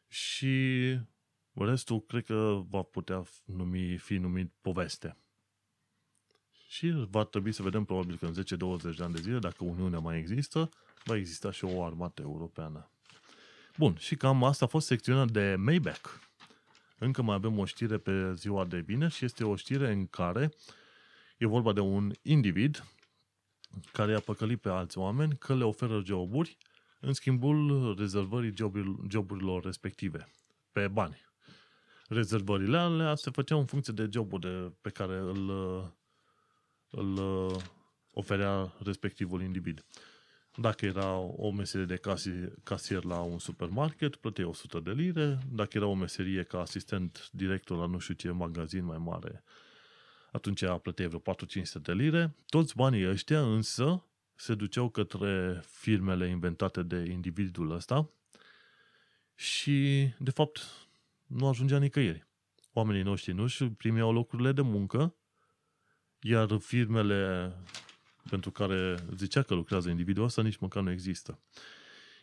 și 0.07 0.95
restul 1.53 2.01
cred 2.01 2.25
că 2.25 2.61
va 2.69 2.81
putea 2.81 3.23
numi, 3.45 3.97
fi 3.97 4.17
numit 4.17 4.53
poveste. 4.61 5.17
Și 6.67 7.07
va 7.09 7.23
trebui 7.23 7.51
să 7.51 7.63
vedem 7.63 7.83
probabil 7.83 8.17
că 8.17 8.25
în 8.25 8.33
10-20 8.33 8.95
de 8.97 9.03
ani 9.03 9.13
de 9.13 9.21
zile, 9.21 9.39
dacă 9.39 9.63
Uniunea 9.63 9.99
mai 9.99 10.17
există, 10.17 10.69
va 11.03 11.15
exista 11.15 11.51
și 11.51 11.65
o 11.65 11.83
armată 11.83 12.21
europeană. 12.21 12.89
Bun, 13.77 13.95
și 13.97 14.15
cam 14.15 14.43
asta 14.43 14.65
a 14.65 14.67
fost 14.67 14.87
secțiunea 14.87 15.25
de 15.25 15.55
Maybach. 15.57 16.09
Încă 16.97 17.21
mai 17.21 17.35
avem 17.35 17.59
o 17.59 17.65
știre 17.65 17.97
pe 17.97 18.33
ziua 18.33 18.65
de 18.65 18.81
bine 18.81 19.07
și 19.07 19.25
este 19.25 19.43
o 19.43 19.55
știre 19.55 19.91
în 19.91 20.07
care 20.07 20.51
e 21.37 21.45
vorba 21.45 21.73
de 21.73 21.79
un 21.79 22.11
individ 22.21 22.85
care 23.91 24.11
i-a 24.11 24.19
păcălit 24.19 24.61
pe 24.61 24.69
alți 24.69 24.97
oameni 24.97 25.37
că 25.37 25.55
le 25.55 25.63
oferă 25.63 26.01
joburi 26.05 26.57
în 26.99 27.13
schimbul 27.13 27.95
rezervării 27.97 28.53
joburilor 29.09 29.63
respective, 29.63 30.27
pe 30.71 30.87
bani. 30.87 31.25
Rezervările 32.07 32.77
alea 32.77 33.15
se 33.15 33.29
făceau 33.29 33.59
în 33.59 33.65
funcție 33.65 33.93
de 33.93 34.09
jobul 34.11 34.39
de, 34.39 34.73
pe 34.81 34.89
care 34.89 35.17
îl, 35.17 35.51
îl 36.89 37.19
oferea 38.11 38.73
respectivul 38.83 39.41
individ. 39.41 39.85
Dacă 40.55 40.85
era 40.85 41.15
o 41.17 41.51
meserie 41.51 41.85
de 41.85 41.95
casier, 41.95 42.53
casier 42.63 43.03
la 43.03 43.19
un 43.19 43.39
supermarket, 43.39 44.15
plăteai 44.15 44.47
100 44.47 44.79
de 44.79 44.91
lire. 44.91 45.39
Dacă 45.51 45.77
era 45.77 45.85
o 45.85 45.93
meserie 45.93 46.43
ca 46.43 46.59
asistent 46.59 47.29
director 47.31 47.77
la 47.77 47.85
nu 47.85 47.97
știu 47.97 48.13
ce 48.13 48.31
magazin 48.31 48.85
mai 48.85 48.97
mare, 48.97 49.43
atunci 50.31 50.63
plăteai 50.81 51.07
vreo 51.07 51.35
4-500 51.35 51.81
de 51.81 51.93
lire. 51.93 52.35
Toți 52.45 52.75
banii 52.75 53.09
ăștia 53.09 53.41
însă 53.41 54.03
se 54.35 54.55
duceau 54.55 54.89
către 54.89 55.61
firmele 55.65 56.27
inventate 56.27 56.83
de 56.83 57.09
individul 57.09 57.71
ăsta 57.71 58.09
și, 59.35 60.09
de 60.19 60.31
fapt, 60.31 60.59
nu 61.25 61.47
ajungea 61.47 61.77
nicăieri. 61.77 62.27
Oamenii 62.73 63.01
noștri 63.01 63.33
nu 63.33 63.47
și 63.47 63.65
primeau 63.65 64.13
locurile 64.13 64.51
de 64.51 64.61
muncă, 64.61 65.15
iar 66.29 66.57
firmele 66.59 67.53
pentru 68.29 68.51
care 68.51 68.95
zicea 69.15 69.41
că 69.41 69.53
lucrează 69.53 69.89
individul 69.89 70.23
ăsta 70.23 70.41
nici 70.41 70.57
măcar 70.57 70.83
nu 70.83 70.91
există. 70.91 71.39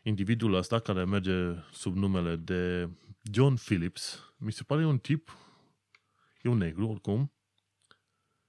Individul 0.03 0.55
ăsta 0.55 0.79
care 0.79 1.05
merge 1.05 1.33
sub 1.73 1.97
numele 1.97 2.37
de 2.37 2.89
John 3.33 3.55
Phillips, 3.55 4.35
mi 4.37 4.53
se 4.53 4.63
pare 4.63 4.87
un 4.87 4.99
tip, 4.99 5.37
e 6.43 6.49
un 6.49 6.57
negru 6.57 6.89
oricum, 6.89 7.33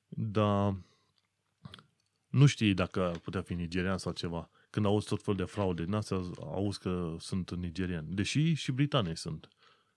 dar 0.08 0.76
nu 2.28 2.46
știi 2.46 2.74
dacă 2.74 3.04
ar 3.04 3.18
putea 3.18 3.42
fi 3.42 3.54
nigerian 3.54 3.98
sau 3.98 4.12
ceva. 4.12 4.50
Când 4.70 4.86
auzi 4.86 5.08
tot 5.08 5.24
fel 5.24 5.36
de 5.36 5.44
fraude 5.44 5.84
din 5.84 5.94
astea, 5.94 6.22
auzi 6.40 6.80
că 6.80 7.16
sunt 7.20 7.56
nigeriani. 7.56 8.08
Deși 8.16 8.54
și 8.54 8.72
britanii 8.72 9.18
sunt. 9.18 9.48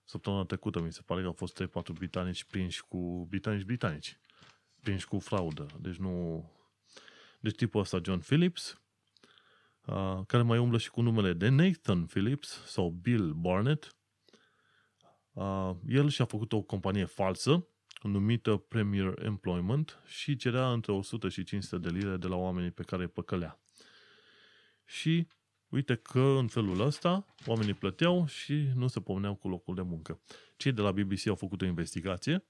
Săptămâna 0.03 0.43
trecută 0.43 0.81
mi 0.81 0.93
se 0.93 1.01
pare 1.05 1.21
că 1.21 1.27
au 1.27 1.33
fost 1.33 1.63
3-4 1.63 1.67
britanici 1.93 2.43
prinși 2.43 2.83
cu 2.87 3.25
britanici 3.29 3.65
britanici. 3.65 4.19
Prinși 4.81 5.07
cu 5.07 5.19
fraudă. 5.19 5.65
Deci 5.81 5.95
nu, 5.95 6.45
deci 7.39 7.55
tipul 7.55 7.81
ăsta, 7.81 7.99
John 8.03 8.19
Phillips, 8.19 8.81
uh, 9.85 10.19
care 10.27 10.43
mai 10.43 10.57
umblă 10.57 10.77
și 10.77 10.89
cu 10.89 11.01
numele 11.01 11.33
de 11.33 11.49
Nathan 11.49 12.05
Phillips 12.05 12.63
sau 12.65 12.89
Bill 12.89 13.33
Barnett. 13.33 13.95
Uh, 15.31 15.71
el 15.87 16.09
și-a 16.09 16.25
făcut 16.25 16.53
o 16.53 16.61
companie 16.61 17.05
falsă 17.05 17.67
numită 18.01 18.55
Premier 18.57 19.25
Employment 19.25 19.99
și 20.05 20.35
cerea 20.35 20.71
între 20.71 20.91
100 20.91 21.29
și 21.29 21.43
500 21.43 21.89
de 21.89 21.97
lire 21.97 22.17
de 22.17 22.27
la 22.27 22.35
oamenii 22.35 22.71
pe 22.71 22.83
care 22.83 23.01
îi 23.01 23.09
păcălea. 23.09 23.59
Și 24.85 25.27
uite 25.67 25.95
că 25.95 26.19
în 26.19 26.47
felul 26.47 26.79
ăsta 26.79 27.25
oamenii 27.45 27.73
plăteau 27.73 28.25
și 28.25 28.53
nu 28.75 28.87
se 28.87 29.01
pomeneau 29.01 29.35
cu 29.35 29.47
locul 29.47 29.75
de 29.75 29.81
muncă. 29.81 30.21
Cei 30.57 30.71
de 30.71 30.81
la 30.81 30.91
BBC 30.91 31.27
au 31.27 31.35
făcut 31.35 31.61
o 31.61 31.65
investigație 31.65 32.45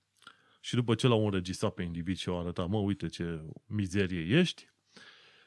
și 0.60 0.76
după 0.76 0.96
ce 0.96 1.08
l-au 1.08 1.26
înregistrat 1.26 1.74
pe 1.74 1.84
individ 1.84 2.18
și 2.18 2.30
au 2.30 2.40
arătat, 2.40 2.68
mă, 2.68 2.78
uite 2.78 3.08
ce 3.08 3.42
mizerie 3.66 4.40
ești, 4.40 4.70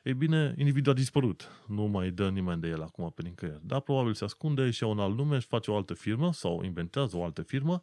ei 0.02 0.14
bine, 0.14 0.54
individul 0.58 0.92
a 0.92 0.94
dispărut. 0.94 1.50
Nu 1.66 1.82
mai 1.82 2.10
dă 2.10 2.30
nimeni 2.30 2.60
de 2.60 2.68
el 2.68 2.82
acum 2.82 3.10
pe 3.10 3.22
nicăieri. 3.22 3.66
Dar 3.66 3.80
probabil 3.80 4.14
se 4.14 4.24
ascunde 4.24 4.70
și 4.70 4.82
un 4.82 4.98
alt 4.98 5.16
nume, 5.16 5.36
își 5.36 5.46
face 5.46 5.70
o 5.70 5.76
altă 5.76 5.94
firmă 5.94 6.32
sau 6.32 6.62
inventează 6.62 7.16
o 7.16 7.24
altă 7.24 7.42
firmă 7.42 7.82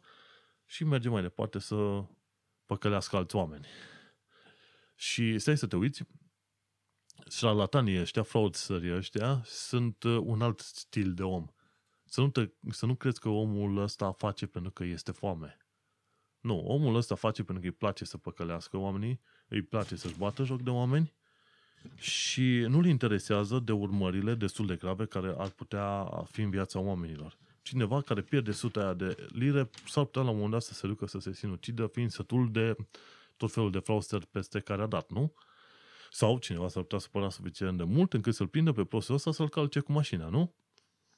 și 0.66 0.84
merge 0.84 1.08
mai 1.08 1.22
departe 1.22 1.58
să 1.58 2.04
păcălească 2.66 3.16
alți 3.16 3.36
oameni. 3.36 3.66
Și 4.96 5.38
stai 5.38 5.56
să 5.56 5.66
te 5.66 5.76
uiți, 5.76 6.02
șarlatanii 7.30 8.00
ăștia, 8.00 8.22
fraudsterii 8.22 8.94
ăștia, 8.96 9.42
sunt 9.44 10.02
uh, 10.02 10.18
un 10.22 10.42
alt 10.42 10.60
stil 10.60 11.14
de 11.14 11.22
om. 11.22 11.46
Să 12.04 12.20
nu, 12.20 12.30
te, 12.30 12.50
să 12.70 12.86
nu 12.86 12.94
crezi 12.94 13.20
că 13.20 13.28
omul 13.28 13.76
ăsta 13.76 14.12
face 14.12 14.46
pentru 14.46 14.70
că 14.70 14.84
este 14.84 15.12
foame. 15.12 15.56
Nu, 16.40 16.58
omul 16.58 16.94
ăsta 16.94 17.14
face 17.14 17.42
pentru 17.42 17.62
că 17.62 17.68
îi 17.68 17.76
place 17.78 18.04
să 18.04 18.16
păcălească 18.16 18.76
oamenii, 18.76 19.20
îi 19.48 19.62
place 19.62 19.96
să-și 19.96 20.18
bată 20.18 20.44
joc 20.44 20.62
de 20.62 20.70
oameni 20.70 21.12
și 21.96 22.64
nu-l 22.68 22.86
interesează 22.86 23.58
de 23.58 23.72
urmările 23.72 24.34
destul 24.34 24.66
de 24.66 24.76
grave 24.76 25.06
care 25.06 25.34
ar 25.38 25.48
putea 25.48 26.04
fi 26.30 26.40
în 26.40 26.50
viața 26.50 26.78
oamenilor. 26.78 27.38
Cineva 27.62 28.00
care 28.00 28.20
pierde 28.20 28.52
sute 28.52 28.78
aia 28.78 28.94
de 28.94 29.26
lire 29.28 29.70
s-ar 29.86 30.04
putea 30.04 30.22
la 30.22 30.28
un 30.28 30.34
moment 30.34 30.52
dat 30.52 30.62
să 30.62 30.74
se 30.74 30.86
ducă 30.86 31.06
să 31.06 31.18
se 31.18 31.32
sinucidă 31.32 31.86
fiind 31.86 32.10
sătul 32.10 32.52
de 32.52 32.76
tot 33.36 33.52
felul 33.52 33.70
de 33.70 33.78
fraudster 33.78 34.24
peste 34.30 34.60
care 34.60 34.82
a 34.82 34.86
dat, 34.86 35.10
nu? 35.10 35.32
Sau 36.10 36.38
cineva 36.38 36.68
s-ar 36.68 36.82
putea 36.82 36.98
supăra 36.98 37.30
suficient 37.30 37.76
de 37.76 37.84
mult 37.84 38.12
încât 38.12 38.34
să-l 38.34 38.46
prindă 38.46 38.72
pe 38.72 38.84
prostul 38.84 39.14
ăsta 39.14 39.32
să-l 39.32 39.48
calce 39.48 39.80
cu 39.80 39.92
mașina, 39.92 40.28
nu? 40.28 40.54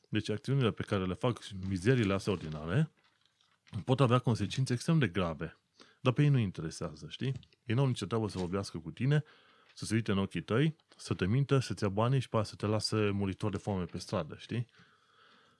Deci 0.08 0.28
acțiunile 0.28 0.70
pe 0.70 0.82
care 0.82 1.04
le 1.04 1.14
fac 1.14 1.38
mizerile 1.68 2.12
astea 2.12 2.32
ordinare 2.32 2.90
pot 3.84 4.00
avea 4.00 4.18
consecințe 4.18 4.72
extrem 4.72 4.98
de 4.98 5.08
grave. 5.08 5.56
Dar 6.00 6.12
pe 6.12 6.22
ei 6.22 6.28
nu 6.28 6.38
interesează, 6.38 7.06
știi? 7.08 7.32
Ei 7.64 7.74
n-au 7.74 7.86
nicio 7.86 8.06
treabă 8.06 8.28
să 8.28 8.38
vorbească 8.38 8.78
cu 8.78 8.90
tine, 8.90 9.24
să 9.74 9.84
se 9.84 9.94
uite 9.94 10.10
în 10.10 10.18
ochii 10.18 10.42
tăi, 10.42 10.76
să 10.96 11.14
te 11.14 11.26
mintă, 11.26 11.58
să-ți 11.58 11.82
ia 11.82 11.88
banii 11.88 12.20
și 12.20 12.28
pe 12.28 12.42
să 12.42 12.54
te 12.54 12.66
lasă 12.66 13.10
muritor 13.12 13.50
de 13.50 13.56
foame 13.56 13.84
pe 13.84 13.98
stradă, 13.98 14.36
știi? 14.38 14.66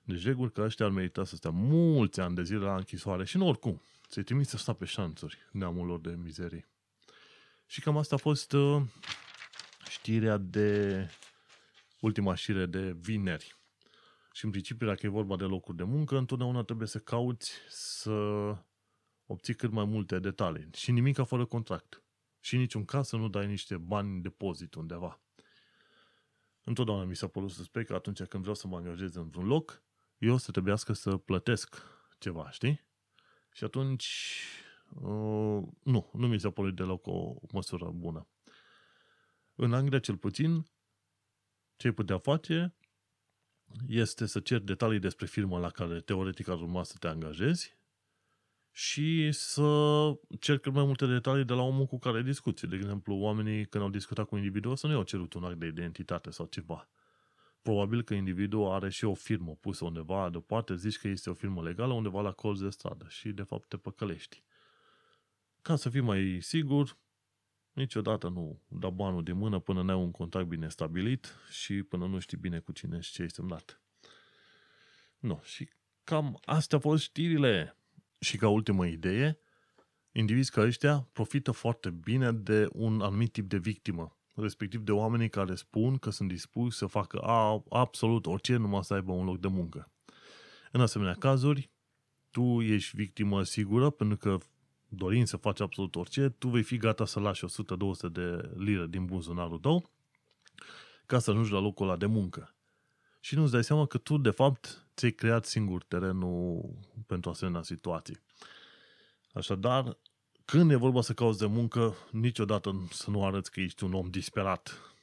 Deci 0.03 0.23
reguli 0.23 0.51
că 0.51 0.61
ăștia 0.61 0.85
ar 0.85 0.91
merita 0.91 1.23
să 1.23 1.35
stea 1.35 1.51
mulți 1.51 2.19
ani 2.19 2.35
de 2.35 2.43
zile 2.43 2.59
la 2.59 2.75
închisoare 2.75 3.25
și 3.25 3.37
nu 3.37 3.47
oricum. 3.47 3.81
Se 4.09 4.23
trimis 4.23 4.47
să 4.47 4.57
sta 4.57 4.73
pe 4.73 4.85
șanțuri 4.85 5.37
neamul 5.51 5.85
lor 5.85 5.99
de 5.99 6.15
mizerii. 6.15 6.65
Și 7.65 7.81
cam 7.81 7.97
asta 7.97 8.15
a 8.15 8.17
fost 8.17 8.53
uh, 8.53 8.81
știrea 9.89 10.37
de 10.37 11.09
ultima 11.99 12.35
știre 12.35 12.65
de 12.65 12.91
vineri. 12.99 13.55
Și 14.35 14.45
în 14.45 14.51
principiu, 14.51 14.87
dacă 14.87 15.05
e 15.05 15.09
vorba 15.09 15.35
de 15.35 15.43
locuri 15.43 15.77
de 15.77 15.83
muncă, 15.83 16.17
întotdeauna 16.17 16.63
trebuie 16.63 16.87
să 16.87 16.99
cauți 16.99 17.51
să 17.69 18.11
obții 19.25 19.55
cât 19.55 19.71
mai 19.71 19.85
multe 19.85 20.19
detalii. 20.19 20.69
Și 20.73 20.91
nimic 20.91 21.17
fără 21.23 21.45
contract 21.45 22.03
și 22.39 22.53
în 22.53 22.59
niciun 22.59 22.85
caz 22.85 23.07
să 23.07 23.15
nu 23.15 23.29
dai 23.29 23.47
niște 23.47 23.77
bani 23.77 24.21
depozit 24.21 24.73
undeva. 24.73 25.21
Întotdeauna 26.63 27.03
mi 27.03 27.15
s-a 27.15 27.27
părut 27.27 27.51
suspect 27.51 27.87
că 27.87 27.93
atunci 27.93 28.23
când 28.23 28.41
vreau 28.41 28.55
să 28.55 28.67
mă 28.67 28.77
angajez 28.77 29.15
în 29.15 29.29
vreun 29.29 29.45
loc, 29.45 29.83
eu 30.17 30.37
să 30.37 30.51
trebuiască 30.51 30.93
să 30.93 31.17
plătesc 31.17 31.81
ceva, 32.17 32.49
știi? 32.51 32.87
Și 33.51 33.63
atunci, 33.63 34.39
uh, 34.89 35.63
nu, 35.83 36.09
nu 36.13 36.27
mi 36.27 36.39
s-a 36.39 36.49
părut 36.49 36.75
deloc 36.75 37.07
o 37.07 37.35
măsură 37.51 37.89
bună. 37.89 38.27
În 39.55 39.73
Anglia, 39.73 39.99
cel 39.99 40.17
puțin, 40.17 40.65
Ce 41.75 41.87
ai 41.87 41.93
putea 41.93 42.17
face 42.17 42.75
este 43.87 44.25
să 44.25 44.39
ceri 44.39 44.65
detalii 44.65 44.99
despre 44.99 45.25
firma 45.25 45.59
la 45.59 45.69
care 45.69 45.99
teoretic 45.99 46.47
ar 46.47 46.61
urma 46.61 46.83
să 46.83 46.95
te 46.99 47.07
angajezi 47.07 47.75
și 48.71 49.31
să 49.31 50.11
cer 50.39 50.57
cât 50.57 50.73
mai 50.73 50.85
multe 50.85 51.05
detalii 51.05 51.45
de 51.45 51.53
la 51.53 51.61
omul 51.61 51.85
cu 51.85 51.99
care 51.99 52.21
discuți. 52.21 52.65
De 52.65 52.75
exemplu, 52.75 53.15
oamenii 53.15 53.65
când 53.65 53.83
au 53.83 53.89
discutat 53.89 54.27
cu 54.27 54.35
individul 54.35 54.75
să 54.75 54.87
nu 54.87 54.93
i-au 54.93 55.03
cerut 55.03 55.33
un 55.33 55.43
act 55.43 55.59
de 55.59 55.65
identitate 55.65 56.31
sau 56.31 56.45
ceva. 56.45 56.89
Probabil 57.61 58.01
că 58.01 58.13
individul 58.13 58.71
are 58.71 58.89
și 58.89 59.05
o 59.05 59.13
firmă 59.13 59.55
pusă 59.55 59.85
undeva 59.85 60.29
deoparte, 60.29 60.75
zici 60.75 60.97
că 60.97 61.07
este 61.07 61.29
o 61.29 61.33
firmă 61.33 61.61
legală 61.61 61.93
undeva 61.93 62.21
la 62.21 62.31
colț 62.31 62.59
de 62.59 62.69
stradă 62.69 63.05
și 63.09 63.29
de 63.29 63.43
fapt 63.43 63.67
te 63.67 63.77
păcălești. 63.77 64.43
Ca 65.61 65.75
să 65.75 65.89
fii 65.89 66.01
mai 66.01 66.37
sigur, 66.41 66.97
niciodată 67.73 68.27
nu 68.27 68.61
da 68.67 68.89
banul 68.89 69.23
de 69.23 69.31
mână 69.31 69.59
până 69.59 69.81
n-ai 69.81 69.95
un 69.95 70.11
contact 70.11 70.45
bine 70.45 70.69
stabilit 70.69 71.35
și 71.49 71.83
până 71.83 72.05
nu 72.05 72.19
știi 72.19 72.37
bine 72.37 72.59
cu 72.59 72.71
cine 72.71 72.99
și 72.99 73.11
ce 73.11 73.21
ai 73.21 73.29
semnat. 73.29 73.81
Nu, 75.19 75.41
și 75.43 75.69
cam 76.03 76.39
astea 76.45 76.77
au 76.77 76.89
fost 76.89 77.03
știrile. 77.03 77.77
Și 78.19 78.37
ca 78.37 78.47
ultimă 78.47 78.85
idee, 78.85 79.39
indivizi 80.11 80.51
ca 80.51 80.61
ăștia 80.61 81.07
profită 81.11 81.51
foarte 81.51 81.89
bine 81.89 82.31
de 82.31 82.67
un 82.71 83.01
anumit 83.01 83.31
tip 83.31 83.49
de 83.49 83.57
victimă, 83.57 84.17
respectiv 84.35 84.81
de 84.81 84.91
oamenii 84.91 85.29
care 85.29 85.55
spun 85.55 85.97
că 85.97 86.09
sunt 86.09 86.29
dispuși 86.29 86.77
să 86.77 86.85
facă 86.85 87.17
a, 87.19 87.63
absolut 87.69 88.25
orice 88.25 88.55
numai 88.55 88.83
să 88.83 88.93
aibă 88.93 89.11
un 89.11 89.25
loc 89.25 89.39
de 89.39 89.47
muncă. 89.47 89.91
În 90.71 90.81
asemenea 90.81 91.13
cazuri, 91.13 91.69
tu 92.31 92.61
ești 92.61 92.95
victimă 92.95 93.43
sigură 93.43 93.89
pentru 93.89 94.17
că 94.17 94.37
dorind 94.95 95.27
să 95.27 95.37
faci 95.37 95.59
absolut 95.59 95.95
orice, 95.95 96.29
tu 96.29 96.47
vei 96.47 96.63
fi 96.63 96.77
gata 96.77 97.05
să 97.05 97.19
lași 97.19 97.45
100-200 97.45 98.11
de 98.11 98.51
lire 98.55 98.87
din 98.87 99.05
buzunarul 99.05 99.59
tău 99.59 99.91
ca 101.05 101.19
să 101.19 101.31
ajungi 101.31 101.51
la 101.51 101.59
locul 101.59 101.87
ăla 101.87 101.97
de 101.97 102.05
muncă. 102.05 102.55
Și 103.19 103.35
nu-ți 103.35 103.51
dai 103.51 103.63
seama 103.63 103.85
că 103.85 103.97
tu, 103.97 104.17
de 104.17 104.29
fapt, 104.29 104.87
ți-ai 104.95 105.11
creat 105.11 105.45
singur 105.45 105.83
terenul 105.83 106.69
pentru 107.07 107.29
asemenea 107.29 107.61
situații. 107.61 108.19
Așadar, 109.33 109.97
când 110.45 110.71
e 110.71 110.75
vorba 110.75 111.01
să 111.01 111.13
cauți 111.13 111.39
de 111.39 111.45
muncă, 111.45 111.95
niciodată 112.11 112.87
să 112.91 113.09
nu 113.09 113.25
arăți 113.25 113.51
că 113.51 113.59
ești 113.59 113.83
un 113.83 113.93
om 113.93 114.09
disperat. 114.09 114.93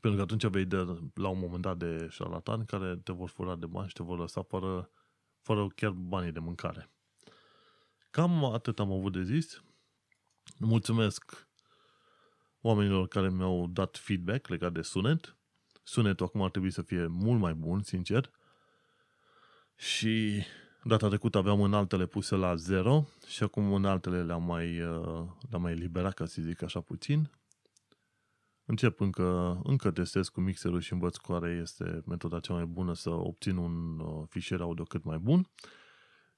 Pentru 0.00 0.14
că 0.14 0.20
atunci 0.20 0.52
vei 0.52 0.64
de, 0.64 0.76
la 1.14 1.28
un 1.28 1.38
moment 1.38 1.62
dat 1.62 1.76
de 1.76 2.06
șarlatani 2.10 2.66
care 2.66 2.96
te 2.96 3.12
vor 3.12 3.28
fura 3.28 3.56
de 3.56 3.66
bani 3.66 3.88
și 3.88 3.94
te 3.94 4.02
vor 4.02 4.18
lăsa 4.18 4.42
fără, 4.42 4.90
fără 5.40 5.68
chiar 5.68 5.90
banii 5.90 6.32
de 6.32 6.38
mâncare. 6.38 6.90
Cam 8.18 8.44
atât 8.44 8.78
am 8.78 8.92
avut 8.92 9.12
de 9.12 9.22
zis. 9.22 9.62
Mulțumesc 10.56 11.48
oamenilor 12.60 13.08
care 13.08 13.30
mi-au 13.30 13.66
dat 13.66 13.96
feedback 13.96 14.48
legat 14.48 14.72
de 14.72 14.82
sunet. 14.82 15.36
Sunetul 15.82 16.26
acum 16.26 16.42
ar 16.42 16.50
trebui 16.50 16.70
să 16.70 16.82
fie 16.82 17.06
mult 17.06 17.40
mai 17.40 17.54
bun, 17.54 17.82
sincer. 17.82 18.30
Și 19.76 20.42
data 20.84 21.08
trecută 21.08 21.38
aveam 21.38 21.62
în 21.62 21.74
altele 21.74 22.06
puse 22.06 22.34
la 22.34 22.54
0 22.54 23.08
și 23.26 23.42
acum 23.42 23.72
în 23.72 23.84
altele 23.84 24.22
le-am 24.22 24.42
mai, 24.42 24.80
uh, 24.80 25.26
le-am 25.50 25.62
mai 25.62 25.72
eliberat, 25.72 26.14
ca 26.14 26.24
să 26.26 26.42
zic 26.42 26.62
așa 26.62 26.80
puțin. 26.80 27.30
Încep 28.64 29.00
încă, 29.00 29.60
încă 29.64 29.90
testez 29.90 30.28
cu 30.28 30.40
mixerul 30.40 30.80
și 30.80 30.92
învăț 30.92 31.16
care 31.16 31.58
este 31.62 32.02
metoda 32.06 32.40
cea 32.40 32.52
mai 32.52 32.64
bună 32.64 32.94
să 32.94 33.10
obțin 33.10 33.56
un 33.56 33.98
uh, 33.98 34.24
fișier 34.28 34.60
audio 34.60 34.84
cât 34.84 35.04
mai 35.04 35.18
bun 35.18 35.48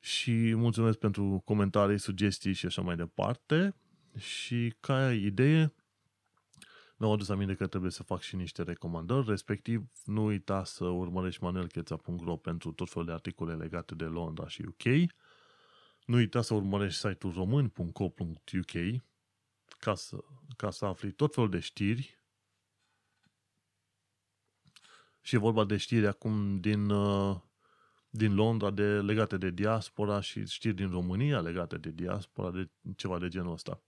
și 0.01 0.55
mulțumesc 0.55 0.99
pentru 0.99 1.43
comentarii, 1.45 1.99
sugestii 1.99 2.53
și 2.53 2.67
așa 2.67 2.83
mai 2.83 2.97
departe. 2.97 3.75
Și 4.19 4.75
ca 4.81 5.13
idee, 5.13 5.75
mi-am 6.97 7.13
adus 7.13 7.29
aminte 7.29 7.55
că 7.55 7.67
trebuie 7.67 7.91
să 7.91 8.03
fac 8.03 8.21
și 8.21 8.37
niște 8.37 8.63
recomandări, 8.63 9.29
respectiv 9.29 9.91
nu 10.05 10.25
uita 10.25 10.65
să 10.65 10.85
urmărești 10.85 11.43
manelcheța.ro 11.43 12.37
pentru 12.37 12.73
tot 12.73 12.91
felul 12.91 13.07
de 13.07 13.13
articole 13.13 13.55
legate 13.55 13.95
de 13.95 14.05
Londra 14.05 14.49
și 14.49 14.63
UK. 14.63 15.11
Nu 16.05 16.17
uita 16.17 16.43
să 16.43 16.55
urmărești 16.55 17.09
site-ul 17.09 17.33
român.co.uk 17.33 19.03
ca 19.79 19.95
să, 19.95 20.19
ca 20.57 20.71
să 20.71 20.85
afli 20.85 21.13
tot 21.13 21.35
felul 21.35 21.51
de 21.51 21.59
știri 21.59 22.19
și 25.21 25.35
e 25.35 25.39
vorba 25.39 25.65
de 25.65 25.77
știri 25.77 26.07
acum 26.07 26.61
din 26.61 26.91
uh, 26.91 27.41
din 28.11 28.35
Londra 28.35 28.71
de, 28.71 28.83
legate 28.83 29.37
de 29.37 29.51
diaspora 29.51 30.21
și 30.21 30.47
știri 30.47 30.75
din 30.75 30.91
România 30.91 31.41
legate 31.41 31.77
de 31.77 31.91
diaspora, 31.91 32.51
de 32.51 32.69
ceva 32.97 33.19
de 33.19 33.29
genul 33.29 33.53
ăsta. 33.53 33.83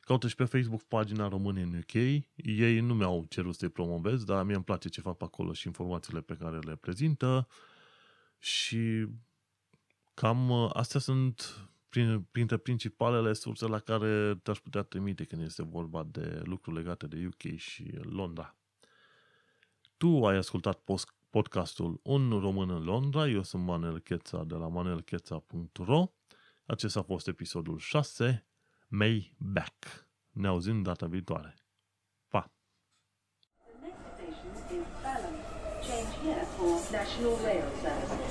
Caută 0.00 0.28
și 0.28 0.34
pe 0.34 0.44
Facebook 0.44 0.82
pagina 0.82 1.28
România 1.28 1.62
în 1.62 1.76
UK. 1.76 1.94
Ei 2.34 2.80
nu 2.80 2.94
mi-au 2.94 3.26
cerut 3.28 3.54
să-i 3.54 3.68
promovez, 3.68 4.24
dar 4.24 4.44
mie 4.44 4.54
îmi 4.54 4.64
place 4.64 4.88
ce 4.88 5.00
fac 5.00 5.16
pe 5.16 5.24
acolo 5.24 5.52
și 5.52 5.66
informațiile 5.66 6.20
pe 6.20 6.34
care 6.34 6.58
le 6.58 6.76
prezintă. 6.76 7.48
Și 8.38 9.06
cam 10.14 10.50
uh, 10.50 10.70
astea 10.72 11.00
sunt 11.00 11.68
prin, 11.88 12.26
printre 12.30 12.56
principalele 12.56 13.32
surse 13.32 13.66
la 13.66 13.78
care 13.78 14.34
te-aș 14.42 14.58
putea 14.58 14.82
trimite 14.82 15.24
când 15.24 15.42
este 15.42 15.62
vorba 15.62 16.06
de 16.10 16.40
lucruri 16.44 16.76
legate 16.76 17.06
de 17.06 17.26
UK 17.26 17.56
și 17.56 17.90
Londra. 18.02 18.56
Tu 19.96 20.26
ai 20.26 20.36
ascultat 20.36 20.78
post 20.78 21.14
podcastul 21.30 22.00
Un 22.02 22.30
român 22.40 22.70
în 22.70 22.84
Londra. 22.84 23.28
Eu 23.28 23.42
sunt 23.42 23.62
Manel 23.62 23.98
Cheța 23.98 24.44
de 24.44 24.54
la 24.54 24.68
manelcheța.ro. 24.68 26.06
Acesta 26.66 26.98
a 26.98 27.02
fost 27.02 27.28
episodul 27.28 27.78
6, 27.78 28.46
May 28.88 29.34
Back. 29.38 30.08
Ne 30.30 30.46
auzim 30.48 30.82
data 30.82 31.06
viitoare. 31.06 31.54
Pa! 32.28 32.52
The 33.64 33.72
next 33.80 34.00
station 34.14 34.52
is 34.78 34.86
Balham. 35.02 35.36
Change 35.86 36.12
here 36.24 36.44
for 36.56 36.72
National 36.98 37.34
Rail 37.44 37.68
Service. 37.82 38.29